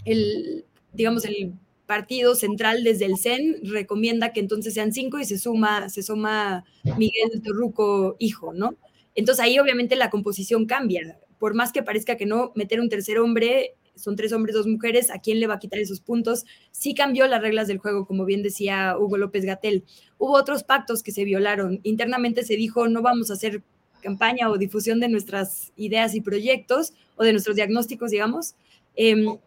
el, 0.05 0.64
digamos, 0.92 1.25
el 1.25 1.55
partido 1.87 2.35
central 2.35 2.83
desde 2.83 3.05
el 3.05 3.16
CEN 3.16 3.61
recomienda 3.62 4.33
que 4.33 4.40
entonces 4.40 4.75
sean 4.75 4.92
cinco 4.92 5.18
y 5.18 5.25
se 5.25 5.38
suma, 5.38 5.88
se 5.88 6.03
suma 6.03 6.64
Miguel 6.99 7.42
Torruco, 7.44 8.16
hijo, 8.18 8.53
¿no? 8.53 8.77
Entonces 9.14 9.44
ahí 9.44 9.59
obviamente 9.59 9.96
la 9.96 10.11
composición 10.11 10.66
cambia. 10.66 11.18
Por 11.38 11.55
más 11.55 11.72
que 11.72 11.83
parezca 11.83 12.16
que 12.16 12.27
no, 12.27 12.53
meter 12.55 12.81
un 12.81 12.88
tercer 12.88 13.18
hombre 13.18 13.77
son 13.96 14.14
tres 14.14 14.33
hombres, 14.33 14.55
dos 14.55 14.66
mujeres, 14.66 15.11
¿a 15.11 15.20
quién 15.20 15.40
le 15.40 15.46
va 15.46 15.55
a 15.55 15.59
quitar 15.59 15.79
esos 15.81 16.01
puntos? 16.01 16.44
Sí 16.70 16.94
cambió 16.94 17.27
las 17.27 17.40
reglas 17.40 17.66
del 17.66 17.79
juego, 17.79 18.07
como 18.07 18.25
bien 18.25 18.42
decía 18.42 18.96
Hugo 18.99 19.16
López 19.16 19.44
Gatel. 19.44 19.85
Hubo 20.18 20.33
otros 20.33 20.64
pactos 20.64 21.02
que 21.02 21.12
se 21.12 21.25
violaron. 21.25 21.81
Internamente 21.83 22.42
se 22.44 22.56
dijo, 22.56 22.88
no 22.88 23.02
vamos 23.02 23.31
a 23.31 23.35
hacer 23.35 23.62
campaña 24.02 24.50
o 24.50 24.58
difusión 24.58 25.00
de 25.00 25.08
nuestras 25.08 25.73
ideas 25.77 26.14
y 26.14 26.21
proyectos 26.21 26.92
o 27.17 27.25
de 27.25 27.33
nuestros 27.33 27.56
diagnósticos, 27.56 28.10
digamos. 28.10 28.54
Em, 28.94 29.38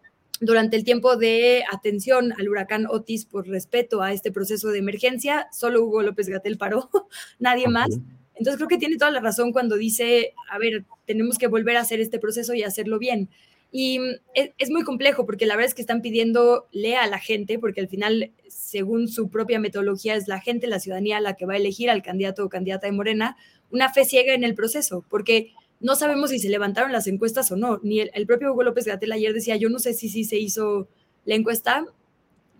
durante 0.41 0.77
el 0.77 0.83
tiempo 0.83 1.17
de 1.17 1.63
atención 1.71 2.33
al 2.37 2.47
huracán 2.47 2.85
Otis 2.87 3.25
por 3.25 3.47
respeto 3.47 4.01
a 4.01 4.13
este 4.13 4.31
proceso 4.31 4.69
de 4.69 4.79
emergencia, 4.79 5.47
solo 5.51 5.83
Hugo 5.83 6.01
López 6.01 6.29
Gatel 6.29 6.57
paró, 6.57 6.89
nadie 7.39 7.67
más. 7.67 7.89
Entonces 8.35 8.55
creo 8.55 8.69
que 8.69 8.77
tiene 8.77 8.97
toda 8.97 9.11
la 9.11 9.19
razón 9.19 9.51
cuando 9.51 9.75
dice, 9.75 10.33
a 10.49 10.57
ver, 10.57 10.85
tenemos 11.05 11.37
que 11.37 11.47
volver 11.47 11.75
a 11.75 11.81
hacer 11.81 11.99
este 11.99 12.19
proceso 12.19 12.53
y 12.53 12.63
hacerlo 12.63 12.97
bien. 12.97 13.29
Y 13.71 13.99
mm, 13.99 14.15
es, 14.57 14.69
muy 14.69 14.83
complejo 14.83 15.25
porque 15.25 15.45
la 15.45 15.55
verdad 15.55 15.69
es 15.69 15.75
que 15.75 15.81
están 15.81 16.01
pidiendo 16.01 16.67
lea 16.71 17.03
a 17.03 17.07
la 17.07 17.19
gente, 17.19 17.59
porque 17.59 17.81
al 17.81 17.89
final, 17.89 18.31
según 18.69 19.07
su 19.07 19.29
propia 19.29 19.59
metodología, 19.59 20.15
es 20.15 20.27
la 20.27 20.39
gente, 20.39 20.67
la 20.67 20.79
ciudadanía, 20.79 21.19
la 21.19 21.33
que 21.33 21.45
va 21.45 21.53
a 21.53 21.57
elegir 21.57 21.89
al 21.89 22.01
candidato 22.01 22.45
o 22.45 22.49
candidata 22.49 22.87
de 22.87 22.93
Morena, 22.93 23.35
una 23.71 23.91
fe 23.91 24.05
ciega 24.05 24.33
en 24.33 24.43
el 24.43 24.55
proceso, 24.55 25.03
porque 25.09 25.53
no 25.79 25.95
sabemos 25.95 26.29
si 26.29 26.39
se 26.39 26.49
levantaron 26.49 26.91
las 26.91 27.07
encuestas 27.07 27.51
o 27.51 27.55
no. 27.55 27.79
Ni 27.83 28.01
el, 28.01 28.27
propio 28.27 28.53
Hugo 28.53 28.63
López 28.63 28.85
Gatel 28.85 29.11
ayer 29.11 29.33
decía, 29.33 29.55
yo 29.55 29.69
no 29.69 29.79
sé 29.79 29.93
si 29.93 30.09
sí 30.09 30.23
se 30.23 30.37
hizo 30.37 30.87
la 31.25 31.35
encuesta, 31.35 31.85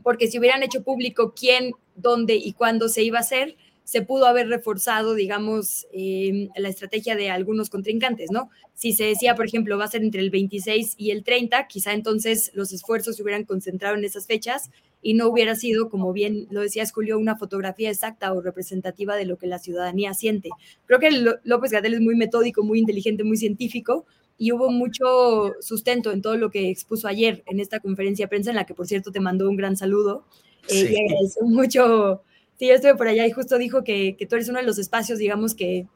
porque 0.04 0.28
si 0.28 0.40
hubieran 0.40 0.64
hecho 0.64 0.84
público 0.84 1.34
quién, 1.38 1.74
dónde 1.96 2.36
y 2.36 2.54
cuándo 2.54 2.88
se 2.90 3.04
iba 3.04 3.18
a 3.18 3.22
hacer, 3.22 3.56
se 3.84 4.04
pudo 4.04 4.28
haber 4.28 4.48
reforzado, 4.48 5.16
digamos, 5.16 5.88
em, 5.92 6.50
la 6.56 6.70
estrategia 6.70 7.16
de 7.16 7.32
algunos 7.32 7.72
contrincantes, 7.72 8.30
¿no? 8.32 8.52
Si 8.76 8.94
se 8.94 9.06
decía, 9.06 9.36
por 9.36 9.48
ejemplo, 9.48 9.80
va 9.80 9.86
a 9.86 9.90
ser 9.90 10.04
entre 10.04 10.22
el 10.22 10.30
26 10.30 10.94
y 10.96 11.10
el 11.10 11.24
30, 11.24 11.68
quizá 11.68 11.94
entonces 11.94 12.52
los 12.54 12.72
esfuerzos 12.72 13.16
se 13.16 13.24
hubieran 13.24 13.46
concentrado 13.46 13.96
en 13.96 14.06
esas 14.06 14.28
fechas 14.28 14.70
y 15.02 15.14
no 15.14 15.28
hubiera 15.28 15.56
sido, 15.56 15.90
como 15.90 16.12
bien 16.14 16.48
lo 16.50 16.62
decías 16.62 16.92
Julio, 16.92 17.18
una 17.18 17.38
fotografía 17.38 17.90
exacta 17.90 18.34
o 18.34 18.42
representativa 18.42 19.16
de 19.16 19.26
lo 19.26 19.38
que 19.38 19.48
la 19.48 19.60
ciudadanía 19.60 20.14
siente. 20.14 20.50
Creo 20.86 21.00
que 21.00 21.12
López 21.44 21.72
Gatel 21.72 21.94
es 21.94 22.02
muy 22.02 22.16
metódico, 22.16 22.64
muy 22.64 22.80
inteligente, 22.80 23.24
muy 23.24 23.38
científico 23.38 24.06
y 24.38 24.52
hubo 24.52 24.72
mucho 24.72 25.54
sustento 25.62 26.12
en 26.12 26.22
todo 26.22 26.38
lo 26.38 26.50
que 26.50 26.70
expuso 26.70 27.08
ayer 27.08 27.44
en 27.46 27.60
esta 27.60 27.80
conferencia 27.80 28.26
de 28.26 28.30
prensa, 28.30 28.50
en 28.52 28.56
la 28.56 28.66
que, 28.66 28.74
por 28.74 28.88
cierto, 28.88 29.12
te 29.12 29.20
mandó 29.20 29.50
un 29.50 29.58
gran 29.58 29.78
saludo. 29.78 30.26
Eh, 30.70 30.96
y 31.42 31.44
mucho 31.46 32.22
Sí, 32.60 32.68
yo 32.68 32.74
estuve 32.74 32.96
por 32.96 33.08
allá 33.08 33.26
y 33.26 33.32
justo 33.32 33.58
dijo 33.58 33.86
que, 33.86 34.18
que 34.18 34.26
tú 34.26 34.36
eres 34.36 34.50
uno 34.50 34.60
de 34.60 34.66
los 34.66 34.78
espacios, 34.78 35.18
digamos, 35.18 35.56
que 35.56 35.88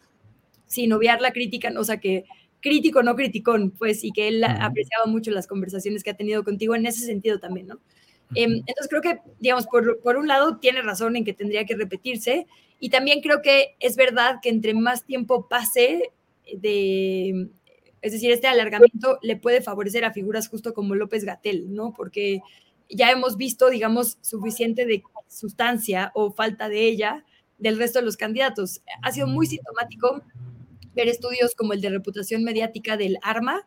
sin 0.66 0.94
obviar 0.94 1.20
la 1.20 1.34
crítica, 1.34 1.70
o 1.78 1.84
sea, 1.84 2.00
que 2.00 2.24
crítico, 2.62 3.04
no 3.04 3.18
criticón, 3.18 3.72
pues, 3.72 4.06
y 4.06 4.12
que 4.14 4.30
él 4.30 4.42
apreciaba 4.46 5.06
mucho 5.06 5.32
las 5.32 5.46
conversaciones 5.46 6.04
que 6.04 6.12
ha 6.12 6.16
tenido 6.16 6.46
contigo 6.46 6.74
en 6.74 6.86
ese 6.86 7.06
sentido 7.06 7.38
también, 7.40 7.68
¿no? 7.68 7.80
Em, 8.36 8.64
entonces 8.66 8.88
creo 8.90 9.02
que, 9.02 9.20
digamos, 9.40 9.68
por, 9.68 10.00
por, 10.02 10.18
un 10.18 10.28
lado 10.28 10.58
tiene 10.58 10.82
razón 10.82 11.16
en 11.16 11.24
que 11.24 11.34
tendría 11.34 11.66
que 11.66 11.76
repetirse 11.76 12.48
y 12.80 12.90
también 12.90 13.22
creo 13.22 13.42
que 13.42 13.76
es 13.80 13.96
verdad 13.96 14.40
que 14.42 14.50
entre 14.50 14.74
más 14.74 15.06
tiempo 15.06 15.48
pase 15.48 16.12
de, 16.58 17.48
es 18.02 18.12
decir, 18.12 18.32
este 18.32 18.48
alargamiento 18.48 19.20
le 19.22 19.38
puede 19.38 19.62
favorecer 19.62 20.04
a 20.04 20.12
figuras 20.12 20.50
justo 20.50 20.74
como 20.74 20.96
López 20.96 21.24
Gatel, 21.24 21.74
¿no? 21.74 21.94
Porque 21.94 22.42
ya 22.90 23.12
hemos 23.12 23.38
visto, 23.38 23.70
digamos, 23.70 24.18
suficiente 24.22 24.86
de 24.86 25.04
sustancia 25.30 26.12
o 26.14 26.32
falta 26.32 26.70
de 26.70 26.86
ella 26.88 27.24
del 27.58 27.78
resto 27.78 28.00
de 28.00 28.06
los 28.06 28.18
candidatos. 28.18 28.82
Ha 29.02 29.12
sido 29.12 29.28
muy 29.28 29.48
sintomático 29.48 30.22
ver 30.94 31.08
estudios 31.08 31.56
como 31.56 31.74
el 31.74 31.82
de 31.82 31.90
reputación 31.90 32.44
mediática 32.44 32.98
del 32.98 33.18
ARMA, 33.22 33.66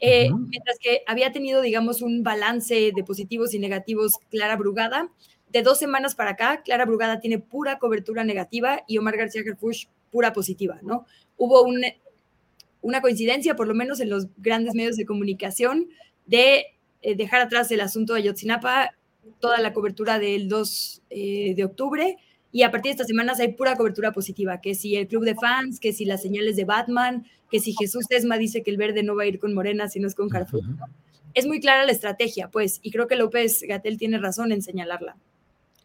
eh, 0.00 0.28
mientras 0.32 0.78
que 0.78 1.02
había 1.06 1.32
tenido, 1.32 1.60
digamos, 1.62 2.02
un 2.02 2.22
balance 2.22 2.92
de 2.94 3.04
positivos 3.04 3.54
y 3.54 3.58
negativos 3.58 4.18
Clara 4.30 4.56
Brugada. 4.56 5.10
De 5.48 5.62
dos 5.62 5.78
semanas 5.78 6.14
para 6.14 6.30
acá, 6.30 6.62
Clara 6.64 6.84
Brugada 6.84 7.20
tiene 7.20 7.38
pura 7.38 7.78
cobertura 7.78 8.24
negativa 8.24 8.82
y 8.88 8.98
Omar 8.98 9.16
García 9.16 9.42
Gerfush 9.42 9.86
pura 10.10 10.32
positiva, 10.32 10.78
¿no? 10.82 11.06
Hubo 11.36 11.64
una 12.82 13.00
coincidencia, 13.00 13.56
por 13.56 13.68
lo 13.68 13.74
menos 13.74 14.00
en 14.00 14.10
los 14.10 14.28
grandes 14.36 14.74
medios 14.74 14.96
de 14.96 15.06
comunicación, 15.06 15.88
de 16.26 16.66
eh, 17.02 17.14
dejar 17.16 17.40
atrás 17.40 17.70
el 17.70 17.80
asunto 17.80 18.14
de 18.14 18.20
Ayotzinapa, 18.20 18.94
toda 19.38 19.58
la 19.60 19.72
cobertura 19.72 20.18
del 20.18 20.48
2 20.48 21.02
eh, 21.10 21.54
de 21.54 21.64
octubre, 21.64 22.16
y 22.54 22.62
a 22.62 22.70
partir 22.70 22.90
de 22.90 22.92
estas 22.92 23.08
semanas 23.08 23.40
hay 23.40 23.54
pura 23.54 23.74
cobertura 23.74 24.12
positiva, 24.12 24.60
que 24.60 24.76
si 24.76 24.94
el 24.94 25.08
club 25.08 25.24
de 25.24 25.34
fans, 25.34 25.80
que 25.80 25.92
si 25.92 26.04
las 26.04 26.22
señales 26.22 26.54
de 26.54 26.64
Batman, 26.64 27.26
que 27.50 27.58
si 27.58 27.74
Jesús 27.74 28.06
Tesma 28.08 28.38
dice 28.38 28.62
que 28.62 28.70
el 28.70 28.76
verde 28.76 29.02
no 29.02 29.16
va 29.16 29.24
a 29.24 29.26
ir 29.26 29.40
con 29.40 29.54
Morena, 29.54 29.88
sino 29.88 30.06
es 30.06 30.14
con 30.14 30.28
Carrefour. 30.28 30.62
Es 31.34 31.46
muy 31.46 31.58
clara 31.58 31.84
la 31.84 31.90
estrategia, 31.90 32.52
pues, 32.52 32.78
y 32.80 32.92
creo 32.92 33.08
que 33.08 33.16
López 33.16 33.64
Gatel 33.66 33.98
tiene 33.98 34.18
razón 34.18 34.52
en 34.52 34.62
señalarla. 34.62 35.16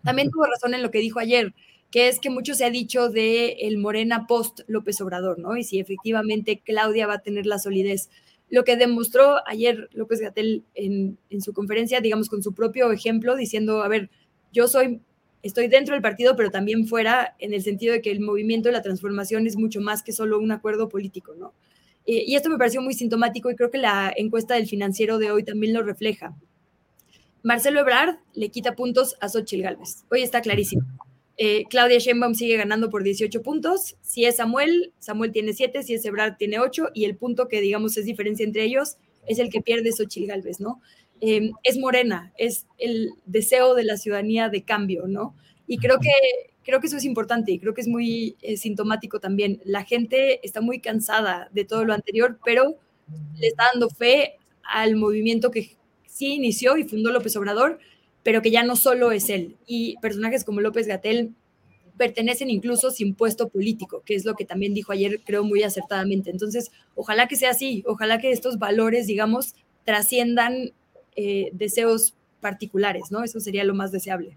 También 0.04 0.30
tuvo 0.30 0.46
razón 0.46 0.76
en 0.76 0.84
lo 0.84 0.92
que 0.92 1.00
dijo 1.00 1.18
ayer, 1.18 1.56
que 1.90 2.08
es 2.08 2.20
que 2.20 2.30
mucho 2.30 2.54
se 2.54 2.66
ha 2.66 2.70
dicho 2.70 3.10
de 3.10 3.54
el 3.62 3.80
Morena 3.80 4.28
post 4.28 4.60
López 4.68 5.02
Obrador, 5.02 5.40
¿no? 5.40 5.58
Y 5.58 5.64
si 5.64 5.80
efectivamente 5.80 6.62
Claudia 6.64 7.08
va 7.08 7.16
a 7.16 7.22
tener 7.24 7.48
la 7.48 7.58
solidez 7.58 8.12
lo 8.52 8.64
que 8.64 8.76
demostró 8.76 9.38
ayer 9.48 9.90
López 9.94 10.22
Gatel 10.22 10.64
en, 10.76 11.18
su 11.42 11.52
conferencia, 11.54 12.00
digamos, 12.00 12.30
con 12.30 12.44
su 12.44 12.54
propio 12.54 12.92
ejemplo, 12.92 13.36
diciendo, 13.36 13.82
a 13.82 13.88
ver, 13.88 14.10
yo 14.52 14.68
soy, 14.68 15.02
estoy 15.44 15.68
dentro 15.68 15.94
del 15.96 16.02
partido, 16.02 16.36
pero 16.36 16.52
también 16.52 16.88
fuera, 16.88 17.36
en 17.40 17.54
el 17.54 17.64
sentido 17.64 17.94
de 17.94 18.02
que 18.02 18.12
el 18.12 18.20
movimiento 18.20 18.70
de 18.70 18.74
la 18.74 18.82
transformación 18.82 19.48
es 19.48 19.58
mucho 19.58 19.82
más 19.82 20.04
que 20.04 20.12
solo 20.12 20.40
un 20.40 20.52
acuerdo 20.52 20.90
político, 20.90 21.34
¿no? 21.36 21.54
Y 22.06 22.36
esto 22.36 22.50
me 22.50 22.58
pareció 22.58 22.82
muy 22.82 22.96
sintomático 22.96 23.52
y 23.52 23.56
creo 23.56 23.70
que 23.70 23.78
la 23.78 24.12
encuesta 24.16 24.56
del 24.56 24.66
financiero 24.66 25.20
de 25.20 25.30
hoy 25.30 25.44
también 25.44 25.74
lo 25.74 25.84
refleja. 25.84 26.36
Marcelo 27.44 27.82
Ebrard 27.82 28.18
le 28.34 28.50
quita 28.50 28.76
puntos 28.76 29.16
a 29.22 29.30
Xochitl 29.30 29.62
Gálvez. 29.62 30.06
Hoy 30.10 30.24
está 30.24 30.42
clarísimo. 30.42 30.82
Eh, 31.38 31.66
Claudia 31.70 32.00
Sheinbaum 32.00 32.34
sigue 32.34 32.58
ganando 32.58 32.90
por 32.90 33.04
18 33.04 33.44
puntos. 33.44 33.96
Si 34.02 34.26
es 34.26 34.38
Samuel, 34.38 34.92
Samuel 34.98 35.32
tiene 35.32 35.54
7, 35.54 35.84
si 35.84 35.94
es 35.94 36.04
Ebrard 36.04 36.38
tiene 36.38 36.60
8 36.60 36.90
y 36.96 37.06
el 37.06 37.16
punto 37.16 37.48
que 37.48 37.62
digamos 37.62 37.96
es 37.96 38.06
diferencia 38.06 38.44
entre 38.44 38.64
ellos 38.64 38.98
es 39.30 39.40
el 39.40 39.50
que 39.50 39.62
pierde 39.62 39.92
Xochitl 39.92 40.28
Galvez, 40.28 40.60
¿no? 40.60 40.82
Em, 41.22 41.52
es 41.64 41.78
morena, 41.78 42.32
es 42.38 42.66
el 42.78 43.12
deseo 43.26 43.76
de 43.76 43.84
la 43.84 43.98
ciudadanía 43.98 44.50
de 44.50 44.64
cambio, 44.64 45.08
¿no? 45.08 45.36
Y 45.68 45.78
creo 45.78 46.00
que, 46.00 46.12
creo 46.64 46.80
que 46.80 46.88
eso 46.88 46.98
es 46.98 47.04
importante 47.04 47.52
y 47.52 47.60
creo 47.60 47.74
que 47.74 47.82
es 47.82 47.88
muy 47.88 48.38
eh, 48.42 48.58
sintomático 48.58 49.20
también. 49.20 49.62
La 49.66 49.84
gente 49.84 50.46
está 50.46 50.62
muy 50.62 50.80
cansada 50.80 51.50
de 51.52 51.66
todo 51.66 51.84
lo 51.84 51.94
anterior, 51.94 52.40
pero 52.46 52.78
le 53.38 53.48
está 53.48 53.66
dando 53.74 53.90
fe 53.90 54.38
al 54.64 54.96
movimiento 54.96 55.52
que 55.52 55.76
sí 56.06 56.36
inició 56.36 56.78
y 56.78 56.84
fundó 56.84 57.12
López 57.12 57.36
Obrador, 57.36 57.80
pero 58.24 58.42
que 58.42 58.52
ya 58.52 58.64
no 58.64 58.76
solo 58.76 59.12
es 59.12 59.30
él. 59.30 59.58
Y 59.66 59.98
personajes 60.02 60.44
como 60.44 60.62
López 60.62 60.88
Gatel 60.88 61.34
pertenecen 61.98 62.50
incluso 62.50 62.92
sin 62.92 63.14
puesto 63.14 63.50
político, 63.50 64.04
que 64.06 64.16
es 64.16 64.24
lo 64.24 64.36
que 64.36 64.46
también 64.46 64.74
dijo 64.74 64.94
ayer, 64.94 65.20
creo 65.26 65.44
muy 65.44 65.64
acertadamente. 65.64 66.32
Entonces, 66.32 66.72
ojalá 66.96 67.28
que 67.28 67.36
sea 67.36 67.52
así, 67.52 67.84
ojalá 67.86 68.20
que 68.20 68.32
estos 68.32 68.58
valores, 68.58 69.06
digamos, 69.06 69.54
trasciendan 69.84 70.72
eh, 71.16 71.50
deseos 71.54 72.14
particulares, 72.42 73.12
¿no? 73.12 73.24
Eso 73.24 73.40
sería 73.40 73.64
lo 73.64 73.74
más 73.74 73.92
deseable. 73.92 74.36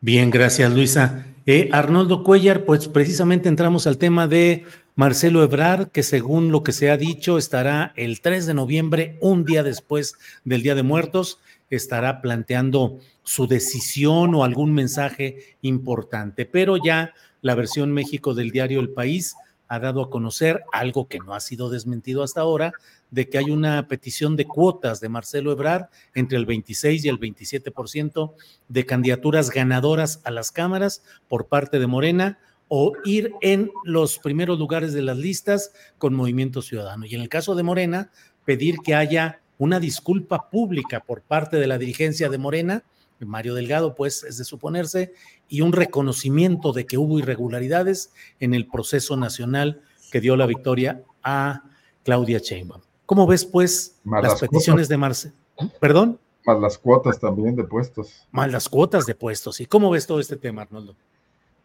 Bien, 0.00 0.30
gracias 0.30 0.72
Luisa. 0.72 1.26
Eh, 1.46 1.68
Arnoldo 1.72 2.24
Cuellar, 2.24 2.64
pues 2.64 2.88
precisamente 2.88 3.48
entramos 3.48 3.86
al 3.86 3.98
tema 3.98 4.28
de 4.28 4.64
Marcelo 4.96 5.42
Ebrard, 5.42 5.88
que 5.88 6.02
según 6.02 6.52
lo 6.52 6.62
que 6.62 6.72
se 6.72 6.90
ha 6.90 6.96
dicho 6.96 7.38
estará 7.38 7.92
el 7.96 8.20
3 8.20 8.46
de 8.46 8.54
noviembre, 8.54 9.18
un 9.20 9.44
día 9.44 9.62
después 9.62 10.14
del 10.44 10.62
Día 10.62 10.74
de 10.74 10.82
Muertos, 10.82 11.40
estará 11.70 12.20
planteando 12.20 12.98
su 13.22 13.46
decisión 13.46 14.34
o 14.34 14.44
algún 14.44 14.72
mensaje 14.74 15.56
importante. 15.62 16.46
Pero 16.46 16.76
ya 16.76 17.14
la 17.40 17.54
versión 17.54 17.92
México 17.92 18.34
del 18.34 18.50
diario 18.50 18.80
El 18.80 18.90
País 18.90 19.34
ha 19.68 19.78
dado 19.78 20.02
a 20.02 20.10
conocer 20.10 20.62
algo 20.72 21.08
que 21.08 21.18
no 21.18 21.34
ha 21.34 21.40
sido 21.40 21.70
desmentido 21.70 22.22
hasta 22.22 22.42
ahora, 22.42 22.72
de 23.14 23.28
que 23.28 23.38
hay 23.38 23.50
una 23.50 23.86
petición 23.86 24.34
de 24.34 24.44
cuotas 24.44 25.00
de 25.00 25.08
Marcelo 25.08 25.52
Ebrard 25.52 25.86
entre 26.14 26.36
el 26.36 26.46
26 26.46 27.04
y 27.04 27.08
el 27.08 27.20
27% 27.20 28.34
de 28.68 28.86
candidaturas 28.86 29.50
ganadoras 29.50 30.20
a 30.24 30.32
las 30.32 30.50
cámaras 30.50 31.04
por 31.28 31.46
parte 31.46 31.78
de 31.78 31.86
Morena 31.86 32.40
o 32.66 32.92
ir 33.04 33.32
en 33.40 33.70
los 33.84 34.18
primeros 34.18 34.58
lugares 34.58 34.92
de 34.92 35.02
las 35.02 35.16
listas 35.16 35.72
con 35.96 36.12
Movimiento 36.12 36.60
Ciudadano. 36.60 37.06
Y 37.06 37.14
en 37.14 37.20
el 37.20 37.28
caso 37.28 37.54
de 37.54 37.62
Morena, 37.62 38.10
pedir 38.44 38.78
que 38.84 38.96
haya 38.96 39.40
una 39.58 39.78
disculpa 39.78 40.50
pública 40.50 40.98
por 40.98 41.22
parte 41.22 41.58
de 41.58 41.68
la 41.68 41.78
dirigencia 41.78 42.28
de 42.28 42.38
Morena, 42.38 42.82
Mario 43.20 43.54
Delgado, 43.54 43.94
pues 43.94 44.24
es 44.24 44.38
de 44.38 44.44
suponerse, 44.44 45.12
y 45.48 45.60
un 45.60 45.72
reconocimiento 45.72 46.72
de 46.72 46.84
que 46.84 46.98
hubo 46.98 47.20
irregularidades 47.20 48.12
en 48.40 48.54
el 48.54 48.66
proceso 48.66 49.16
nacional 49.16 49.82
que 50.10 50.20
dio 50.20 50.36
la 50.36 50.46
victoria 50.46 51.04
a 51.22 51.62
Claudia 52.02 52.40
Sheinbaum. 52.40 52.82
¿Cómo 53.06 53.26
ves, 53.26 53.44
pues, 53.44 53.96
las, 54.04 54.40
peticiones 54.40 54.88
de 54.88 54.96
Marce? 54.96 55.32
¿Perdón? 55.80 56.18
Más 56.46 56.60
las 56.60 56.78
cuotas 56.78 57.18
también 57.18 57.56
de 57.56 57.64
puestos. 57.64 58.26
Más 58.30 58.50
las 58.50 58.68
cuotas 58.68 59.06
de 59.06 59.14
puestos. 59.14 59.60
¿Y 59.60 59.66
cómo 59.66 59.90
ves 59.90 60.06
todo 60.06 60.20
este 60.20 60.36
tema, 60.36 60.62
Arnoldo? 60.62 60.94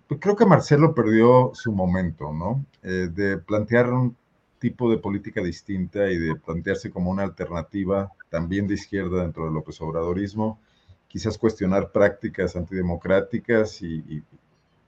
Pues 0.07 0.19
creo 0.19 0.35
que 0.35 0.45
Marcelo 0.45 0.95
perdió 0.95 1.51
su 1.53 1.71
momento, 1.71 2.33
¿no? 2.33 2.65
Eh, 2.83 3.09
de 3.13 3.37
plantear 3.37 3.91
un 3.93 4.15
tipo 4.59 4.89
de 4.91 4.97
política 4.97 5.41
distinta 5.41 6.09
y 6.09 6.17
de 6.17 6.35
plantearse 6.35 6.91
como 6.91 7.11
una 7.11 7.23
alternativa 7.23 8.11
también 8.29 8.67
de 8.67 8.75
izquierda 8.75 9.21
dentro 9.21 9.45
del 9.45 9.53
López 9.53 9.79
Obradorismo, 9.81 10.59
quizás 11.07 11.37
cuestionar 11.37 11.91
prácticas 11.91 12.55
antidemocráticas 12.55 13.81
y, 13.81 14.23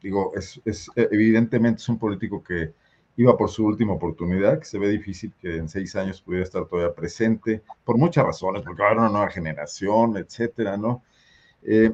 digo, 0.01 0.33
es, 0.35 0.59
evidentemente 0.95 1.81
es 1.81 1.89
un 1.89 1.97
político 1.97 2.43
que 2.43 2.73
iba 3.17 3.37
por 3.37 3.49
su 3.49 3.65
última 3.65 3.93
oportunidad, 3.93 4.59
que 4.59 4.65
se 4.65 4.79
ve 4.79 4.89
difícil 4.89 5.33
que 5.39 5.57
en 5.57 5.69
seis 5.69 5.95
años 5.95 6.21
pudiera 6.21 6.43
estar 6.43 6.65
todavía 6.65 6.95
presente, 6.95 7.61
por 7.83 7.97
muchas 7.97 8.25
razones, 8.25 8.63
porque 8.63 8.81
ahora 8.81 9.01
una 9.01 9.09
nueva 9.09 9.29
generación, 9.29 10.17
etcétera, 10.17 10.77
¿no? 10.77 11.03
Eh, 11.63 11.93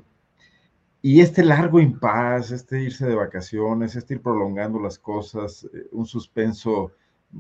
y 1.02 1.22
este 1.22 1.44
largo 1.44 1.80
impas, 1.80 2.52
este 2.52 2.82
irse 2.82 3.06
de 3.06 3.16
vacaciones, 3.16 3.96
este 3.96 4.16
ir 4.16 4.22
prolongando 4.22 4.80
las 4.80 5.00
cosas, 5.00 5.68
eh, 5.74 5.88
un 5.92 6.06
suspenso 6.06 6.92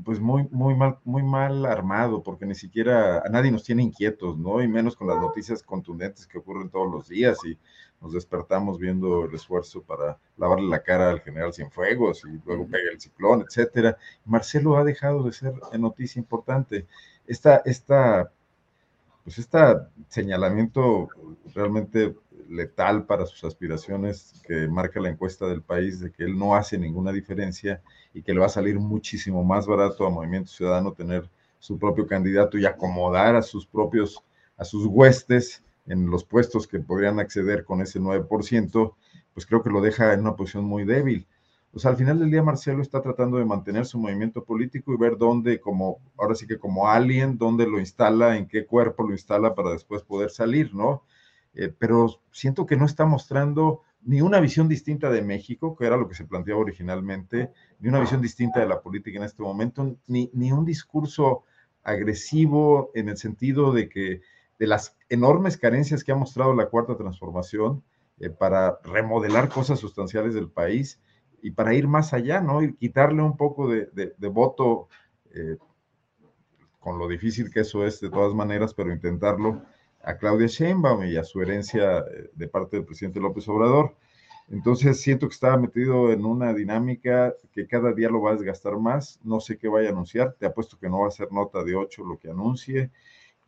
pues 0.03 0.19
muy, 0.19 0.47
muy 0.51 0.75
mal, 0.75 0.99
muy 1.05 1.23
mal 1.23 1.65
armado, 1.65 2.21
porque 2.21 2.45
ni 2.45 2.55
siquiera 2.55 3.19
a 3.19 3.29
nadie 3.29 3.51
nos 3.51 3.63
tiene 3.63 3.83
inquietos, 3.83 4.37
¿no? 4.37 4.61
Y 4.61 4.67
menos 4.67 4.95
con 4.95 5.07
las 5.07 5.19
noticias 5.19 5.63
contundentes 5.63 6.27
que 6.27 6.37
ocurren 6.39 6.69
todos 6.69 6.91
los 6.91 7.07
días 7.07 7.37
y 7.45 7.57
nos 8.01 8.13
despertamos 8.13 8.77
viendo 8.77 9.25
el 9.25 9.33
esfuerzo 9.33 9.81
para 9.81 10.17
lavarle 10.37 10.69
la 10.69 10.83
cara 10.83 11.09
al 11.09 11.21
general 11.21 11.53
Cienfuegos 11.53 12.23
y 12.25 12.39
luego 12.45 12.67
pega 12.67 12.91
el 12.91 13.01
ciclón, 13.01 13.41
etcétera. 13.41 13.97
Marcelo 14.25 14.77
ha 14.77 14.83
dejado 14.83 15.23
de 15.23 15.31
ser 15.31 15.53
noticia 15.79 16.19
importante. 16.19 16.85
Esta, 17.25 17.57
esta, 17.65 18.31
pues 19.23 19.39
este 19.39 19.57
señalamiento 20.09 21.09
realmente 21.53 22.15
letal 22.49 23.05
para 23.05 23.25
sus 23.25 23.43
aspiraciones 23.43 24.41
que 24.47 24.67
marca 24.67 25.01
la 25.01 25.09
encuesta 25.09 25.47
del 25.47 25.61
país 25.61 25.99
de 25.99 26.11
que 26.11 26.23
él 26.23 26.37
no 26.37 26.55
hace 26.55 26.77
ninguna 26.77 27.11
diferencia 27.11 27.81
y 28.13 28.21
que 28.21 28.33
le 28.33 28.39
va 28.39 28.45
a 28.45 28.49
salir 28.49 28.79
muchísimo 28.79 29.43
más 29.43 29.67
barato 29.67 30.05
a 30.05 30.09
Movimiento 30.09 30.49
Ciudadano 30.49 30.93
tener 30.93 31.29
su 31.59 31.77
propio 31.77 32.07
candidato 32.07 32.57
y 32.57 32.65
acomodar 32.65 33.35
a 33.35 33.41
sus 33.41 33.65
propios, 33.65 34.23
a 34.55 34.63
sus 34.63 34.85
huestes 34.85 35.63
en 35.87 36.09
los 36.09 36.23
puestos 36.23 36.67
que 36.67 36.79
podrían 36.79 37.19
acceder 37.19 37.65
con 37.65 37.81
ese 37.81 37.99
9%, 37.99 38.95
pues 39.33 39.45
creo 39.45 39.63
que 39.63 39.69
lo 39.69 39.81
deja 39.81 40.13
en 40.13 40.21
una 40.21 40.35
posición 40.35 40.65
muy 40.65 40.85
débil. 40.85 41.27
Sea, 41.77 41.91
al 41.91 41.97
final 41.97 42.19
del 42.19 42.31
día 42.31 42.41
Marcelo 42.41 42.81
está 42.81 43.01
tratando 43.01 43.37
de 43.37 43.45
mantener 43.45 43.85
su 43.85 43.99
movimiento 43.99 44.43
político 44.43 44.93
y 44.93 44.97
ver 44.97 45.17
dónde, 45.17 45.59
como, 45.59 45.99
ahora 46.17 46.33
sí 46.33 46.47
que 46.47 46.57
como 46.57 46.87
alien, 46.89 47.37
dónde 47.37 47.67
lo 47.67 47.79
instala, 47.79 48.37
en 48.37 48.47
qué 48.47 48.65
cuerpo 48.65 49.03
lo 49.03 49.11
instala 49.11 49.53
para 49.53 49.71
después 49.71 50.01
poder 50.01 50.31
salir, 50.31 50.73
¿no? 50.73 51.03
Eh, 51.53 51.73
pero 51.77 52.21
siento 52.31 52.65
que 52.65 52.75
no 52.75 52.85
está 52.85 53.05
mostrando 53.05 53.81
ni 54.01 54.21
una 54.21 54.39
visión 54.39 54.67
distinta 54.67 55.09
de 55.09 55.21
México, 55.21 55.75
que 55.75 55.85
era 55.85 55.97
lo 55.97 56.07
que 56.07 56.15
se 56.15 56.25
planteaba 56.25 56.61
originalmente, 56.61 57.51
ni 57.79 57.89
una 57.89 57.99
visión 57.99 58.21
distinta 58.21 58.59
de 58.59 58.67
la 58.67 58.81
política 58.81 59.17
en 59.17 59.25
este 59.25 59.43
momento, 59.43 59.97
ni, 60.07 60.29
ni 60.33 60.51
un 60.51 60.65
discurso 60.65 61.43
agresivo 61.83 62.91
en 62.95 63.09
el 63.09 63.17
sentido 63.17 63.71
de 63.71 63.89
que 63.89 64.21
de 64.59 64.67
las 64.67 64.97
enormes 65.09 65.57
carencias 65.57 66.03
que 66.03 66.11
ha 66.11 66.15
mostrado 66.15 66.53
la 66.53 66.67
cuarta 66.67 66.97
transformación 66.97 67.83
eh, 68.19 68.29
para 68.29 68.79
remodelar 68.83 69.49
cosas 69.49 69.79
sustanciales 69.79 70.33
del 70.33 70.49
país 70.49 70.99
y 71.41 71.51
para 71.51 71.73
ir 71.73 71.87
más 71.87 72.13
allá, 72.13 72.41
¿no? 72.41 72.63
Y 72.63 72.73
quitarle 72.75 73.21
un 73.21 73.37
poco 73.37 73.69
de, 73.69 74.13
voto, 74.29 74.87
eh, 75.31 75.57
con 76.79 76.97
lo 76.97 77.07
difícil 77.07 77.51
que 77.51 77.59
eso 77.59 77.85
es 77.85 77.99
de 78.01 78.09
todas 78.09 78.33
maneras, 78.33 78.73
pero 78.73 78.91
intentarlo 78.91 79.61
a 80.03 80.17
Claudia 80.17 80.47
Sheinbaum 80.47 81.03
y 81.05 81.17
a 81.17 81.23
su 81.23 81.41
herencia 81.41 81.99
eh, 81.99 82.29
de 82.33 82.47
parte 82.47 82.77
del 82.77 82.85
presidente 82.85 83.19
López 83.19 83.47
Obrador. 83.49 83.95
Entonces 84.49 85.01
siento 85.01 85.27
que 85.27 85.33
estaba 85.33 85.57
metido 85.57 86.11
en 86.11 86.23
una 86.25 86.53
dinámica 86.53 87.35
que 87.51 87.67
cada 87.67 87.93
día 87.93 88.09
lo 88.09 88.21
va 88.21 88.31
a 88.31 88.35
desgastar 88.35 88.77
más. 88.77 89.19
No 89.23 89.41
sé 89.41 89.57
qué 89.57 89.67
vaya 89.67 89.89
a 89.89 89.91
anunciar. 89.91 90.35
Te 90.39 90.45
apuesto 90.45 90.79
que 90.79 90.89
no 90.89 91.01
va 91.01 91.09
a 91.09 91.11
ser 91.11 91.31
nota 91.31 91.63
de 91.63 91.75
8 91.75 92.05
lo 92.05 92.17
que 92.17 92.29
anuncie. 92.29 92.91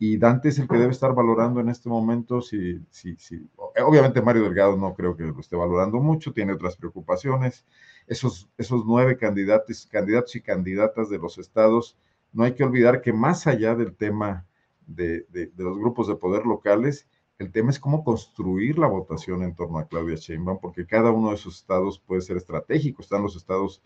Y 0.02 0.16
Dante 0.16 0.48
es 0.48 0.58
el 0.58 0.66
que 0.66 0.78
debe 0.78 0.92
estar 0.92 1.14
valorando 1.14 1.60
en 1.60 1.68
este 1.68 1.90
momento 1.90 2.40
si, 2.40 2.80
si, 2.90 3.16
si, 3.16 3.46
obviamente 3.54 4.22
Mario 4.22 4.44
Delgado 4.44 4.74
no 4.74 4.94
creo 4.94 5.14
que 5.14 5.24
lo 5.24 5.38
esté 5.38 5.56
valorando 5.56 6.00
mucho, 6.00 6.32
tiene 6.32 6.54
otras 6.54 6.74
preocupaciones. 6.74 7.66
Esos, 8.06 8.48
esos 8.56 8.86
nueve 8.86 9.18
candidatos, 9.18 9.86
candidatos 9.92 10.34
y 10.36 10.40
candidatas 10.40 11.10
de 11.10 11.18
los 11.18 11.36
estados, 11.36 11.98
no 12.32 12.44
hay 12.44 12.54
que 12.54 12.64
olvidar 12.64 13.02
que 13.02 13.12
más 13.12 13.46
allá 13.46 13.74
del 13.74 13.94
tema 13.94 14.46
de, 14.86 15.26
los 15.58 15.76
grupos 15.76 16.08
de 16.08 16.16
poder 16.16 16.46
locales, 16.46 17.06
el 17.38 17.52
tema 17.52 17.68
es 17.68 17.78
cómo 17.78 18.02
construir 18.02 18.78
la 18.78 18.86
votación 18.86 19.42
en 19.42 19.54
torno 19.54 19.78
a 19.78 19.86
Claudia 19.86 20.16
Sheinbaum, 20.16 20.60
porque 20.62 20.86
cada 20.86 21.10
uno 21.10 21.28
de 21.28 21.34
esos 21.34 21.56
estados 21.56 21.98
puede 21.98 22.22
ser 22.22 22.38
estratégico. 22.38 23.02
Están 23.02 23.22
los 23.22 23.36
estados, 23.36 23.82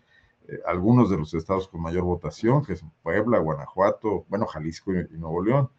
eh, 0.47 0.59
algunos 0.65 1.09
de 1.09 1.17
los 1.17 1.33
estados 1.33 1.67
con 1.67 1.81
mayor 1.81 2.05
votación, 2.05 2.63
que 2.63 2.77
son 2.77 2.93
Puebla, 3.03 3.39
Guanajuato, 3.39 4.23
bueno, 4.29 4.45
Jalisco 4.45 4.93
y, 4.93 5.17
Nuevo 5.17 5.43
León. 5.43 5.69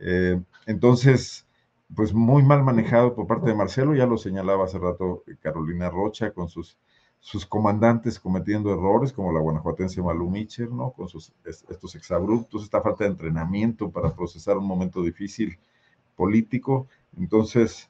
Eh, 0.00 0.40
entonces, 0.66 1.46
pues 1.94 2.12
muy 2.12 2.42
mal 2.42 2.62
manejado 2.62 3.14
por 3.14 3.26
parte 3.26 3.48
de 3.48 3.54
Marcelo, 3.54 3.94
ya 3.94 4.06
lo 4.06 4.18
señalaba 4.18 4.64
hace 4.64 4.78
rato 4.78 5.24
Carolina 5.40 5.90
Rocha 5.90 6.32
con 6.32 6.48
sus 6.48 6.76
sus 7.20 7.44
comandantes 7.44 8.18
cometiendo 8.18 8.72
errores, 8.72 9.12
como 9.12 9.32
la 9.32 9.40
guanajuatense 9.40 10.00
Malu 10.02 10.30
¿no? 10.70 10.92
Con 10.92 11.08
sus, 11.08 11.32
estos 11.44 11.94
exabruptos, 11.94 12.62
esta 12.62 12.80
falta 12.80 13.04
de 13.04 13.10
entrenamiento 13.10 13.90
para 13.90 14.14
procesar 14.14 14.56
un 14.56 14.66
momento 14.66 15.02
difícil 15.02 15.58
político. 16.16 16.86
Entonces, 17.18 17.88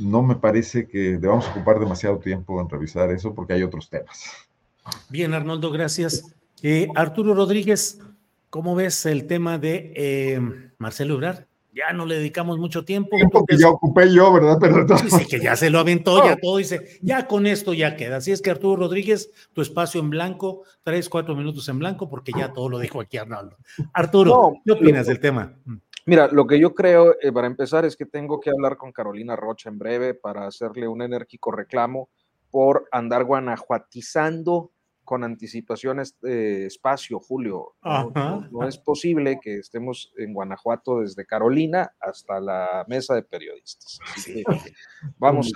no 0.00 0.22
me 0.22 0.36
parece 0.36 0.86
que 0.86 1.18
debamos 1.18 1.48
ocupar 1.48 1.80
demasiado 1.80 2.18
tiempo 2.18 2.60
en 2.60 2.68
revisar 2.68 3.10
eso 3.10 3.34
porque 3.34 3.54
hay 3.54 3.62
otros 3.62 3.90
temas. 3.90 4.30
Bien, 5.08 5.34
Arnoldo, 5.34 5.70
gracias. 5.70 6.32
Eh, 6.62 6.88
Arturo 6.94 7.34
Rodríguez, 7.34 7.98
¿cómo 8.50 8.74
ves 8.74 9.06
el 9.06 9.26
tema 9.26 9.58
de 9.58 9.92
eh, 9.96 10.40
Marcelo 10.78 11.14
Ebrard? 11.14 11.46
ya 11.72 11.92
no 11.92 12.06
le 12.06 12.16
dedicamos 12.16 12.58
mucho 12.58 12.84
tiempo. 12.84 13.16
Porque 13.30 13.56
ya 13.56 13.68
ocupé 13.68 14.12
yo, 14.12 14.32
¿verdad? 14.32 14.58
Pero 14.60 14.86
sí, 14.98 15.26
que 15.26 15.40
ya 15.40 15.56
se 15.56 15.70
lo 15.70 15.78
aventó, 15.78 16.24
ya 16.24 16.36
todo 16.36 16.56
dice, 16.56 16.98
ya 17.02 17.26
con 17.26 17.46
esto 17.46 17.72
ya 17.72 17.96
queda. 17.96 18.16
Así 18.16 18.32
es 18.32 18.42
que 18.42 18.50
Arturo 18.50 18.76
Rodríguez, 18.76 19.30
tu 19.52 19.62
espacio 19.62 20.00
en 20.00 20.10
blanco, 20.10 20.64
tres, 20.82 21.08
cuatro 21.08 21.34
minutos 21.34 21.68
en 21.68 21.78
blanco, 21.78 22.08
porque 22.08 22.32
ya 22.36 22.52
todo 22.52 22.68
lo 22.68 22.78
dijo 22.78 23.00
aquí 23.00 23.16
Arnaldo. 23.16 23.56
Arturo, 23.92 24.54
¿qué 24.64 24.72
opinas 24.72 25.06
del 25.06 25.20
tema? 25.20 25.54
Mm. 25.64 25.76
Mira, 26.06 26.28
lo 26.28 26.46
que 26.46 26.58
yo 26.58 26.74
creo, 26.74 27.14
eh, 27.20 27.30
para 27.30 27.46
empezar, 27.46 27.84
es 27.84 27.94
que 27.94 28.06
tengo 28.06 28.40
que 28.40 28.50
hablar 28.50 28.76
con 28.76 28.90
Carolina 28.90 29.36
Rocha 29.36 29.68
en 29.68 29.78
breve 29.78 30.14
para 30.14 30.46
hacerle 30.46 30.88
un 30.88 31.02
enérgico 31.02 31.52
reclamo 31.52 32.08
por 32.50 32.88
andar 32.90 33.24
guanajuatizando 33.24 34.72
con 35.10 35.24
anticipación 35.24 35.98
este 35.98 36.66
espacio, 36.66 37.18
Julio. 37.18 37.74
No, 37.82 38.68
es 38.68 38.78
posible 38.78 39.40
que 39.42 39.56
estemos 39.56 40.12
en 40.16 40.32
Guanajuato 40.32 41.00
desde 41.00 41.26
Carolina 41.26 41.92
hasta 41.98 42.38
la 42.38 42.84
mesa 42.86 43.16
de 43.16 43.24
periodistas. 43.24 43.98
vamos 45.18 45.52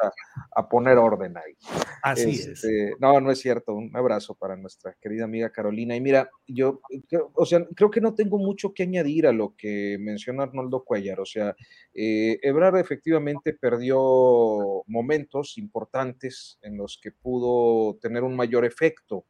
a, 0.57 0.69
poner 0.69 0.99
orden 0.99 1.37
ahí. 1.37 1.55
Así 2.03 2.31
es. 2.31 2.47
Este, 2.49 2.95
no, 2.99 3.21
no 3.21 3.31
es 3.31 3.39
cierto. 3.39 3.75
Un 3.75 3.97
abrazo 3.97 4.35
para 4.35 4.57
nuestra 4.57 4.97
querida 5.01 5.23
amiga 5.23 5.53
Carolina. 5.53 5.95
Y 5.95 6.01
mira, 6.01 6.29
yo, 6.49 6.81
o 7.35 7.47
sea, 7.47 7.65
creo 7.77 7.93
que 7.93 8.01
no 8.01 8.13
tengo 8.13 8.39
mucho 8.39 8.75
que 8.75 8.83
añadir 8.83 9.29
a 9.29 9.33
lo 9.33 9.55
que 9.57 9.99
menciona 10.01 10.43
Arnoldo 10.43 10.83
Cuellar. 10.83 11.21
O 11.21 11.27
sea, 11.27 11.55
eh, 11.95 12.41
Ebrard 12.43 12.79
efectivamente 12.79 13.53
perdió 13.53 14.83
momentos 14.89 15.59
importantes 15.59 16.59
en 16.63 16.77
los 16.77 16.99
que 17.01 17.13
pudo 17.13 17.99
tener 17.99 18.25
un 18.25 18.35
mayor 18.35 18.65
efecto 18.65 19.27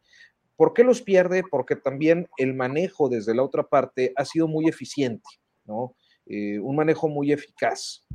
¿Por 0.57 0.73
qué 0.73 0.85
los 0.85 1.03
pierde? 1.03 1.43
Porque 1.51 1.77
también 1.77 2.29
el 2.37 2.55
manejo 2.55 3.09
desde 3.09 3.35
la 3.35 3.43
otra 3.43 3.65
parte 3.65 4.13
ha 4.17 4.25
sido 4.25 4.47
muy 4.47 4.69
eficiente, 4.69 5.29
¿no? 5.65 5.97
Eh, 6.27 6.59
un 6.59 6.77
manejo 6.77 7.09
muy 7.09 7.33
eficaz. 7.33 8.07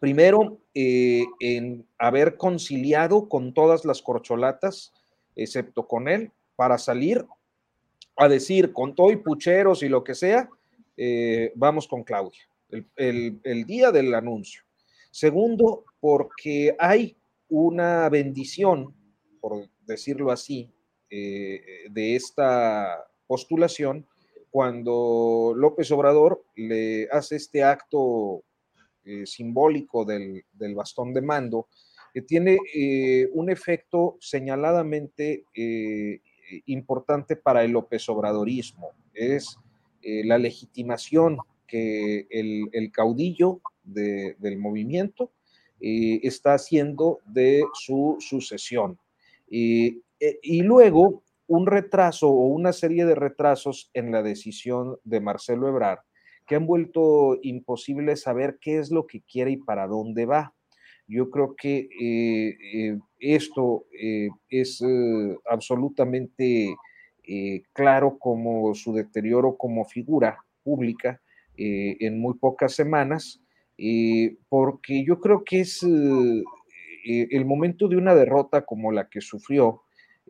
Primero, 0.00 0.60
eh, 0.74 1.24
en 1.40 1.86
haber 1.98 2.36
conciliado 2.36 3.28
con 3.28 3.54
todas 3.54 3.84
las 3.84 4.02
corcholatas, 4.02 4.92
excepto 5.34 5.86
con 5.86 6.08
él, 6.08 6.30
para 6.56 6.76
salir 6.76 7.24
a 8.16 8.28
decir 8.28 8.72
con 8.72 8.94
todo 8.94 9.10
y 9.10 9.16
pucheros 9.16 9.82
y 9.82 9.88
lo 9.88 10.04
que 10.04 10.14
sea, 10.14 10.50
eh, 10.96 11.52
vamos 11.54 11.88
con 11.88 12.04
Claudia, 12.04 12.42
el, 12.96 13.40
el 13.42 13.64
día 13.64 13.90
del 13.90 14.14
anuncio. 14.14 14.62
Segundo, 15.10 15.84
porque 16.00 16.76
hay 16.78 17.16
una 17.48 18.08
bendición, 18.08 18.94
por 19.40 19.68
decirlo 19.86 20.30
así, 20.30 20.70
eh, 21.14 21.60
de 21.90 22.16
esta 22.16 23.06
postulación 23.26 24.06
cuando 24.50 25.52
López 25.54 25.90
Obrador 25.90 26.42
le 26.56 27.06
hace 27.12 27.36
este 27.36 27.62
acto 27.62 28.44
eh, 29.04 29.26
simbólico 29.26 30.06
del, 30.06 30.42
bastón 30.74 31.12
de 31.12 31.20
mando, 31.20 31.68
que 32.14 32.22
tiene 32.22 32.56
eh, 32.74 33.28
un 33.34 33.50
efecto 33.50 34.16
señaladamente 34.20 35.44
importante 36.64 37.36
para 37.36 37.62
el 37.62 37.72
López 37.72 38.08
Obradorismo. 38.08 38.92
Es 39.12 39.58
la 40.02 40.38
legitimación 40.38 41.36
que 41.66 42.26
el, 42.30 42.90
caudillo 42.90 43.60
del 43.84 44.56
movimiento 44.56 45.30
está 45.78 46.54
haciendo 46.54 47.18
de 47.26 47.64
su 47.74 48.16
sucesión. 48.18 48.98
Eh, 50.22 50.38
y 50.40 50.62
luego 50.62 51.24
un 51.48 51.66
retraso 51.66 52.28
o 52.28 52.46
una 52.46 52.72
serie 52.72 53.04
de 53.04 53.16
retrasos 53.16 53.90
en 53.92 54.12
la 54.12 54.22
decisión 54.22 54.96
de 55.02 55.20
Marcelo 55.20 55.66
Ebrard 55.66 55.98
que 56.46 56.54
han 56.54 56.64
vuelto 56.64 57.40
imposible 57.42 58.14
saber 58.14 58.58
qué 58.60 58.78
es 58.78 58.92
lo 58.92 59.08
que 59.08 59.22
quiere 59.22 59.50
y 59.50 59.56
para 59.56 59.88
dónde 59.88 60.26
va. 60.26 60.54
Yo 61.08 61.28
creo 61.28 61.56
que 61.56 61.88
eh, 62.00 62.56
eh, 62.72 62.98
esto 63.18 63.86
es 64.48 64.82
absolutamente 65.48 66.76
claro 67.72 68.18
como 68.18 68.74
su 68.74 68.92
deterioro 68.92 69.56
como 69.56 69.84
figura 69.84 70.38
pública 70.62 71.20
en 71.56 72.20
muy 72.20 72.34
pocas 72.34 72.74
semanas, 72.74 73.40
porque 74.48 75.04
yo 75.04 75.20
creo 75.20 75.44
que 75.44 75.60
es 75.60 75.82
el 75.84 77.44
momento 77.44 77.88
de 77.88 77.96
una 77.96 78.14
derrota 78.14 78.64
como 78.64 78.90
la 78.90 79.08
que 79.08 79.20
sufrió, 79.20 79.82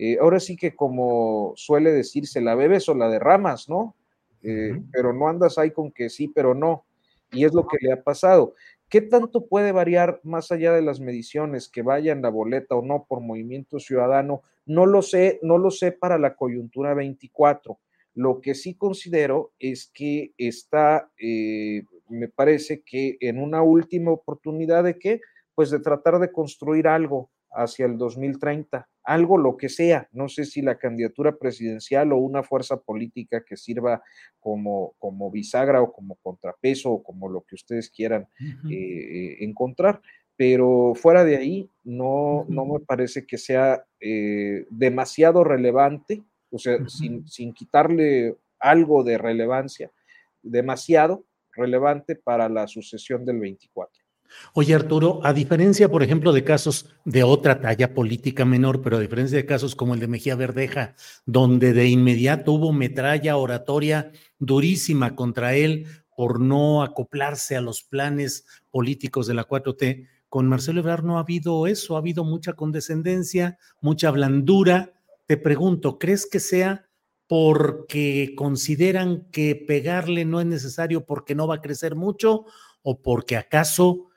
eh, 0.04 0.18
ahora 0.20 0.40
sí 0.40 0.56
que 0.56 0.74
como 0.74 1.52
suele 1.54 1.92
decirse, 1.92 2.40
la 2.40 2.56
bebes 2.56 2.88
o 2.88 2.94
la 2.94 3.08
derramas, 3.08 3.68
¿no? 3.68 3.94
Pero 4.42 5.12
no 5.12 5.28
andas 5.28 5.56
ahí 5.56 5.70
con 5.70 5.92
que 5.92 6.10
sí, 6.10 6.26
pero 6.26 6.52
no. 6.52 6.84
Y 7.30 7.44
es 7.44 7.54
lo 7.54 7.64
que 7.68 7.76
le 7.80 7.92
ha 7.92 8.02
pasado. 8.02 8.54
¿Qué 8.88 9.00
tanto 9.00 9.46
puede 9.46 9.70
variar 9.70 10.18
más 10.24 10.50
allá 10.50 10.72
de 10.72 10.82
las 10.82 10.98
mediciones 10.98 11.68
que 11.68 11.82
vayan 11.82 12.20
la 12.20 12.30
boleta 12.30 12.74
o 12.74 12.82
no 12.82 13.06
por 13.08 13.20
movimiento 13.20 13.78
ciudadano? 13.78 14.42
No 14.66 14.86
lo 14.86 15.02
sé, 15.02 15.38
no 15.40 15.56
lo 15.56 15.70
sé 15.70 15.92
para 15.92 16.18
la 16.18 16.34
coyuntura 16.34 16.94
24. 16.94 17.78
Lo 18.14 18.40
que 18.40 18.56
sí 18.56 18.74
considero 18.74 19.52
es 19.60 19.88
que 19.94 20.34
está, 20.36 21.12
eh, 21.16 21.84
me 22.08 22.26
parece 22.26 22.82
que 22.82 23.18
en 23.20 23.38
una 23.38 23.62
última 23.62 24.10
oportunidad 24.10 24.82
de 24.82 24.98
qué, 24.98 25.20
pues 25.54 25.70
de 25.70 25.78
tratar 25.78 26.18
de 26.18 26.32
construir 26.32 26.88
algo 26.88 27.30
hacia 27.52 27.86
el 27.86 27.96
2030, 27.96 28.88
algo 29.04 29.38
lo 29.38 29.56
que 29.56 29.68
sea, 29.68 30.08
no 30.12 30.28
sé 30.28 30.44
si 30.44 30.62
la 30.62 30.78
candidatura 30.78 31.36
presidencial 31.36 32.12
o 32.12 32.18
una 32.18 32.42
fuerza 32.42 32.80
política 32.80 33.44
que 33.44 33.56
sirva 33.56 34.02
como, 34.38 34.94
como 34.98 35.30
bisagra 35.30 35.82
o 35.82 35.92
como 35.92 36.16
contrapeso 36.16 36.90
o 36.90 37.02
como 37.02 37.28
lo 37.28 37.42
que 37.42 37.54
ustedes 37.54 37.90
quieran 37.90 38.28
eh, 38.70 39.38
encontrar, 39.40 40.00
pero 40.36 40.94
fuera 40.94 41.24
de 41.24 41.36
ahí 41.36 41.70
no, 41.84 42.44
no 42.48 42.64
me 42.64 42.80
parece 42.80 43.26
que 43.26 43.38
sea 43.38 43.84
eh, 44.00 44.66
demasiado 44.70 45.44
relevante, 45.44 46.22
o 46.50 46.58
sea, 46.58 46.88
sin, 46.88 47.28
sin 47.28 47.52
quitarle 47.52 48.36
algo 48.58 49.02
de 49.02 49.18
relevancia, 49.18 49.90
demasiado 50.42 51.24
relevante 51.54 52.16
para 52.16 52.48
la 52.48 52.66
sucesión 52.66 53.24
del 53.24 53.38
24. 53.38 54.01
Oye, 54.54 54.74
Arturo, 54.74 55.20
a 55.24 55.32
diferencia, 55.32 55.90
por 55.90 56.02
ejemplo, 56.02 56.32
de 56.32 56.44
casos 56.44 56.86
de 57.04 57.22
otra 57.22 57.60
talla 57.60 57.94
política 57.94 58.44
menor, 58.44 58.82
pero 58.82 58.96
a 58.96 59.00
diferencia 59.00 59.38
de 59.38 59.46
casos 59.46 59.74
como 59.74 59.94
el 59.94 60.00
de 60.00 60.08
Mejía 60.08 60.36
Verdeja, 60.36 60.94
donde 61.26 61.72
de 61.72 61.88
inmediato 61.88 62.52
hubo 62.52 62.72
metralla 62.72 63.36
oratoria 63.36 64.12
durísima 64.38 65.14
contra 65.14 65.54
él 65.54 65.86
por 66.16 66.40
no 66.40 66.82
acoplarse 66.82 67.56
a 67.56 67.60
los 67.60 67.82
planes 67.82 68.44
políticos 68.70 69.26
de 69.26 69.34
la 69.34 69.48
4T, 69.48 70.08
con 70.28 70.48
Marcelo 70.48 70.80
Ebrard 70.80 71.04
no 71.04 71.18
ha 71.18 71.20
habido 71.20 71.66
eso, 71.66 71.94
ha 71.94 71.98
habido 71.98 72.24
mucha 72.24 72.54
condescendencia, 72.54 73.58
mucha 73.82 74.10
blandura. 74.10 74.94
Te 75.26 75.36
pregunto, 75.36 75.98
¿crees 75.98 76.26
que 76.26 76.40
sea 76.40 76.86
porque 77.26 78.34
consideran 78.36 79.26
que 79.30 79.54
pegarle 79.56 80.24
no 80.24 80.40
es 80.40 80.46
necesario 80.46 81.06
porque 81.06 81.34
no 81.34 81.46
va 81.46 81.56
a 81.56 81.60
crecer 81.60 81.96
mucho 81.96 82.44
o 82.82 83.00
porque 83.00 83.36
acaso 83.36 84.10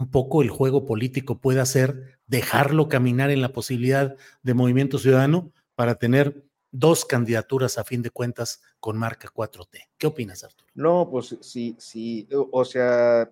un 0.00 0.10
poco 0.10 0.40
el 0.40 0.48
juego 0.48 0.86
político 0.86 1.38
puede 1.38 1.60
hacer 1.60 2.18
dejarlo 2.26 2.88
caminar 2.88 3.30
en 3.30 3.42
la 3.42 3.52
posibilidad 3.52 4.16
de 4.42 4.54
movimiento 4.54 4.98
ciudadano 4.98 5.52
para 5.74 5.96
tener 5.96 6.42
dos 6.72 7.04
candidaturas 7.04 7.76
a 7.76 7.84
fin 7.84 8.00
de 8.00 8.10
cuentas 8.10 8.62
con 8.80 8.96
marca 8.96 9.28
4T. 9.28 9.88
¿Qué 9.98 10.06
opinas, 10.06 10.42
Arturo? 10.42 10.70
No, 10.74 11.08
pues 11.10 11.36
sí, 11.42 11.76
sí, 11.78 12.26
o 12.32 12.64
sea, 12.64 13.30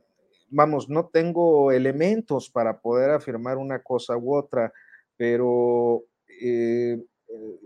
vamos, 0.50 0.90
no 0.90 1.06
tengo 1.06 1.72
elementos 1.72 2.50
para 2.50 2.78
poder 2.80 3.12
afirmar 3.12 3.56
una 3.56 3.82
cosa 3.82 4.16
u 4.18 4.36
otra, 4.36 4.70
pero 5.16 6.04
eh, 6.42 7.02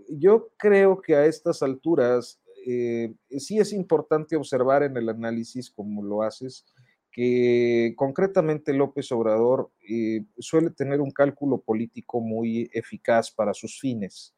yo 0.07 0.49
creo 0.57 1.01
que 1.01 1.15
a 1.15 1.25
estas 1.25 1.61
alturas 1.61 2.39
eh, 2.65 3.13
sí 3.37 3.59
es 3.59 3.73
importante 3.73 4.37
observar 4.37 4.83
en 4.83 4.95
el 4.95 5.09
análisis 5.09 5.69
como 5.69 6.03
lo 6.03 6.23
haces, 6.23 6.65
que 7.13 7.93
concretamente 7.95 8.73
López 8.73 9.11
Obrador 9.11 9.69
eh, 9.87 10.25
suele 10.39 10.71
tener 10.71 10.99
un 10.99 11.11
cálculo 11.11 11.61
político 11.61 12.19
muy 12.19 12.69
eficaz 12.73 13.29
para 13.31 13.53
sus 13.53 13.79
fines 13.79 14.35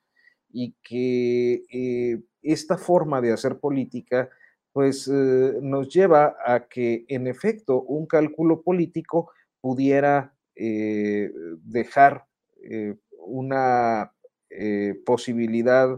y 0.51 0.75
que 0.83 1.63
eh, 1.71 2.21
esta 2.41 2.77
forma 2.77 3.21
de 3.21 3.31
hacer 3.31 3.59
política 3.59 4.29
pues 4.73 5.07
eh, 5.07 5.53
nos 5.61 5.87
lleva 5.87 6.35
a 6.45 6.67
que 6.67 7.05
en 7.07 7.27
efecto 7.27 7.81
un 7.81 8.05
cálculo 8.05 8.61
político 8.61 9.31
pudiera 9.61 10.33
dejar 10.57 12.25
una 13.19 14.13
posibilidad 15.05 15.89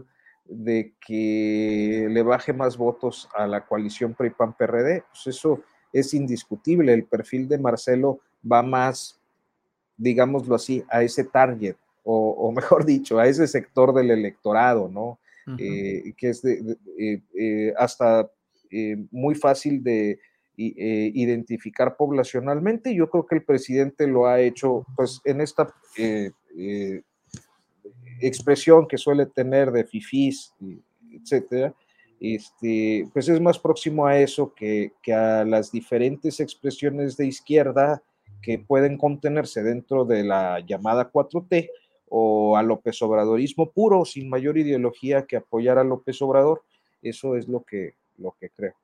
de 0.46 0.96
que 1.06 2.08
le 2.10 2.22
baje 2.24 2.52
más 2.52 2.76
votos 2.76 3.28
a 3.36 3.46
la 3.46 3.64
coalición 3.66 4.14
PRI-PAN-PRD. 4.14 5.04
Pues 5.12 5.26
eso 5.28 5.62
es 5.92 6.14
indiscutible. 6.14 6.92
El 6.92 7.04
perfil 7.04 7.48
de 7.48 7.58
Marcelo 7.58 8.20
va 8.50 8.62
más, 8.62 9.18
digámoslo 9.96 10.54
así, 10.54 10.84
a 10.90 11.02
ese 11.02 11.24
target, 11.24 11.76
o, 12.04 12.50
mejor 12.56 12.84
dicho, 12.84 13.18
a 13.18 13.26
ese 13.26 13.46
sector 13.46 13.94
del 13.94 14.10
electorado, 14.10 14.88
¿no? 14.88 15.18
Eh, 15.58 16.12
que 16.18 16.28
es 16.28 16.42
de, 16.42 16.76
eh, 16.98 17.22
eh, 17.34 17.72
hasta 17.78 18.30
muy 19.10 19.34
fácil 19.34 19.82
de 19.82 20.18
identificar 20.54 21.96
poblacionalmente. 21.96 22.94
Yo 22.94 23.08
creo 23.08 23.24
que 23.24 23.36
el 23.36 23.44
presidente 23.44 24.06
lo 24.06 24.26
ha 24.26 24.40
hecho, 24.40 24.84
pues, 24.94 25.22
en 25.24 25.40
esta 25.40 25.72
expresión 28.20 28.86
que 28.86 28.98
suele 28.98 29.24
tener 29.24 29.70
de 29.70 29.84
fifís, 29.84 30.52
etcétera, 31.10 31.74
este, 32.20 33.08
pues 33.12 33.28
es 33.28 33.40
más 33.40 33.58
próximo 33.58 34.06
a 34.06 34.18
eso 34.18 34.54
que, 34.54 34.92
a 35.12 35.44
las 35.44 35.70
diferentes 35.70 36.40
expresiones 36.40 37.16
de 37.16 37.26
izquierda 37.26 38.02
que 38.42 38.58
pueden 38.58 38.96
contenerse 38.96 39.62
dentro 39.62 40.04
de 40.04 40.24
la 40.24 40.60
llamada 40.60 41.10
4T 41.10 41.70
o 42.10 42.56
a 42.56 42.62
López 42.62 43.00
Obradorismo 43.02 43.70
puro, 43.70 44.04
sin 44.04 44.28
mayor 44.28 44.58
ideología 44.58 45.26
que 45.26 45.36
apoyar 45.36 45.78
a 45.78 45.84
López 45.84 46.20
Obrador. 46.22 46.62
Eso 47.02 47.36
es 47.36 47.48
lo 47.48 47.62
que, 47.62 47.94
lo 48.16 48.34
que 48.40 48.50
creo. 48.50 48.74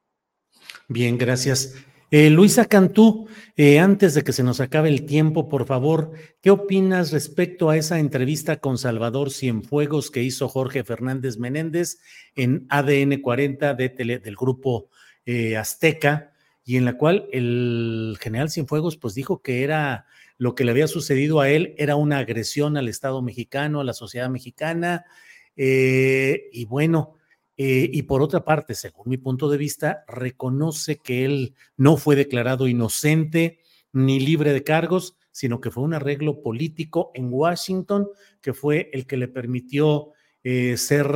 Bien, 0.89 1.17
gracias. 1.17 1.75
Eh, 2.17 2.31
Luisa 2.31 2.67
Cantú, 2.67 3.27
eh, 3.57 3.81
antes 3.81 4.15
de 4.15 4.23
que 4.23 4.33
se 4.33 4.45
nos 4.45 4.61
acabe 4.61 4.89
el 4.89 5.05
tiempo, 5.05 5.49
por 5.49 5.67
favor, 5.67 6.13
¿qué 6.43 6.51
opinas 6.51 7.11
respecto 7.11 7.71
a 7.71 7.77
esa 7.77 7.99
entrevista 7.99 8.59
con 8.59 8.79
Salvador 8.79 9.33
Cienfuegos 9.33 10.13
que 10.13 10.23
hizo 10.23 10.47
Jorge 10.47 10.85
Fernández 10.85 11.39
Menéndez 11.39 11.99
en 12.37 12.67
ADN 12.69 13.21
40 13.21 13.75
de 13.75 13.89
del 14.23 14.37
grupo 14.37 14.91
eh, 15.27 15.57
Azteca 15.57 16.33
y 16.65 16.77
en 16.77 16.85
la 16.85 16.97
cual 16.97 17.27
el 17.33 18.17
general 18.21 18.49
Cienfuegos 18.49 18.97
pues 18.97 19.17
dijo 19.17 19.43
que 19.43 19.65
era 19.65 20.07
lo 20.39 20.55
que 20.55 20.63
le 20.63 20.71
había 20.71 20.87
sucedido 20.87 21.41
a 21.41 21.49
él 21.49 21.75
era 21.79 21.97
una 21.97 22.19
agresión 22.19 22.77
al 22.77 22.87
Estado 22.87 23.23
mexicano, 23.23 23.81
a 23.81 23.85
la 23.85 23.93
sociedad 23.93 24.31
mexicana 24.31 25.05
y 25.57 26.65
bueno, 26.67 27.17
eh, 27.57 27.89
y 27.93 28.03
por 28.03 28.23
otra 28.23 28.45
parte, 28.45 28.75
según 28.75 29.09
mi 29.09 29.17
punto 29.17 29.49
de 29.49 29.59
vista, 29.59 30.05
reconoce 30.09 30.99
que 30.99 31.25
él 31.25 31.55
no 31.77 31.97
fue 31.97 32.17
declarado 32.17 32.67
inocente 32.67 33.61
ni 33.93 34.19
libre 34.19 34.53
de 34.53 34.65
cargos, 34.65 35.17
sino 35.31 35.61
que 35.61 35.71
fue 35.71 35.85
un 35.85 35.95
arreglo 35.95 36.43
político 36.43 37.11
en 37.15 37.29
Washington 37.33 38.09
que 38.41 38.55
fue 38.55 38.91
el 38.93 39.07
que 39.07 39.17
le 39.17 39.29
permitió 39.29 40.13
eh, 40.43 40.77
ser 40.77 41.09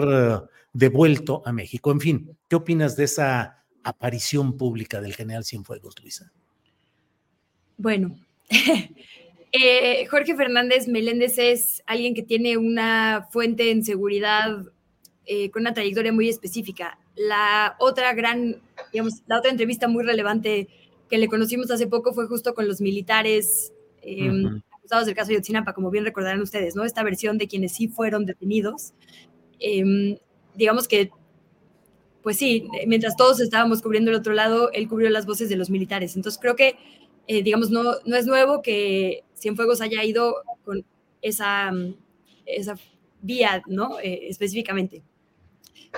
devuelto 0.72 1.42
a 1.44 1.52
México. 1.52 1.90
En 1.90 2.00
fin, 2.00 2.36
¿qué 2.48 2.56
opinas 2.56 2.96
de 2.96 3.04
esa 3.04 3.64
aparición 3.82 4.56
pública 4.56 5.00
del 5.00 5.14
general 5.14 5.44
Cienfuegos, 5.44 5.94
Luisa? 6.00 6.32
Bueno, 7.76 8.18
eh, 9.52 10.06
Jorge 10.06 10.36
Fernández 10.36 10.88
Meléndez 10.88 11.38
es 11.38 11.82
alguien 11.86 12.14
que 12.14 12.22
tiene 12.22 12.56
una 12.56 13.28
fuente 13.30 13.70
en 13.70 13.84
seguridad 13.84 14.64
eh, 15.30 15.50
con 15.50 15.60
una 15.60 15.74
trayectoria 15.74 16.10
muy 16.10 16.26
específica. 16.30 16.98
La 17.14 17.76
otra 17.80 18.14
gran, 18.14 18.62
digamos, 18.94 19.22
la 19.26 19.38
otra 19.38 19.50
entrevista 19.50 19.86
muy 19.86 20.02
relevante 20.02 20.68
que 21.10 21.18
le 21.18 21.28
conocimos 21.28 21.70
hace 21.70 21.86
poco 21.86 22.14
fue 22.14 22.26
justo 22.26 22.54
con 22.54 22.66
los 22.66 22.80
militares 22.80 23.74
em, 24.00 24.62
acusados 24.70 25.04
del 25.04 25.14
caso 25.14 25.28
de 25.28 25.34
Yotzinapa, 25.34 25.74
como 25.74 25.90
bien 25.90 26.06
recordarán 26.06 26.40
ustedes, 26.40 26.74
¿no? 26.76 26.84
Esta 26.84 27.02
versión 27.02 27.36
de 27.36 27.46
quienes 27.46 27.72
sí 27.72 27.88
fueron 27.88 28.24
detenidos. 28.24 28.94
Em, 29.60 30.16
digamos 30.54 30.88
que, 30.88 31.10
pues 32.22 32.38
sí, 32.38 32.66
mientras 32.86 33.14
todos 33.14 33.38
estábamos 33.40 33.82
cubriendo 33.82 34.10
el 34.10 34.16
otro 34.16 34.32
lado, 34.32 34.72
él 34.72 34.88
cubrió 34.88 35.10
las 35.10 35.26
voces 35.26 35.50
de 35.50 35.56
los 35.56 35.68
militares. 35.68 36.16
Entonces 36.16 36.40
creo 36.40 36.56
que, 36.56 36.76
eh, 37.26 37.42
digamos, 37.42 37.68
no, 37.68 37.82
no 38.06 38.16
es 38.16 38.24
nuevo 38.24 38.62
que 38.62 39.24
Cienfuegos 39.34 39.82
haya 39.82 40.02
ido 40.04 40.36
con 40.64 40.86
esa, 41.20 41.70
esa 42.46 42.76
vía, 43.20 43.62
¿no? 43.66 43.98
Eh, 44.00 44.28
específicamente. 44.30 45.02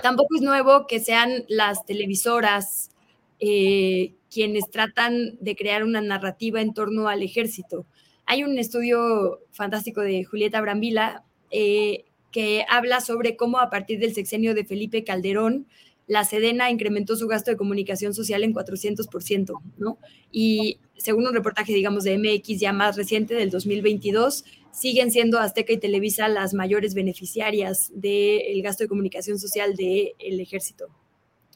Tampoco 0.03 0.37
es 0.37 0.43
nuevo 0.43 0.87
que 0.87 1.01
sean 1.01 1.45
las 1.49 1.85
televisoras 1.85 2.91
eh, 3.39 4.13
quienes 4.31 4.71
tratan 4.71 5.37
de 5.41 5.57
crear 5.57 5.83
una 5.85 6.01
narrativa 6.01 6.61
en 6.61 6.75
torno 6.75 7.09
al 7.09 7.23
ejército. 7.23 7.87
Hay 8.27 8.45
un 8.45 8.59
estudio 8.59 9.41
fantástico 9.51 10.01
de 10.03 10.25
Julieta 10.25 10.61
Brambila 10.61 11.25
eh, 11.51 12.05
que 12.31 12.65
habla 12.69 13.01
sobre 13.01 13.37
cómo 13.37 13.59
a 13.59 13.71
partir 13.71 13.99
del 13.99 14.15
sexenio 14.15 14.55
de 14.55 14.65
Felipe 14.65 15.05
Calderón, 15.05 15.67
la 16.07 16.25
Sedena 16.25 16.71
incrementó 16.71 17.17
su 17.17 17.27
gasto 17.29 17.51
de 17.51 17.57
comunicación 17.57 18.15
social 18.15 18.43
en 18.43 18.53
400%, 18.53 19.61
¿no? 19.79 19.99
Y 20.33 20.79
según 20.97 21.27
un 21.27 21.35
reportaje, 21.35 21.73
digamos, 21.73 22.05
de 22.05 22.19
MX 22.19 22.61
ya 22.61 22.73
más 22.73 22.97
reciente 22.97 23.35
del 23.35 23.51
2022, 23.51 24.45
siguen 24.73 25.11
siendo 25.11 25.39
Azteca 25.39 25.73
y 25.73 25.79
Televisa 25.79 26.29
las 26.29 26.55
mayores 26.55 26.95
beneficiarias 26.95 27.91
del 27.95 28.63
gasto 28.63 28.85
de 28.85 28.89
comunicación 28.89 29.39
social 29.39 29.75
del 29.77 30.41
ejército. 30.41 30.89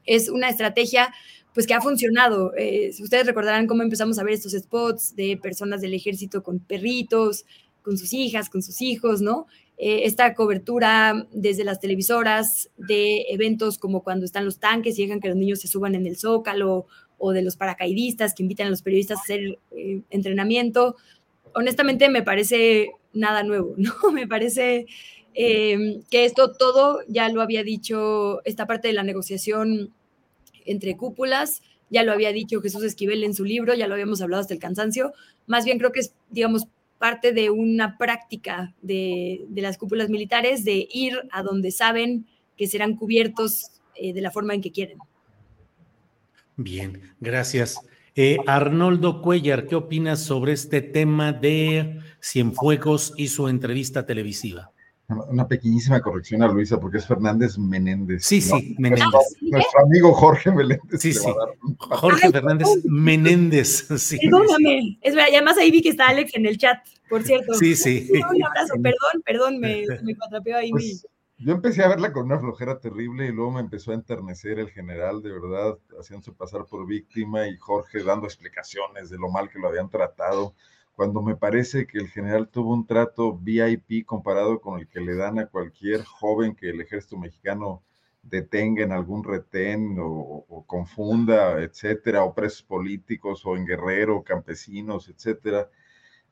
Es 0.06 0.28
una 0.28 0.48
estrategia 0.48 1.12
pues 1.54 1.66
que 1.66 1.74
ha 1.74 1.80
funcionado. 1.80 2.52
Eh, 2.56 2.90
ustedes 3.00 3.26
recordarán 3.26 3.66
cómo 3.66 3.82
empezamos 3.82 4.18
a 4.18 4.24
ver 4.24 4.34
estos 4.34 4.52
spots 4.52 5.14
de 5.14 5.38
personas 5.40 5.80
del 5.80 5.94
ejército 5.94 6.42
con 6.42 6.58
perritos, 6.58 7.44
con 7.82 7.96
sus 7.96 8.12
hijas, 8.12 8.50
con 8.50 8.62
sus 8.62 8.82
hijos, 8.82 9.20
¿no? 9.20 9.46
Eh, 9.76 10.02
esta 10.04 10.34
cobertura 10.34 11.26
desde 11.32 11.64
las 11.64 11.80
televisoras 11.80 12.70
de 12.76 13.26
eventos 13.28 13.78
como 13.78 14.02
cuando 14.02 14.24
están 14.24 14.44
los 14.44 14.58
tanques 14.60 14.98
y 14.98 15.02
dejan 15.02 15.20
que 15.20 15.28
los 15.28 15.36
niños 15.36 15.60
se 15.60 15.68
suban 15.68 15.94
en 15.94 16.06
el 16.06 16.16
zócalo 16.16 16.86
o 17.18 17.32
de 17.32 17.42
los 17.42 17.56
paracaidistas 17.56 18.34
que 18.34 18.42
invitan 18.42 18.68
a 18.68 18.70
los 18.70 18.82
periodistas 18.82 19.18
a 19.18 19.22
hacer 19.22 19.58
eh, 19.72 20.02
entrenamiento. 20.10 20.96
Honestamente 21.54 22.08
me 22.08 22.22
parece 22.22 22.90
nada 23.12 23.42
nuevo, 23.42 23.74
¿no? 23.76 24.12
Me 24.12 24.26
parece 24.26 24.86
eh, 25.34 26.02
que 26.10 26.24
esto 26.24 26.52
todo 26.52 27.00
ya 27.08 27.28
lo 27.28 27.42
había 27.42 27.62
dicho, 27.62 28.44
esta 28.44 28.66
parte 28.66 28.88
de 28.88 28.94
la 28.94 29.02
negociación 29.02 29.92
entre 30.64 30.96
cúpulas, 30.96 31.62
ya 31.90 32.02
lo 32.02 32.12
había 32.12 32.32
dicho 32.32 32.60
Jesús 32.60 32.82
Esquivel 32.82 33.24
en 33.24 33.34
su 33.34 33.44
libro, 33.44 33.74
ya 33.74 33.86
lo 33.86 33.94
habíamos 33.94 34.22
hablado 34.22 34.40
hasta 34.40 34.54
el 34.54 34.60
cansancio, 34.60 35.12
más 35.46 35.64
bien 35.64 35.78
creo 35.78 35.92
que 35.92 36.00
es, 36.00 36.14
digamos, 36.30 36.66
parte 36.98 37.32
de 37.32 37.50
una 37.50 37.98
práctica 37.98 38.74
de, 38.80 39.44
las 39.54 39.76
cúpulas 39.76 40.08
militares 40.08 40.64
de 40.64 40.88
ir 40.90 41.20
a 41.32 41.42
donde 41.42 41.70
saben 41.70 42.26
que 42.56 42.66
serán 42.66 42.96
cubiertos 42.96 43.72
eh, 43.96 44.12
de 44.12 44.20
la 44.20 44.30
forma 44.30 44.54
en 44.54 44.62
que 44.62 44.72
quieren. 44.72 44.98
Bien, 46.56 47.14
gracias. 47.20 47.78
Eh, 48.16 48.38
Arnoldo 48.46 49.20
Cuellar, 49.20 49.66
¿qué 49.66 49.74
opinas 49.74 50.20
sobre 50.20 50.52
este 50.52 50.82
tema 50.82 51.32
de 51.32 51.98
Cienfuegos 52.22 53.12
y 53.16 53.26
su 53.26 53.48
entrevista 53.48 54.06
televisiva? 54.06 54.70
Una 55.08 55.48
pequeñísima 55.48 56.00
corrección 56.00 56.42
a 56.42 56.48
Luisa, 56.48 56.78
porque 56.78 56.98
es 56.98 57.06
Fernández 57.06 57.58
Menéndez. 57.58 58.24
Sí, 58.24 58.40
sí, 58.40 58.76
Menéndez. 58.78 59.36
Nuestro, 59.40 59.84
amigo 59.84 60.12
Jorge 60.14 60.52
Menéndez. 60.52 61.00
Sí, 61.00 61.12
sí. 61.12 61.28
Jorge 61.78 62.30
Fernández 62.30 62.68
Menéndez. 62.84 63.88
Sí, 63.98 64.18
Perdóname. 64.18 64.96
Es 65.02 65.14
verdad, 65.14 65.30
además 65.32 65.58
ahí 65.58 65.72
vi 65.72 65.82
que 65.82 65.88
está 65.88 66.08
Alex 66.08 66.36
en 66.36 66.46
el 66.46 66.56
chat, 66.56 66.78
por 67.10 67.24
cierto. 67.24 67.52
Sí, 67.54 67.74
sí. 67.74 68.08
Un 68.12 68.44
abrazo, 68.44 68.74
perdón, 68.80 69.22
perdón, 69.26 69.58
me, 69.58 69.84
me 70.44 70.54
ahí 70.54 70.70
pues, 70.70 71.04
Yo 71.44 71.52
empecé 71.52 71.84
a 71.84 71.88
verla 71.88 72.10
con 72.10 72.24
una 72.24 72.38
flojera 72.38 72.80
terrible 72.80 73.26
y 73.26 73.32
luego 73.32 73.50
me 73.50 73.60
empezó 73.60 73.90
a 73.90 73.96
enternecer 73.96 74.58
el 74.58 74.70
general, 74.70 75.20
de 75.20 75.30
verdad, 75.30 75.78
haciéndose 76.00 76.32
pasar 76.32 76.64
por 76.64 76.86
víctima 76.86 77.46
y 77.46 77.58
Jorge 77.58 78.02
dando 78.02 78.26
explicaciones 78.26 79.10
de 79.10 79.18
lo 79.18 79.28
mal 79.28 79.50
que 79.50 79.58
lo 79.58 79.68
habían 79.68 79.90
tratado 79.90 80.54
cuando 80.94 81.20
me 81.20 81.36
parece 81.36 81.86
que 81.86 81.98
el 81.98 82.08
general 82.08 82.48
tuvo 82.48 82.72
un 82.72 82.86
trato 82.86 83.36
VIP 83.36 84.06
comparado 84.06 84.58
con 84.62 84.80
el 84.80 84.88
que 84.88 85.00
le 85.00 85.16
dan 85.16 85.38
a 85.38 85.48
cualquier 85.48 86.02
joven 86.02 86.54
que 86.56 86.70
el 86.70 86.80
ejército 86.80 87.18
mexicano 87.18 87.82
detenga 88.22 88.82
en 88.82 88.92
algún 88.92 89.22
retén 89.22 89.98
o, 90.00 90.64
confunda, 90.66 91.60
etcétera, 91.60 92.24
o 92.24 92.32
presos 92.32 92.62
políticos 92.62 93.44
o 93.44 93.54
en 93.54 93.66
guerrero, 93.66 94.22
campesinos, 94.22 95.10
etcétera. 95.10 95.68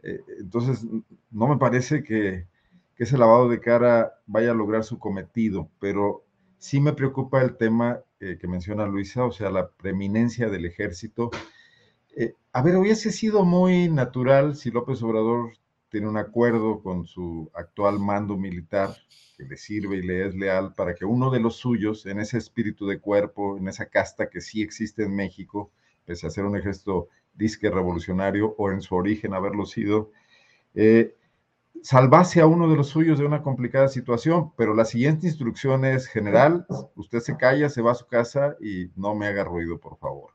Eh, 0.03 0.21
entonces, 0.39 0.87
no 1.31 1.49
me 1.49 1.59
parece 1.59 2.03
que, 2.03 2.47
ese 3.03 3.19
lavado 3.19 3.49
de 3.49 3.61
cara 3.61 4.15
vaya 4.27 4.53
a 4.53 4.55
lograr 4.55 4.85
su 4.85 4.99
cometido, 4.99 5.69
pero 5.81 6.25
sí 6.59 6.81
me 6.81 6.93
preocupa 6.93 7.43
el 7.43 7.57
tema 7.57 8.01
eh, 8.21 8.39
que 8.41 8.47
menciona 8.47 8.87
Luisa, 8.87 9.25
o 9.25 9.33
sea, 9.33 9.51
la 9.51 9.69
preeminencia 9.71 10.49
del 10.49 10.67
ejército. 10.67 11.31
Eh, 12.15 12.35
a 12.53 12.63
ver, 12.63 12.77
hubiese 12.77 13.11
sido 13.11 13.45
muy 13.45 13.89
natural 13.89 14.55
si 14.55 14.71
López 14.71 15.03
Obrador 15.03 15.51
tiene 15.89 16.09
un 16.09 16.17
acuerdo 16.17 16.81
con 16.81 17.05
su 17.05 17.51
actual 17.55 17.99
mando 17.99 18.37
militar 18.37 18.95
que 19.37 19.45
le 19.45 19.57
sirve 19.57 19.97
y 19.97 20.03
le 20.03 20.27
es 20.29 20.37
leal 20.37 20.73
para 20.75 20.95
que 20.95 21.05
uno 21.05 21.31
de 21.31 21.41
los 21.41 21.57
suyos, 21.57 22.07
en 22.07 22.21
ese 22.21 22.39
espíritu 22.39 22.87
de 22.87 23.01
cuerpo, 23.01 23.59
en 23.59 23.67
esa 23.67 23.87
casta 23.87 24.31
que 24.31 24.41
sí 24.41 24.63
existe 24.63 25.03
en 25.03 25.17
México, 25.17 25.73
pese 26.05 26.29
a 26.29 26.31
ser 26.31 26.45
un 26.45 26.57
ejército 26.57 27.09
disque 27.35 27.69
revolucionario 27.69 28.55
o 28.59 28.71
en 28.71 28.81
su 28.81 28.95
origen 28.95 29.35
haberlo 29.35 29.67
sido, 29.67 30.13
eh, 30.75 31.17
salvase 31.83 32.41
a 32.41 32.47
uno 32.47 32.69
de 32.69 32.77
los 32.77 32.89
suyos 32.89 33.19
de 33.19 33.27
una 33.27 33.43
complicada 33.43 33.89
situación, 33.89 34.53
pero 34.57 34.75
la 34.75 34.85
siguiente 34.85 35.27
instrucción 35.27 35.85
es, 35.85 36.07
general, 36.07 36.65
usted 36.95 37.19
se 37.19 37.37
calla, 37.37 37.69
se 37.69 37.83
va 37.83 37.93
a 37.93 37.97
su 37.97 38.07
casa 38.07 38.57
y 38.61 38.91
no 38.95 39.15
me 39.15 39.27
haga 39.27 39.45
ruido, 39.45 39.79
por 39.79 39.99
favor. 39.99 40.31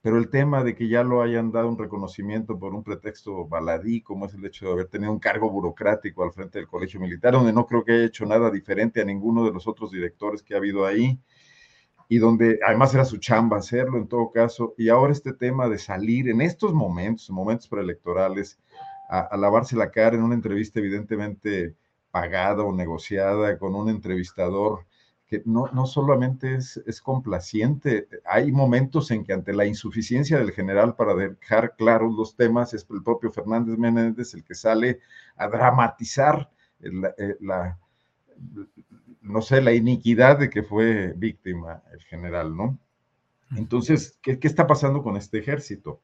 Pero 0.00 0.18
el 0.18 0.28
tema 0.28 0.62
de 0.62 0.74
que 0.74 0.86
ya 0.86 1.02
lo 1.02 1.22
hayan 1.22 1.50
dado 1.50 1.68
un 1.68 1.78
reconocimiento 1.78 2.58
por 2.58 2.74
un 2.74 2.84
pretexto 2.84 3.46
baladí, 3.46 4.02
como 4.02 4.26
es 4.26 4.34
el 4.34 4.44
hecho 4.44 4.66
de 4.66 4.72
haber 4.72 4.86
tenido 4.86 5.10
un 5.10 5.18
cargo 5.18 5.50
burocrático 5.50 6.22
al 6.22 6.32
frente 6.32 6.58
del 6.58 6.68
Colegio 6.68 7.00
Militar, 7.00 7.32
donde 7.32 7.52
no 7.52 7.66
creo 7.66 7.84
que 7.84 7.92
haya 7.92 8.04
hecho 8.04 8.24
nada 8.26 8.50
diferente 8.50 9.00
a 9.00 9.04
ninguno 9.04 9.44
de 9.44 9.52
los 9.52 9.66
otros 9.66 9.90
directores 9.90 10.42
que 10.42 10.54
ha 10.54 10.58
habido 10.58 10.86
ahí, 10.86 11.18
y 12.08 12.18
donde 12.18 12.60
además 12.64 12.94
era 12.94 13.04
su 13.04 13.16
chamba 13.16 13.56
hacerlo 13.56 13.96
en 13.96 14.06
todo 14.06 14.30
caso, 14.30 14.74
y 14.76 14.90
ahora 14.90 15.12
este 15.12 15.32
tema 15.32 15.68
de 15.68 15.78
salir 15.78 16.28
en 16.28 16.42
estos 16.42 16.72
momentos, 16.72 17.30
momentos 17.30 17.66
preelectorales, 17.66 18.60
a, 19.14 19.20
a 19.20 19.36
lavarse 19.36 19.76
la 19.76 19.90
cara 19.90 20.16
en 20.16 20.22
una 20.22 20.34
entrevista 20.34 20.80
evidentemente 20.80 21.74
pagada 22.10 22.62
o 22.62 22.72
negociada 22.72 23.58
con 23.58 23.74
un 23.74 23.88
entrevistador 23.88 24.86
que 25.26 25.42
no, 25.46 25.68
no 25.72 25.86
solamente 25.86 26.54
es, 26.54 26.76
es, 26.86 27.00
complaciente, 27.00 28.08
hay 28.24 28.52
momentos 28.52 29.10
en 29.10 29.24
que 29.24 29.32
ante 29.32 29.52
la 29.52 29.64
insuficiencia 29.66 30.38
del 30.38 30.52
general 30.52 30.94
para 30.96 31.14
dejar 31.14 31.76
claros 31.76 32.14
los 32.14 32.36
temas, 32.36 32.74
es 32.74 32.86
el 32.90 33.02
propio 33.02 33.32
Fernández 33.32 33.78
Menéndez 33.78 34.34
el 34.34 34.44
que 34.44 34.54
sale 34.54 35.00
a 35.36 35.48
dramatizar 35.48 36.50
eh, 36.80 37.36
la, 37.40 37.78
no 39.22 39.40
sé, 39.40 39.62
la 39.62 39.72
iniquidad 39.72 40.38
de 40.38 40.50
que 40.50 40.62
fue 40.62 41.14
víctima 41.16 41.82
el 41.92 42.02
general, 42.02 42.54
¿no? 42.54 42.78
Entonces, 43.56 44.18
¿qué, 44.20 44.38
qué 44.38 44.48
está 44.48 44.66
pasando 44.66 45.02
con 45.02 45.16
este 45.16 45.38
ejército? 45.38 46.00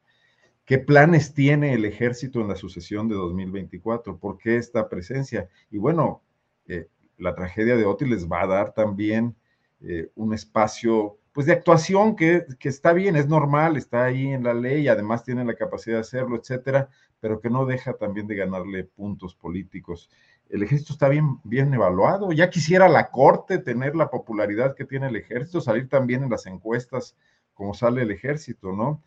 ¿Qué 0.70 0.78
planes 0.78 1.34
tiene 1.34 1.74
el 1.74 1.84
ejército 1.84 2.40
en 2.40 2.46
la 2.46 2.54
sucesión 2.54 3.08
de 3.08 3.16
2024? 3.16 4.18
¿Por 4.18 4.38
qué 4.38 4.56
esta 4.56 4.88
presencia? 4.88 5.48
Y 5.68 5.78
bueno, 5.78 6.22
eh, 6.68 6.86
la 7.18 7.34
tragedia 7.34 7.76
de 7.76 7.86
Oti 7.86 8.04
les 8.06 8.28
va 8.28 8.42
a 8.42 8.46
dar 8.46 8.72
también 8.72 9.34
eh, 9.80 10.12
un 10.14 10.32
espacio 10.32 11.18
pues 11.32 11.48
de 11.48 11.54
actuación 11.54 12.14
que, 12.14 12.46
está 12.60 12.92
bien, 12.92 13.16
es 13.16 13.26
normal, 13.26 13.76
está 13.76 14.04
ahí 14.04 14.28
en 14.28 14.44
la 14.44 14.54
ley, 14.54 14.86
además 14.86 15.24
tiene 15.24 15.44
la 15.44 15.56
capacidad 15.56 15.96
de 15.96 16.02
hacerlo, 16.02 16.36
etcétera, 16.36 16.88
pero 17.18 17.40
que 17.40 17.50
no 17.50 17.66
deja 17.66 17.94
también 17.94 18.28
de 18.28 18.36
ganarle 18.36 18.84
puntos 18.84 19.34
políticos. 19.34 20.08
El 20.48 20.62
ejército 20.62 20.92
está 20.92 21.08
bien, 21.08 21.40
bien 21.42 21.74
evaluado. 21.74 22.30
Ya 22.30 22.48
quisiera 22.48 22.88
la 22.88 23.10
corte 23.10 23.58
tener 23.58 23.96
la 23.96 24.08
popularidad 24.08 24.76
que 24.76 24.84
tiene 24.84 25.08
el 25.08 25.16
ejército, 25.16 25.60
salir 25.60 25.88
también 25.88 26.22
en 26.22 26.30
las 26.30 26.46
encuestas 26.46 27.16
como 27.54 27.74
sale 27.74 28.02
el 28.02 28.12
ejército, 28.12 28.70
¿no? 28.70 29.02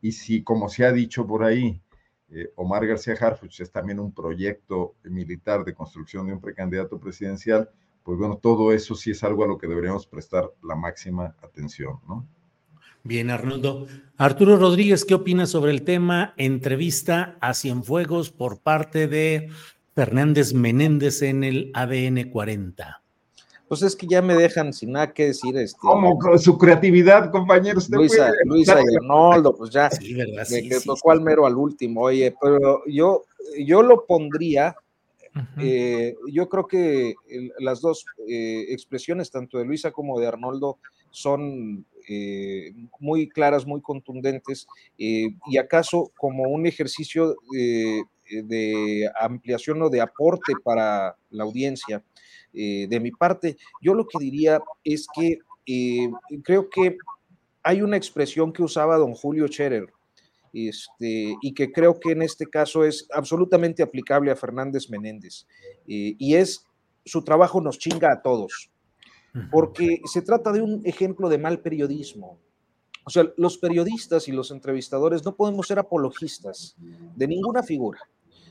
Y 0.00 0.12
si, 0.12 0.42
como 0.42 0.68
se 0.68 0.84
ha 0.84 0.92
dicho 0.92 1.26
por 1.26 1.44
ahí, 1.44 1.80
eh, 2.30 2.52
Omar 2.56 2.86
García 2.86 3.14
Harfuch 3.18 3.60
es 3.60 3.72
también 3.72 3.98
un 3.98 4.12
proyecto 4.12 4.96
militar 5.04 5.64
de 5.64 5.74
construcción 5.74 6.26
de 6.26 6.34
un 6.34 6.40
precandidato 6.40 6.98
presidencial, 6.98 7.70
pues 8.02 8.18
bueno, 8.18 8.36
todo 8.36 8.72
eso 8.72 8.94
sí 8.94 9.10
es 9.10 9.22
algo 9.24 9.44
a 9.44 9.46
lo 9.46 9.58
que 9.58 9.66
deberíamos 9.66 10.06
prestar 10.06 10.50
la 10.62 10.76
máxima 10.76 11.36
atención, 11.42 12.00
¿no? 12.06 12.26
Bien, 13.04 13.30
Arnoldo. 13.30 13.86
Arturo 14.16 14.56
Rodríguez, 14.56 15.04
¿qué 15.04 15.14
opinas 15.14 15.50
sobre 15.50 15.72
el 15.72 15.82
tema 15.82 16.34
entrevista 16.36 17.38
a 17.40 17.54
Cienfuegos 17.54 18.30
por 18.30 18.60
parte 18.60 19.08
de 19.08 19.48
Fernández 19.94 20.52
Menéndez 20.52 21.22
en 21.22 21.44
el 21.44 21.70
ADN 21.74 22.30
40? 22.30 23.02
Pues 23.68 23.82
es 23.82 23.94
que 23.94 24.06
ya 24.06 24.22
me 24.22 24.34
dejan 24.34 24.72
sin 24.72 24.92
nada 24.92 25.12
que 25.12 25.26
decir. 25.26 25.56
Este, 25.56 25.78
¿Cómo? 25.78 26.18
Su 26.38 26.56
creatividad, 26.56 27.30
compañeros. 27.30 27.88
Luisa, 27.90 28.32
Luisa 28.44 28.80
y 28.80 28.96
Arnoldo, 28.96 29.54
pues 29.54 29.70
ya. 29.70 29.90
Sí, 29.90 30.14
verdad. 30.14 30.46
me 30.50 30.80
tocó 30.80 31.10
al 31.10 31.20
mero 31.20 31.46
al 31.46 31.56
último. 31.56 32.02
Oye, 32.02 32.34
pero 32.40 32.82
yo, 32.86 33.24
yo 33.58 33.82
lo 33.82 34.06
pondría. 34.06 34.74
Eh, 35.60 36.16
yo 36.32 36.48
creo 36.48 36.66
que 36.66 37.14
las 37.60 37.80
dos 37.80 38.04
eh, 38.26 38.66
expresiones, 38.70 39.30
tanto 39.30 39.58
de 39.58 39.66
Luisa 39.66 39.92
como 39.92 40.18
de 40.18 40.26
Arnoldo, 40.26 40.78
son 41.10 41.86
eh, 42.08 42.72
muy 42.98 43.28
claras, 43.28 43.64
muy 43.64 43.80
contundentes, 43.80 44.66
y 44.96 45.58
acaso 45.58 46.10
como 46.16 46.44
un 46.44 46.66
ejercicio 46.66 47.36
de 47.52 49.10
ampliación 49.20 49.80
o 49.82 49.90
de 49.90 50.00
aporte 50.00 50.54
para 50.64 51.16
la 51.30 51.44
audiencia 51.44 52.02
eh, 52.52 52.86
de 52.88 53.00
mi 53.00 53.10
parte. 53.10 53.56
Yo 53.82 53.94
lo 53.94 54.06
que 54.06 54.18
diría 54.18 54.60
es 54.84 55.06
que 55.14 55.38
eh, 55.66 56.10
creo 56.42 56.68
que 56.70 56.96
hay 57.62 57.82
una 57.82 57.96
expresión 57.96 58.52
que 58.52 58.62
usaba 58.62 58.96
don 58.96 59.14
Julio 59.14 59.46
Scherer, 59.48 59.92
este, 60.52 61.36
y 61.42 61.52
que 61.52 61.70
creo 61.70 62.00
que 62.00 62.12
en 62.12 62.22
este 62.22 62.46
caso 62.46 62.84
es 62.84 63.06
absolutamente 63.12 63.82
aplicable 63.82 64.30
a 64.30 64.36
Fernández 64.36 64.88
Menéndez, 64.88 65.46
eh, 65.86 66.14
y 66.18 66.34
es 66.34 66.66
su 67.04 67.22
trabajo 67.22 67.60
nos 67.60 67.78
chinga 67.78 68.12
a 68.12 68.22
todos, 68.22 68.70
porque 69.50 70.00
se 70.04 70.22
trata 70.22 70.52
de 70.52 70.62
un 70.62 70.82
ejemplo 70.84 71.28
de 71.28 71.38
mal 71.38 71.60
periodismo. 71.60 72.38
O 73.04 73.10
sea, 73.10 73.24
los 73.36 73.56
periodistas 73.56 74.28
y 74.28 74.32
los 74.32 74.50
entrevistadores 74.50 75.24
no 75.24 75.36
podemos 75.36 75.66
ser 75.66 75.78
apologistas 75.78 76.76
de 77.16 77.26
ninguna 77.26 77.62
figura. 77.62 78.00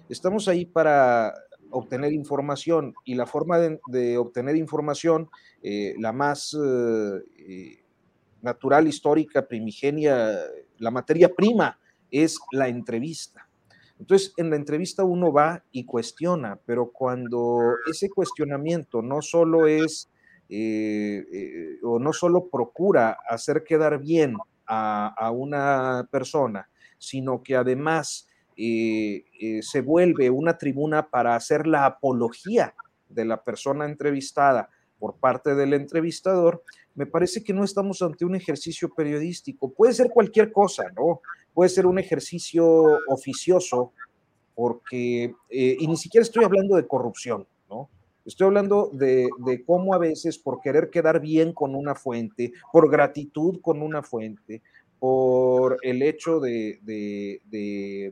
Estamos 0.10 0.48
ahí 0.48 0.66
para 0.66 1.34
obtener 1.72 2.14
información 2.14 2.94
y 3.06 3.16
la 3.16 3.26
forma 3.26 3.58
de, 3.60 4.18
obtener 4.18 4.56
información, 4.56 5.30
eh, 5.62 5.96
la 6.00 6.14
más 6.14 6.54
eh, 6.54 7.20
eh, 7.38 7.84
natural, 8.42 8.88
histórica, 8.88 9.48
primigenia, 9.48 10.38
la 10.78 10.92
materia 10.92 11.34
prima 11.34 11.80
es 12.12 12.40
la 12.52 12.68
entrevista. 12.68 13.48
Entonces, 14.00 14.34
en 14.38 14.50
la 14.50 14.56
entrevista 14.56 15.04
uno 15.04 15.32
va 15.32 15.64
y 15.72 15.86
cuestiona, 15.86 16.60
pero 16.66 16.92
cuando 16.92 17.60
ese 17.90 18.10
cuestionamiento 18.10 19.02
no 19.02 19.22
solo 19.22 19.68
es 19.68 20.10
o 21.84 22.00
no 22.00 22.14
solo 22.14 22.48
procura 22.48 23.18
hacer 23.28 23.64
quedar 23.66 24.00
bien 24.00 24.36
a, 24.66 25.08
a 25.08 25.32
una 25.32 26.08
persona, 26.10 26.70
sino 27.00 27.44
que 27.44 27.56
además 27.56 28.27
eh, 28.58 29.60
se 29.62 29.82
vuelve 29.82 30.30
una 30.30 30.58
tribuna 30.58 31.10
para 31.10 31.36
hacer 31.36 31.68
la 31.68 31.86
apología 31.86 32.74
de 33.08 33.26
la 33.26 33.44
persona 33.44 33.86
entrevistada 33.86 34.70
por 35.00 35.16
parte 35.18 35.56
del 35.56 35.74
entrevistador, 35.74 36.64
me 36.96 37.06
parece 37.06 37.44
que 37.44 37.54
no 37.54 37.64
estamos 37.64 38.02
ante 38.02 38.26
un 38.26 38.36
ejercicio 38.36 38.90
periodístico. 38.90 39.72
Puede 39.72 39.94
ser 39.94 40.10
cualquier 40.10 40.52
cosa, 40.52 40.86
¿no? 40.96 41.22
Puede 41.54 41.70
ser 41.70 41.86
un 41.86 42.00
ejercicio 42.00 42.66
oficioso, 43.08 43.94
porque, 44.56 45.36
eh, 45.50 45.78
y 45.80 45.88
ni 45.88 45.96
siquiera 45.96 46.24
estoy 46.24 46.44
hablando 46.44 46.76
de 46.76 46.88
corrupción, 46.88 47.48
¿no? 47.70 47.90
Estoy 48.26 48.48
hablando 48.48 48.90
de, 48.92 49.30
de, 49.46 49.64
cómo 49.64 49.94
a 49.94 50.00
veces 50.00 50.40
por 50.40 50.60
querer 50.60 50.90
quedar 50.90 51.22
bien 51.22 51.54
con 51.54 51.76
una 51.76 51.94
fuente, 51.94 52.52
por 52.74 52.90
gratitud 52.90 53.62
con 53.62 53.82
una 53.82 54.02
fuente, 54.02 54.64
por 55.00 55.78
el 55.82 56.02
hecho 56.02 56.40
de, 56.40 57.42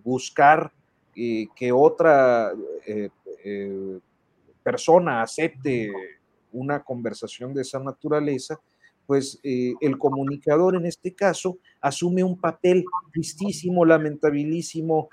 buscar 0.04 0.72
eh, 1.16 1.48
que 1.56 1.72
otra 1.72 2.54
eh, 2.86 3.10
eh, 3.44 4.00
persona 4.62 5.22
acepte 5.22 5.92
una 6.52 6.84
conversación 6.84 7.54
de 7.54 7.62
esa 7.62 7.80
naturaleza, 7.80 8.60
pues 9.06 9.40
el 9.44 9.98
comunicador 9.98 10.76
en 10.76 10.86
este 10.86 11.14
caso 11.14 11.58
asume 11.82 12.24
un 12.24 12.40
papel 12.40 12.86
tristísimo, 13.14 13.86
lamentabilísimo. 13.86 15.10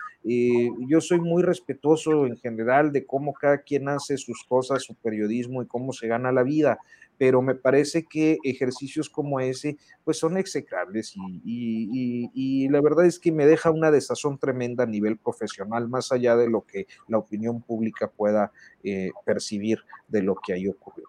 yo 0.89 1.01
soy 1.01 1.21
muy 1.21 1.43
respetuoso 1.43 2.27
en 2.27 2.37
general 2.37 2.93
de 2.93 3.05
cómo 3.05 3.33
cada 3.33 3.59
quien 3.59 3.89
hace 3.89 4.17
sus 4.17 4.45
cosas, 4.49 4.83
su 4.83 4.95
periodismo 4.95 5.63
y 5.63 5.67
cómo 5.67 5.93
se 5.93 6.07
gana 6.07 6.33
la 6.33 6.43
vida, 6.43 6.79
pero 7.23 7.41
me 7.41 7.55
parece 7.55 8.05
que 8.05 8.39
ejercicios 8.43 9.09
como 9.09 9.39
ese 9.39 9.77
pues 10.05 10.19
son 10.19 10.37
execrables 10.37 11.15
y, 11.45 12.69
la 12.69 12.81
verdad 12.81 13.07
es 13.07 13.21
que 13.21 13.31
me 13.31 13.47
deja 13.47 13.71
una 13.71 13.93
desazón 13.93 14.39
tremenda 14.39 14.83
a 14.83 14.89
nivel 14.89 15.19
profesional, 15.19 15.89
más 15.89 16.11
allá 16.11 16.37
de 16.37 16.51
lo 16.51 16.63
que 16.63 16.89
la 17.07 17.19
opinión 17.19 17.63
pública 17.63 18.09
pueda 18.09 18.51
eh, 18.83 19.13
percibir 19.25 19.79
de 20.09 20.23
lo 20.23 20.35
que 20.35 20.55
ahí 20.55 20.67
ocurrió. 20.67 21.09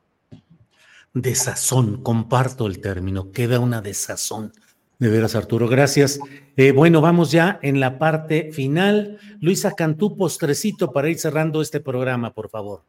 Desazón, 1.14 2.02
comparto 2.02 2.66
el 2.66 2.82
término, 2.82 3.32
queda 3.32 3.60
una 3.60 3.82
desazón. 3.82 4.52
De 4.98 5.10
veras, 5.10 5.36
Arturo, 5.36 5.68
gracias. 5.68 6.20
Eh, 6.56 6.72
bueno, 6.72 7.02
vamos 7.02 7.32
ya 7.32 7.60
en 7.62 7.80
la 7.80 8.00
parte 8.00 8.52
final. 8.52 9.20
Luisa 9.42 9.74
Cantú, 9.74 10.16
postrecito 10.16 10.92
para 10.92 11.10
ir 11.10 11.20
cerrando 11.20 11.62
este 11.62 11.80
programa, 11.80 12.34
por 12.34 12.50
favor. 12.50 12.84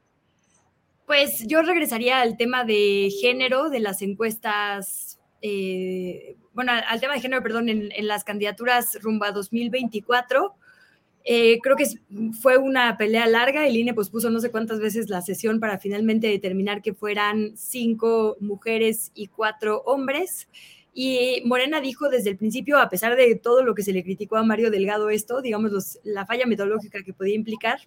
Pues 1.07 1.45
yo 1.47 1.63
regresaría 1.63 2.21
al 2.21 2.37
tema 2.37 2.65
de 2.65 3.11
género, 3.21 3.69
de 3.69 3.81
las 3.81 4.01
encuestas, 4.01 5.19
eh, 5.43 6.37
bueno, 6.55 6.73
al 6.73 7.01
tema 7.01 7.15
de 7.15 7.21
género, 7.21 7.43
perdón, 7.43 7.69
en, 7.69 8.07
las 8.07 8.25
candidaturas 8.25 8.99
rumba 9.03 9.33
2024. 9.33 10.55
Eh, 11.27 11.59
creo 11.63 11.75
que 11.75 11.87
fue 12.39 12.59
una 12.59 12.97
pelea 12.97 13.27
larga. 13.27 13.67
El 13.67 13.77
INE 13.77 13.95
pospuso 13.95 14.31
no 14.31 14.41
sé 14.41 14.51
cuántas 14.51 14.79
veces 14.79 15.09
la 15.09 15.23
sesión 15.23 15.59
para 15.59 15.79
finalmente 15.79 16.27
determinar 16.27 16.83
que 16.83 16.93
fueran 16.93 17.57
cinco 17.57 18.37
mujeres 18.41 19.11
y 19.15 19.29
cuatro 19.29 19.83
hombres. 19.87 20.49
Y 20.93 21.43
Morena 21.45 21.81
dijo 21.81 22.09
desde 22.09 22.31
el 22.31 22.37
principio, 22.37 22.79
a 22.79 22.89
pesar 22.89 23.17
de 23.17 23.35
todo 23.35 23.65
lo 23.65 23.75
que 23.75 23.83
se 23.83 23.93
le 23.93 24.05
criticó 24.05 24.37
a 24.37 24.45
Mario 24.45 24.71
Delgado 24.71 25.11
esto, 25.11 25.41
digamos, 25.41 25.99
la 26.05 26.27
falla 26.27 26.47
metodológica 26.47 27.03
que 27.03 27.13
podía 27.13 27.35
implicar, 27.35 27.81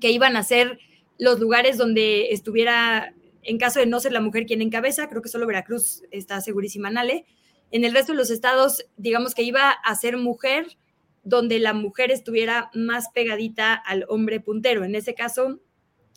que 0.00 0.10
iban 0.10 0.36
a 0.36 0.44
ser 0.44 0.78
los 1.18 1.40
lugares 1.40 1.76
donde 1.76 2.30
estuviera, 2.30 3.12
en 3.42 3.58
caso 3.58 3.80
de 3.80 3.86
no 3.86 3.98
ser 3.98 4.12
la 4.12 4.20
mujer 4.20 4.46
quien 4.46 4.62
encabeza, 4.62 5.08
creo 5.08 5.22
que 5.22 5.28
solo 5.28 5.46
Veracruz 5.46 6.04
está 6.12 6.40
segurísima, 6.40 6.90
Nale. 6.90 7.24
En 7.72 7.84
el 7.84 7.92
resto 7.92 8.12
de 8.12 8.18
los 8.18 8.30
estados, 8.30 8.86
digamos 8.96 9.34
que 9.34 9.42
iba 9.42 9.70
a 9.70 9.94
ser 9.96 10.16
mujer 10.16 10.66
donde 11.22 11.58
la 11.58 11.74
mujer 11.74 12.10
estuviera 12.10 12.70
más 12.74 13.08
pegadita 13.14 13.74
al 13.74 14.04
hombre 14.08 14.40
puntero. 14.40 14.84
En 14.84 14.94
ese 14.94 15.14
caso, 15.14 15.60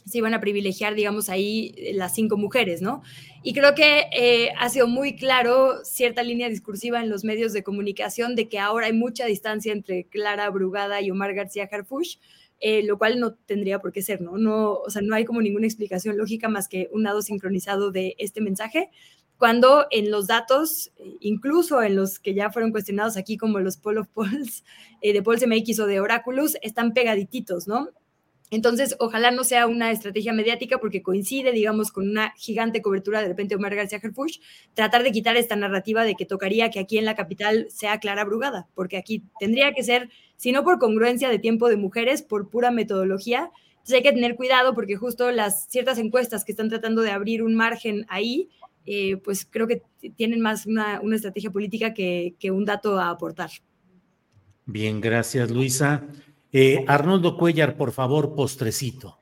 se 0.05 0.17
iban 0.17 0.33
a 0.33 0.41
privilegiar, 0.41 0.95
digamos, 0.95 1.29
ahí 1.29 1.75
las 1.93 2.13
cinco 2.13 2.37
mujeres, 2.37 2.81
¿no? 2.81 3.01
Y 3.41 3.53
creo 3.53 3.73
que 3.75 4.05
eh, 4.13 4.49
ha 4.57 4.69
sido 4.69 4.87
muy 4.87 5.15
claro 5.15 5.83
cierta 5.83 6.23
línea 6.23 6.49
discursiva 6.49 7.01
en 7.01 7.09
los 7.09 7.23
medios 7.23 7.53
de 7.53 7.63
comunicación 7.63 8.35
de 8.35 8.49
que 8.49 8.59
ahora 8.59 8.87
hay 8.87 8.93
mucha 8.93 9.25
distancia 9.25 9.71
entre 9.71 10.05
Clara 10.05 10.49
Brugada 10.49 11.01
y 11.01 11.11
Omar 11.11 11.33
García 11.33 11.69
Harfush, 11.71 12.17
eh, 12.59 12.83
lo 12.83 12.97
cual 12.97 13.19
no 13.19 13.33
tendría 13.33 13.79
por 13.79 13.91
qué 13.91 14.01
ser, 14.01 14.21
¿no? 14.21 14.37
¿no? 14.37 14.73
O 14.73 14.89
sea, 14.89 15.01
no 15.01 15.15
hay 15.15 15.25
como 15.25 15.41
ninguna 15.41 15.67
explicación 15.67 16.17
lógica 16.17 16.47
más 16.49 16.67
que 16.67 16.89
un 16.91 17.03
lado 17.03 17.21
sincronizado 17.21 17.91
de 17.91 18.15
este 18.17 18.41
mensaje, 18.41 18.89
cuando 19.43 19.87
en 19.91 20.09
los 20.09 20.27
datos, 20.27 20.93
eh, 20.95 21.17
incluso 21.19 21.83
en 21.83 21.97
los 21.97 22.17
que 22.17 22.33
ya 22.33 22.49
fueron 22.49 22.71
cuestionados 22.71 23.17
aquí 23.17 23.35
como 23.35 23.59
los 23.59 23.75
Poll 23.75 23.97
of 23.97 24.07
Polls, 24.07 24.63
eh, 25.01 25.11
de 25.11 25.21
Polls 25.21 25.45
MX 25.45 25.81
o 25.81 25.85
de 25.85 25.99
Oráculos, 25.99 26.55
están 26.61 26.93
pegadititos, 26.93 27.67
¿no? 27.67 27.89
Entonces, 28.51 28.95
ojalá 28.99 29.31
no 29.31 29.43
sea 29.43 29.67
una 29.67 29.91
estrategia 29.91 30.31
mediática 30.31 30.77
porque 30.77 31.03
coincide, 31.03 31.51
digamos, 31.51 31.91
con 31.91 32.09
una 32.09 32.33
gigante 32.37 32.81
cobertura 32.81 33.21
de 33.21 33.27
repente 33.27 33.55
Omar 33.55 33.75
García 33.75 33.99
Herfush, 34.01 34.39
tratar 34.75 35.03
de 35.03 35.11
quitar 35.11 35.35
esta 35.35 35.57
narrativa 35.57 36.05
de 36.05 36.15
que 36.15 36.25
tocaría 36.25 36.69
que 36.69 36.79
aquí 36.79 36.97
en 36.97 37.03
la 37.03 37.15
capital 37.17 37.67
sea 37.69 37.99
Clara 37.99 38.23
Brugada, 38.23 38.69
porque 38.75 38.95
aquí 38.95 39.23
tendría 39.41 39.73
que 39.73 39.83
ser, 39.83 40.09
si 40.37 40.53
no 40.53 40.63
por 40.63 40.79
congruencia 40.79 41.27
de 41.27 41.39
tiempo 41.39 41.67
de 41.67 41.75
mujeres, 41.75 42.21
por 42.21 42.49
pura 42.49 42.71
metodología. 42.71 43.51
Entonces 43.73 43.95
hay 43.95 44.03
que 44.03 44.13
tener 44.13 44.37
cuidado 44.37 44.73
porque 44.73 44.95
justo 44.95 45.29
las 45.31 45.67
ciertas 45.67 45.97
encuestas 45.97 46.45
que 46.45 46.53
están 46.53 46.69
tratando 46.69 47.01
de 47.01 47.11
abrir 47.11 47.43
un 47.43 47.55
margen 47.55 48.05
ahí, 48.07 48.47
eh, 48.85 49.17
pues 49.17 49.47
creo 49.49 49.67
que 49.67 49.83
tienen 50.15 50.41
más 50.41 50.65
una, 50.65 51.01
estrategia 51.13 51.51
política 51.51 51.93
que, 51.93 52.35
que 52.39 52.51
un 52.51 52.65
dato 52.65 52.99
a 52.99 53.09
aportar. 53.09 53.49
Bien, 54.65 55.01
gracias 55.01 55.51
Luisa. 55.51 56.03
Eh, 56.51 56.85
Arnoldo 56.87 57.35
Cuellar, 57.35 57.75
por 57.75 57.91
favor, 57.91 58.35
postrecito. 58.35 59.17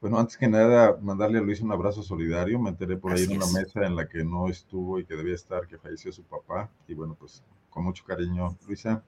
Bueno, 0.00 0.18
antes 0.18 0.36
que 0.36 0.46
nada, 0.46 0.98
mandarle 1.00 1.38
a 1.38 1.40
Luis 1.40 1.60
un 1.62 1.72
abrazo 1.72 2.02
solidario. 2.02 2.60
Me 2.60 2.68
enteré 2.68 2.96
por 2.96 3.12
ahí 3.12 3.24
en 3.24 3.38
una 3.38 3.46
mesa 3.46 3.86
en 3.86 3.96
la 3.96 4.06
que 4.06 4.22
no 4.22 4.48
estuvo 4.48 5.00
y 5.00 5.06
que 5.06 5.16
debía 5.16 5.34
estar, 5.34 5.66
que 5.66 5.78
falleció 5.78 6.12
su 6.12 6.22
papá. 6.22 6.70
Y 6.86 6.94
bueno, 6.94 7.16
pues 7.18 7.42
con 7.70 7.84
mucho 7.84 8.04
cariño, 8.04 8.56
Luisa. 8.66 9.02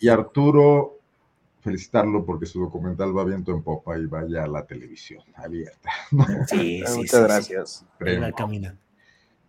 Y 0.00 0.08
Arturo, 0.08 0.99
felicitarlo 1.60 2.24
porque 2.24 2.46
su 2.46 2.60
documental 2.60 3.16
va 3.16 3.24
viento 3.24 3.52
en 3.52 3.62
popa 3.62 3.98
y 3.98 4.06
vaya 4.06 4.44
a 4.44 4.48
la 4.48 4.66
televisión 4.66 5.22
abierta. 5.34 5.90
Sí, 6.46 6.82
sí, 6.86 6.98
Muchas 6.98 7.22
gracias. 7.22 7.86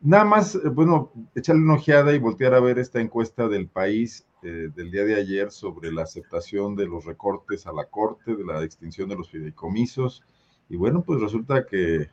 Nada 0.01 0.25
más, 0.25 0.55
eh, 0.55 0.69
bueno, 0.69 1.11
echarle 1.35 1.61
una 1.61 1.75
ojeada 1.75 2.13
y 2.13 2.19
voltear 2.19 2.53
a 2.53 2.59
ver 2.59 2.79
esta 2.79 2.99
encuesta 2.99 3.47
del 3.47 3.67
país 3.67 4.25
eh, 4.41 4.69
del 4.75 4.89
día 4.89 5.05
de 5.05 5.15
ayer 5.15 5.51
sobre 5.51 5.91
la 5.91 6.03
aceptación 6.03 6.75
de 6.75 6.87
los 6.87 7.05
recortes 7.05 7.67
a 7.67 7.73
la 7.73 7.85
Corte, 7.85 8.35
de 8.35 8.43
la 8.43 8.63
extinción 8.63 9.09
de 9.09 9.15
los 9.15 9.29
fideicomisos. 9.29 10.23
Y 10.69 10.77
bueno, 10.77 11.03
pues 11.03 11.21
resulta 11.21 11.65
que 11.67 12.09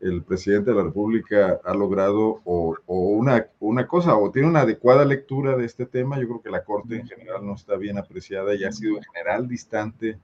el 0.00 0.22
presidente 0.22 0.70
de 0.70 0.76
la 0.76 0.84
República 0.84 1.60
ha 1.64 1.74
logrado 1.74 2.40
o, 2.44 2.76
una, 2.86 3.46
una, 3.60 3.86
cosa, 3.86 4.16
o 4.16 4.30
tiene 4.30 4.48
una 4.48 4.60
adecuada 4.60 5.04
lectura 5.04 5.56
de 5.56 5.64
este 5.64 5.86
tema. 5.86 6.18
Yo 6.18 6.26
creo 6.26 6.42
que 6.42 6.50
la 6.50 6.64
Corte 6.64 6.96
en 6.96 7.06
general 7.06 7.46
no 7.46 7.54
está 7.54 7.76
bien 7.76 7.98
apreciada 7.98 8.54
y 8.54 8.64
ha 8.64 8.72
sido 8.72 8.96
en 8.96 9.02
general 9.02 9.48
distante 9.48 10.18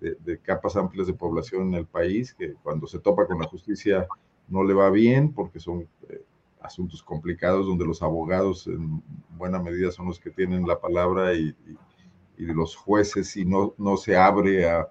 de, 0.00 0.38
capas 0.38 0.76
amplias 0.76 1.06
de 1.06 1.12
población 1.12 1.68
en 1.68 1.74
el 1.74 1.86
país, 1.86 2.34
que 2.34 2.54
cuando 2.54 2.86
se 2.86 2.98
topa 2.98 3.26
con 3.26 3.38
la 3.38 3.46
justicia 3.46 4.06
no 4.48 4.64
le 4.64 4.74
va 4.74 4.90
bien 4.90 5.32
porque 5.32 5.60
son 5.60 5.86
eh, 6.08 6.24
asuntos 6.60 7.02
complicados 7.02 7.66
donde 7.66 7.84
los 7.84 8.02
abogados 8.02 8.66
en 8.66 9.02
buena 9.36 9.60
medida 9.60 9.92
son 9.92 10.06
los 10.06 10.18
que 10.18 10.30
tienen 10.30 10.66
la 10.66 10.80
palabra 10.80 11.34
y, 11.34 11.54
los 12.38 12.74
jueces 12.74 13.36
y 13.36 13.44
no, 13.44 13.72
no 13.78 13.96
se 13.96 14.16
abre 14.16 14.68
a, 14.68 14.88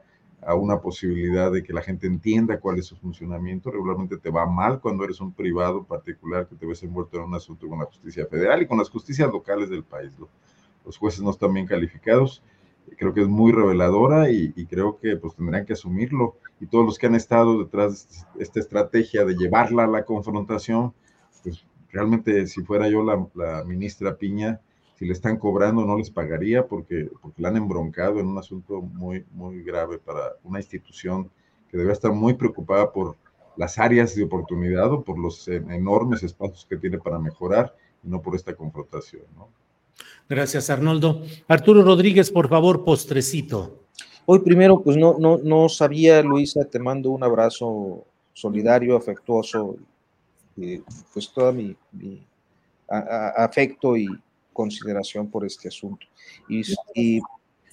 una 0.49 0.81
posibilidad 0.81 1.51
de 1.51 1.63
que 1.63 1.71
la 1.71 1.81
gente 1.81 2.07
entienda 2.07 2.59
cuál 2.59 2.79
es 2.79 2.87
su 2.87 2.95
funcionamiento. 2.95 3.69
Regularmente 3.69 4.17
te 4.17 4.29
va 4.29 4.45
mal 4.45 4.79
cuando 4.79 5.03
eres 5.03 5.21
un 5.21 5.33
privado 5.33 5.83
particular 5.83 6.47
que 6.47 6.55
te 6.55 6.65
ves 6.65 6.81
envuelto 6.83 7.17
en 7.17 7.23
un 7.23 7.35
asunto 7.35 7.67
con 7.67 7.79
la 7.79 7.85
justicia 7.85 8.25
federal 8.25 8.61
y 8.61 8.67
con 8.67 8.79
las 8.79 8.89
justicias 8.89 9.31
locales 9.31 9.69
del 9.69 9.83
país. 9.83 10.13
Los 10.83 10.97
jueces 10.97 11.21
no 11.21 11.29
están 11.29 11.53
bien 11.53 11.67
calificados. 11.67 12.43
Creo 12.97 13.13
que 13.13 13.21
es 13.21 13.27
muy 13.27 13.51
reveladora 13.51 14.31
y, 14.31 14.65
creo 14.65 14.97
que 14.99 15.15
pues 15.15 15.35
tendrían 15.35 15.65
que 15.65 15.73
asumirlo. 15.73 16.37
Y 16.59 16.65
todos 16.65 16.85
los 16.85 16.97
que 16.97 17.05
han 17.05 17.15
estado 17.15 17.59
detrás 17.63 18.25
de 18.35 18.43
esta 18.43 18.59
estrategia 18.59 19.23
de 19.25 19.35
llevarla 19.35 19.83
a 19.83 19.87
la 19.87 20.05
confrontación, 20.05 20.93
pues 21.43 21.65
realmente 21.91 22.47
si 22.47 22.63
fuera 22.63 22.89
yo 22.89 23.03
la 23.03 23.63
ministra 23.63 24.17
Piña, 24.17 24.59
si 25.01 25.07
le 25.07 25.13
están 25.13 25.37
cobrando 25.37 25.83
no 25.83 25.97
les 25.97 26.11
pagaría 26.11 26.67
porque, 26.67 27.09
porque 27.23 27.41
la 27.41 27.49
han 27.49 27.57
embroncado 27.57 28.19
en 28.19 28.27
un 28.27 28.37
asunto 28.37 28.83
muy, 28.83 29.25
muy 29.31 29.63
grave 29.63 29.97
para 29.97 30.33
una 30.43 30.59
institución 30.59 31.27
que 31.71 31.77
debe 31.77 31.91
estar 31.91 32.11
muy 32.11 32.35
preocupada 32.35 32.91
por 32.91 33.15
las 33.57 33.79
áreas 33.79 34.13
de 34.13 34.23
oportunidad 34.23 34.93
o 34.93 35.01
por 35.01 35.17
los 35.17 35.47
enormes 35.47 36.21
espacios 36.21 36.67
que 36.69 36.77
tiene 36.77 36.99
para 36.99 37.17
mejorar 37.17 37.75
y 38.03 38.09
no 38.09 38.21
por 38.21 38.35
esta 38.35 38.53
confrontación. 38.53 39.23
¿no? 39.35 39.47
Gracias, 40.29 40.69
Arnoldo. 40.69 41.23
Arturo 41.47 41.81
Rodríguez, 41.81 42.29
por 42.29 42.47
favor, 42.47 42.85
postrecito. 42.85 43.79
Hoy 44.27 44.41
primero, 44.41 44.83
pues 44.83 44.97
no, 44.97 45.17
no, 45.17 45.39
no 45.39 45.67
sabía, 45.67 46.21
Luisa, 46.21 46.65
te 46.65 46.77
mando 46.77 47.09
un 47.09 47.23
abrazo 47.23 48.05
solidario, 48.33 48.95
afectuoso, 48.95 49.77
eh, 50.57 50.83
pues 51.11 51.31
todo 51.31 51.51
mi, 51.51 51.75
mi 51.91 52.23
a, 52.87 52.97
a, 52.97 53.45
afecto 53.45 53.97
y 53.97 54.07
consideración 54.53 55.29
por 55.29 55.45
este 55.45 55.67
asunto. 55.67 56.05
Y, 56.47 56.63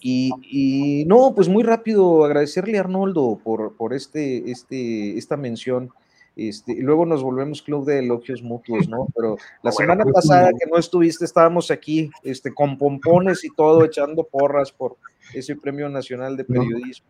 y, 0.01 0.31
y, 0.43 1.05
no, 1.07 1.35
pues 1.35 1.49
muy 1.49 1.63
rápido 1.63 2.25
agradecerle 2.25 2.79
a 2.79 2.81
Arnoldo 2.81 3.41
por, 3.43 3.77
por 3.77 3.95
este, 3.95 4.51
este, 4.51 5.19
esta 5.19 5.37
mención. 5.37 5.91
Este, 6.37 6.73
y 6.73 6.83
luego 6.83 7.05
nos 7.05 7.21
volvemos 7.23 7.63
club 7.63 7.85
de 7.85 7.99
elogios 7.99 8.43
mutuos, 8.43 8.89
¿no? 8.89 9.09
Pero 9.13 9.37
la 9.61 9.73
semana 9.73 10.05
pues, 10.05 10.15
pasada 10.15 10.51
que 10.51 10.71
no 10.71 10.79
estuviste, 10.79 11.25
estábamos 11.25 11.73
aquí 11.73 12.11
este, 12.23 12.55
con 12.55 12.79
pompones 12.79 13.43
y 13.43 13.51
todo, 13.51 13.85
echando 13.85 14.23
porras 14.23 14.71
por 14.71 14.97
ese 15.35 15.57
Premio 15.57 15.89
Nacional 15.89 16.37
de 16.37 16.45
Periodismo. 16.45 17.09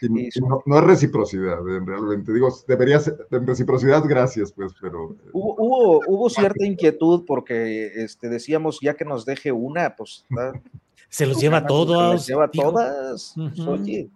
Y 0.00 0.28
no, 0.40 0.62
no, 0.64 0.78
es 0.78 0.84
reciprocidad, 0.84 1.58
realmente. 1.62 2.32
Digo, 2.32 2.48
debería 2.66 3.00
ser, 3.00 3.26
en 3.30 3.46
reciprocidad, 3.46 4.02
gracias, 4.06 4.52
pues, 4.52 4.72
pero. 4.80 5.16
Hubo, 5.32 5.54
hubo, 5.58 6.00
hubo, 6.06 6.30
cierta 6.30 6.64
inquietud 6.64 7.24
porque 7.26 7.86
este, 8.02 8.28
decíamos, 8.28 8.78
ya 8.80 8.94
que 8.94 9.04
nos 9.04 9.24
deje 9.24 9.52
una, 9.52 9.96
pues. 9.96 10.24
Se 11.08 11.26
los 11.26 11.40
lleva 11.40 11.66
todos. 11.66 12.24
Se 12.24 12.32
los 12.32 12.50
lleva 12.50 12.50
todas. 12.50 13.36
Uh 13.36 13.40
-huh. 13.40 13.68
Oye. 13.68 14.10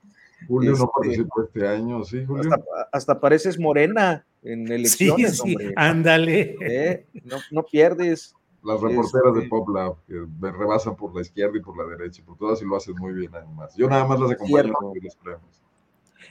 Julio 0.47 0.73
este, 0.73 0.85
no 0.85 0.91
participó 0.95 1.43
este 1.43 1.69
año, 1.69 2.05
sí, 2.05 2.25
Julio. 2.25 2.51
Hasta, 2.53 2.89
hasta 2.93 3.21
pareces 3.21 3.59
morena 3.59 4.27
en 4.43 4.71
elecciones, 4.71 5.39
sí, 5.39 5.43
sí, 5.43 5.55
hombre. 5.55 5.73
ándale. 5.77 6.57
¿Eh? 6.61 7.07
No, 7.25 7.37
no 7.51 7.63
pierdes. 7.65 8.35
Las 8.65 8.81
reporteras 8.81 9.29
este... 9.29 9.41
de 9.41 9.49
Pop 9.49 9.69
Lab, 9.71 9.97
que 10.07 10.15
me 10.41 10.53
rebasan 10.53 10.97
por 10.97 11.15
la 11.15 11.23
izquierda 11.23 11.57
y 11.57 11.61
por 11.61 11.77
la 11.77 11.97
derecha, 11.97 12.23
por 12.25 12.37
todas 12.37 12.63
y 12.63 12.65
lo 12.65 12.77
hacen 12.77 12.95
muy 12.97 13.13
bien 13.13 13.31
además. 13.35 13.75
Yo 13.77 13.89
nada 13.89 14.05
más 14.05 14.21
las 14.21 14.33
acompaño 14.33 14.93
en 14.95 15.05
los 15.05 15.17
premios. 15.17 15.62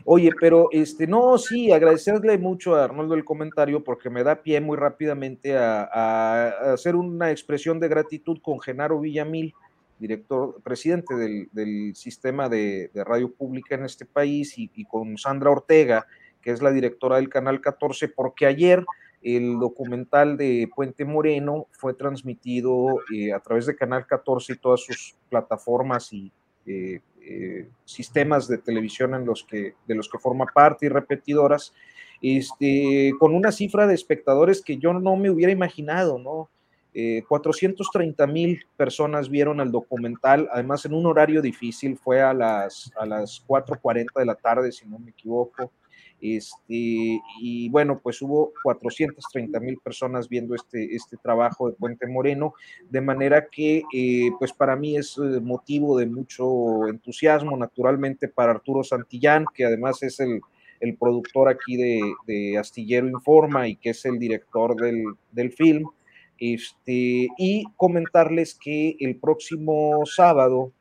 Oye, 0.06 0.32
pero 0.40 0.70
este, 0.72 1.08
no, 1.08 1.38
sí, 1.38 1.72
agradecerle 1.72 2.38
mucho 2.38 2.76
a 2.76 2.86
Arnoldo 2.86 3.16
el 3.16 3.26
comentario 3.26 3.84
porque 3.84 4.10
me 4.10 4.24
da 4.24 4.42
pie 4.42 4.62
muy 4.62 4.78
rápidamente 4.78 5.58
a, 5.58 6.74
hacer 6.74 6.96
una 6.96 7.32
expresión 7.32 7.80
de 7.80 7.88
gratitud 7.88 8.40
con 8.42 8.60
Genaro 8.60 9.00
Villamil, 9.00 9.54
director, 10.00 10.62
presidente 10.64 11.16
del, 11.16 11.96
sistema 11.96 12.50
de, 12.50 12.90
radio 12.94 13.32
pública 13.32 13.76
en 13.76 13.86
este 13.86 14.06
país, 14.06 14.58
y, 14.58 14.70
y, 14.76 14.86
con 14.86 15.18
Sandra 15.18 15.52
Ortega, 15.52 16.08
que 16.42 16.52
es 16.52 16.62
la 16.62 16.72
directora 16.72 17.18
del 17.18 17.30
Canal 17.30 17.62
14, 17.62 18.10
porque 18.10 18.46
ayer 18.46 18.84
el 19.22 19.60
documental 19.60 20.36
de 20.36 20.70
Puente 20.76 21.06
Moreno 21.06 21.68
fue 21.72 21.94
transmitido 21.94 23.02
eh, 23.14 23.32
a 23.34 23.40
través 23.40 23.66
de 23.68 23.76
Canal 23.76 24.08
14 24.08 24.54
y 24.54 24.58
todas 24.58 24.82
sus 24.82 25.16
plataformas 25.30 26.12
y 26.12 26.32
eh, 26.66 27.02
eh, 27.24 27.70
sistemas 27.86 28.48
de 28.48 28.58
televisión 28.58 29.14
en 29.14 29.26
los 29.26 29.44
que, 29.44 29.76
de 29.88 29.96
los 29.96 30.10
que 30.10 30.18
forma 30.18 30.46
parte 30.46 30.86
y 30.86 30.90
repetidoras, 30.90 31.74
este, 32.22 33.14
con 33.20 33.34
una 33.34 33.52
cifra 33.52 33.88
de 33.88 33.96
espectadores 33.96 34.62
que 34.62 34.78
yo 34.78 34.94
no 34.94 35.16
me 35.16 35.30
hubiera 35.30 35.52
imaginado, 35.52 36.20
¿no? 36.20 36.50
Eh, 36.94 37.24
430 37.28 38.28
mil 38.28 38.66
personas 38.76 39.30
vieron 39.30 39.62
el 39.62 39.72
documental, 39.72 40.50
además 40.52 40.86
en 40.86 40.94
un 40.94 41.06
horario 41.06 41.42
difícil, 41.42 41.98
fue 41.98 42.22
a 42.22 42.34
las, 42.34 42.92
a 42.98 43.06
las 43.06 43.46
4.40 43.48 44.20
de 44.20 44.26
la 44.26 44.36
tarde, 44.36 44.72
si 44.72 44.88
no 44.88 45.00
me 45.00 45.12
equivoco. 45.12 45.72
Este, 46.22 47.20
y 47.42 47.70
bueno, 47.70 48.00
pues 48.02 48.22
hubo 48.22 48.54
430 48.64 49.60
mil 49.60 49.78
personas 49.84 50.30
viendo 50.30 50.54
este, 50.54 50.96
este 50.96 51.18
trabajo 51.18 51.68
de 51.68 51.76
Puente 51.76 52.06
Moreno, 52.08 52.54
de 52.90 53.02
manera 53.02 53.48
que 53.52 53.84
eh, 53.92 54.30
pues 54.38 54.54
para 54.54 54.76
mí 54.76 54.96
es 54.96 55.18
eh, 55.18 55.40
motivo 55.42 55.98
de 55.98 56.06
mucho 56.06 56.88
entusiasmo, 56.88 57.58
naturalmente 57.58 58.28
para 58.28 58.52
Arturo 58.52 58.84
Santillán, 58.84 59.46
que 59.54 59.66
además 59.66 60.04
es 60.04 60.20
el, 60.20 60.42
el 60.80 60.96
productor 60.96 61.50
aquí 61.50 61.76
de, 61.76 62.58
Astillero 62.58 63.08
Informa 63.08 63.68
y 63.68 63.76
que 63.76 63.90
es 63.90 64.06
el 64.06 64.20
director 64.20 64.76
del, 64.76 65.04
del 65.32 65.52
film. 65.52 65.88
Este, 66.38 67.28
y 67.38 67.66
comentarles 67.78 68.56
que 68.56 68.96
el 69.00 69.16
próximo 69.16 70.04
sábado 70.06 70.72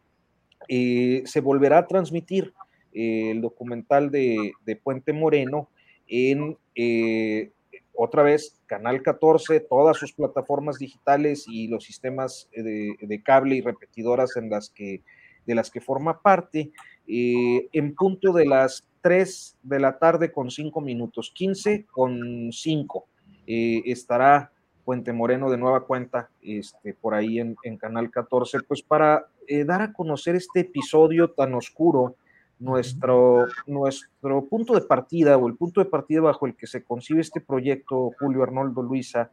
eh, 0.68 1.22
se 1.26 1.40
volverá 1.40 1.78
a 1.78 1.86
transmitir 1.86 2.54
el 2.92 3.40
documental 3.40 4.10
de, 4.10 4.52
Puente 4.82 5.12
Moreno 5.12 5.68
en 6.06 6.56
eh, 6.74 7.50
otra 7.94 8.22
vez 8.22 8.58
Canal 8.66 9.02
14, 9.02 9.60
todas 9.60 9.96
sus 9.96 10.12
plataformas 10.12 10.78
digitales 10.78 11.44
y 11.48 11.68
los 11.68 11.84
sistemas 11.84 12.48
de, 12.52 13.22
cable 13.24 13.56
y 13.56 13.60
repetidoras 13.60 14.36
en 14.36 14.48
las 14.50 14.70
que, 14.70 15.02
de 15.46 15.54
las 15.54 15.70
que 15.70 15.80
forma 15.80 16.20
parte, 16.20 16.70
eh, 17.06 17.68
en 17.72 17.94
punto 17.94 18.32
de 18.32 18.46
las 18.46 18.86
3 19.02 19.56
de 19.62 19.80
la 19.80 19.98
tarde 19.98 20.32
con 20.32 20.50
5 20.50 20.80
minutos, 20.80 21.32
15 21.34 21.86
con 21.90 22.50
5, 22.52 23.06
eh, 23.46 23.82
estará 23.86 24.52
Puente 24.84 25.12
Moreno 25.12 25.50
de 25.50 25.58
nueva 25.58 25.84
cuenta 25.84 26.30
este, 26.42 26.94
por 26.94 27.14
ahí 27.14 27.38
en, 27.38 27.56
en 27.62 27.76
Canal 27.76 28.10
14, 28.10 28.58
pues 28.66 28.82
para 28.82 29.26
eh, 29.46 29.64
dar 29.64 29.82
a 29.82 29.92
conocer 29.92 30.36
este 30.36 30.60
episodio 30.60 31.30
tan 31.30 31.54
oscuro 31.54 32.16
nuestro, 32.60 33.46
nuestro 33.66 34.46
punto 34.46 34.74
de 34.74 34.82
partida 34.82 35.36
o 35.36 35.48
el 35.48 35.56
punto 35.56 35.82
de 35.82 35.90
partida 35.90 36.20
bajo 36.20 36.46
el 36.46 36.54
que 36.54 36.66
se 36.66 36.84
concibe 36.84 37.20
este 37.20 37.40
proyecto, 37.40 38.12
Julio 38.18 38.42
Arnoldo 38.42 38.82
Luisa, 38.82 39.30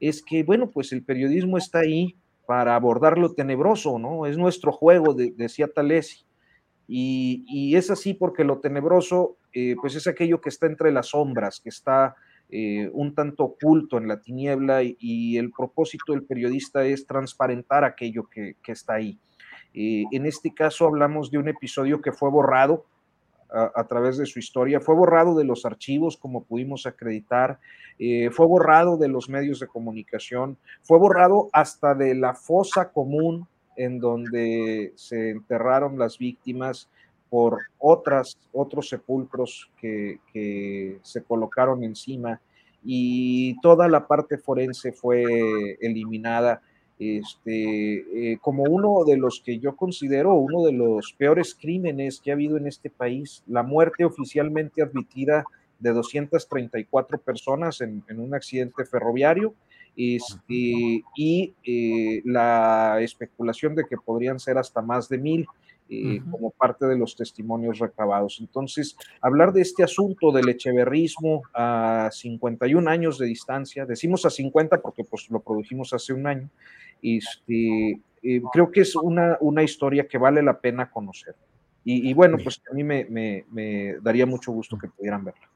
es 0.00 0.22
que, 0.22 0.44
bueno, 0.44 0.70
pues 0.70 0.92
el 0.92 1.04
periodismo 1.04 1.58
está 1.58 1.80
ahí 1.80 2.16
para 2.46 2.76
abordar 2.76 3.18
lo 3.18 3.34
tenebroso, 3.34 3.98
¿no? 3.98 4.24
Es 4.24 4.38
nuestro 4.38 4.72
juego, 4.72 5.12
de, 5.12 5.32
decía 5.36 5.68
Talesi. 5.68 6.24
Y, 6.86 7.44
y, 7.46 7.76
es 7.76 7.90
así 7.90 8.14
porque 8.14 8.44
lo 8.44 8.60
tenebroso, 8.60 9.36
eh, 9.52 9.76
pues 9.78 9.94
es 9.94 10.06
aquello 10.06 10.40
que 10.40 10.48
está 10.48 10.66
entre 10.66 10.90
las 10.90 11.08
sombras, 11.08 11.60
que 11.60 11.68
está 11.68 12.16
eh, 12.48 12.88
un 12.94 13.14
tanto 13.14 13.44
oculto 13.44 13.98
en 13.98 14.08
la 14.08 14.22
tiniebla 14.22 14.82
y, 14.82 14.96
y, 14.98 15.36
el 15.36 15.50
propósito 15.50 16.12
del 16.12 16.24
periodista 16.24 16.86
es 16.86 17.06
transparentar 17.06 17.84
aquello 17.84 18.26
que, 18.30 18.56
que 18.62 18.72
está 18.72 18.94
ahí. 18.94 19.18
En 19.74 20.26
este 20.26 20.52
caso 20.52 20.86
hablamos 20.86 21.30
de 21.30 21.38
un 21.38 21.48
episodio 21.48 22.00
que 22.00 22.12
fue 22.12 22.30
borrado 22.30 22.84
a, 23.50 23.84
través 23.84 24.18
de 24.18 24.26
su 24.26 24.38
historia, 24.38 24.80
fue 24.80 24.94
borrado 24.94 25.34
de 25.34 25.44
los 25.44 25.64
archivos 25.64 26.16
como 26.16 26.44
pudimos 26.44 26.86
acreditar, 26.86 27.58
eh, 27.98 28.30
fue 28.30 28.46
borrado 28.46 28.96
de 28.98 29.08
los 29.08 29.28
medios 29.28 29.60
de 29.60 29.66
comunicación, 29.66 30.58
fue 30.82 30.98
borrado 30.98 31.48
hasta 31.52 31.94
de 31.94 32.14
la 32.14 32.34
fosa 32.34 32.90
común 32.90 33.46
en 33.76 34.00
donde 34.00 34.92
se 34.96 35.30
enterraron 35.30 35.98
las 35.98 36.18
víctimas 36.18 36.90
por 37.30 37.58
otras, 37.78 38.36
otros 38.52 38.88
sepulcros 38.88 39.70
que 39.80 40.98
se 41.02 41.22
colocaron 41.22 41.84
encima 41.84 42.40
y 42.84 43.58
toda 43.60 43.88
la 43.88 44.06
parte 44.06 44.38
forense 44.38 44.92
fue 44.92 45.76
eliminada 45.80 46.62
este, 46.98 48.32
eh, 48.32 48.38
como 48.40 48.64
uno 48.64 49.04
de 49.04 49.16
los 49.16 49.40
que 49.44 49.58
yo 49.58 49.76
considero 49.76 50.34
uno 50.34 50.64
de 50.64 50.72
los 50.72 51.14
peores 51.16 51.54
crímenes 51.54 52.20
que 52.20 52.30
ha 52.30 52.34
habido 52.34 52.56
en 52.56 52.66
este 52.66 52.90
país, 52.90 53.42
la 53.46 53.62
muerte 53.62 54.04
oficialmente 54.04 54.82
admitida 54.82 55.44
de 55.78 55.92
234 55.92 57.18
personas 57.18 57.80
en, 57.80 58.02
en 58.08 58.20
un 58.20 58.34
accidente 58.34 58.84
ferroviario 58.84 59.54
este, 59.98 61.02
y 61.16 61.54
eh, 61.64 62.22
la 62.24 63.00
especulación 63.00 63.74
de 63.74 63.84
que 63.84 63.96
podrían 63.96 64.38
ser 64.38 64.56
hasta 64.56 64.80
más 64.80 65.08
de 65.08 65.18
mil. 65.18 65.46
Eh, 65.90 66.20
uh 66.20 66.22
-huh. 66.22 66.30
como 66.30 66.50
parte 66.50 66.84
de 66.84 66.98
los 66.98 67.16
testimonios 67.16 67.78
recabados. 67.78 68.36
Entonces, 68.40 68.94
hablar 69.22 69.54
de 69.54 69.62
este 69.62 69.82
asunto 69.82 70.30
del 70.32 70.46
echeverrismo 70.50 71.40
a 71.54 72.10
51 72.12 72.90
años 72.90 73.16
de 73.16 73.24
distancia, 73.24 73.86
decimos 73.86 74.26
a 74.26 74.30
50 74.30 74.82
porque 74.82 75.02
pues 75.04 75.30
lo 75.30 75.40
produjimos 75.40 75.94
hace 75.94 76.12
un 76.12 76.26
año, 76.26 76.50
este, 77.02 78.00
eh, 78.22 78.42
creo 78.52 78.70
que 78.70 78.80
es 78.80 78.94
una, 78.96 79.36
una, 79.40 79.62
historia 79.62 80.06
que 80.06 80.18
vale 80.18 80.42
la 80.42 80.60
pena 80.60 80.90
conocer. 80.90 81.34
Y, 81.84 82.10
y 82.10 82.14
bueno, 82.14 82.36
pues 82.42 82.60
a 82.70 82.74
mí 82.74 82.84
me, 82.84 83.04
me, 83.06 83.44
me, 83.50 83.96
daría 84.02 84.26
mucho 84.26 84.52
gusto 84.52 84.76
que 84.76 84.88
pudieran 84.88 85.24
verla. 85.24 85.48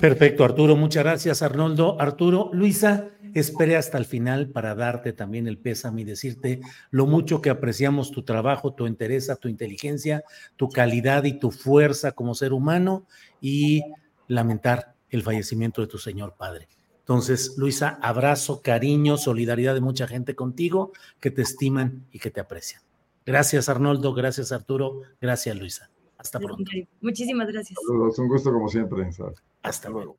Perfecto, 0.00 0.44
Arturo. 0.44 0.76
Muchas 0.76 1.04
gracias, 1.04 1.42
Arnoldo. 1.42 2.00
Arturo, 2.00 2.50
Luisa, 2.52 3.10
esperé 3.34 3.76
hasta 3.76 3.98
el 3.98 4.04
final 4.04 4.48
para 4.48 4.74
darte 4.74 5.12
también 5.12 5.46
el 5.46 5.58
pésame 5.58 6.02
y 6.02 6.04
decirte 6.04 6.60
lo 6.90 7.06
mucho 7.06 7.40
que 7.40 7.50
apreciamos 7.50 8.10
tu 8.10 8.22
trabajo, 8.22 8.74
tu 8.74 8.86
interés, 8.86 9.30
tu 9.40 9.48
inteligencia, 9.48 10.24
tu 10.56 10.68
calidad 10.68 11.24
y 11.24 11.34
tu 11.34 11.50
fuerza 11.50 12.12
como 12.12 12.34
ser 12.34 12.52
humano 12.52 13.06
y 13.40 13.82
lamentar 14.26 14.94
el 15.10 15.22
fallecimiento 15.22 15.80
de 15.80 15.86
tu 15.86 15.98
señor 15.98 16.34
padre. 16.36 16.68
Entonces, 17.04 17.56
Luisa, 17.58 17.98
abrazo, 18.00 18.62
cariño, 18.62 19.18
solidaridad 19.18 19.74
de 19.74 19.82
mucha 19.82 20.06
gente 20.06 20.34
contigo 20.34 20.92
que 21.20 21.30
te 21.30 21.42
estiman 21.42 22.06
y 22.10 22.18
que 22.18 22.30
te 22.30 22.40
aprecian. 22.40 22.80
Gracias, 23.26 23.68
Arnoldo. 23.68 24.14
Gracias, 24.14 24.52
Arturo. 24.52 25.02
Gracias, 25.20 25.54
Luisa. 25.54 25.90
Hasta 26.16 26.38
pronto. 26.38 26.64
Muchísimas 27.02 27.48
gracias. 27.48 27.78
Saludos, 27.86 28.18
un 28.18 28.28
gusto 28.28 28.50
como 28.50 28.70
siempre. 28.70 29.06
Hasta 29.62 29.90
luego. 29.90 30.16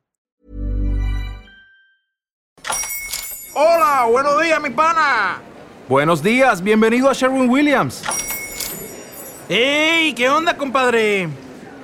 Hola, 3.54 4.06
buenos 4.08 4.40
días, 4.40 4.62
mi 4.62 4.70
pana. 4.70 5.42
Buenos 5.88 6.22
días, 6.22 6.62
bienvenido 6.62 7.10
a 7.10 7.14
Sherwin 7.14 7.50
Williams. 7.50 8.04
¡Ey! 9.48 10.14
¿Qué 10.14 10.28
onda, 10.28 10.56
compadre? 10.56 11.28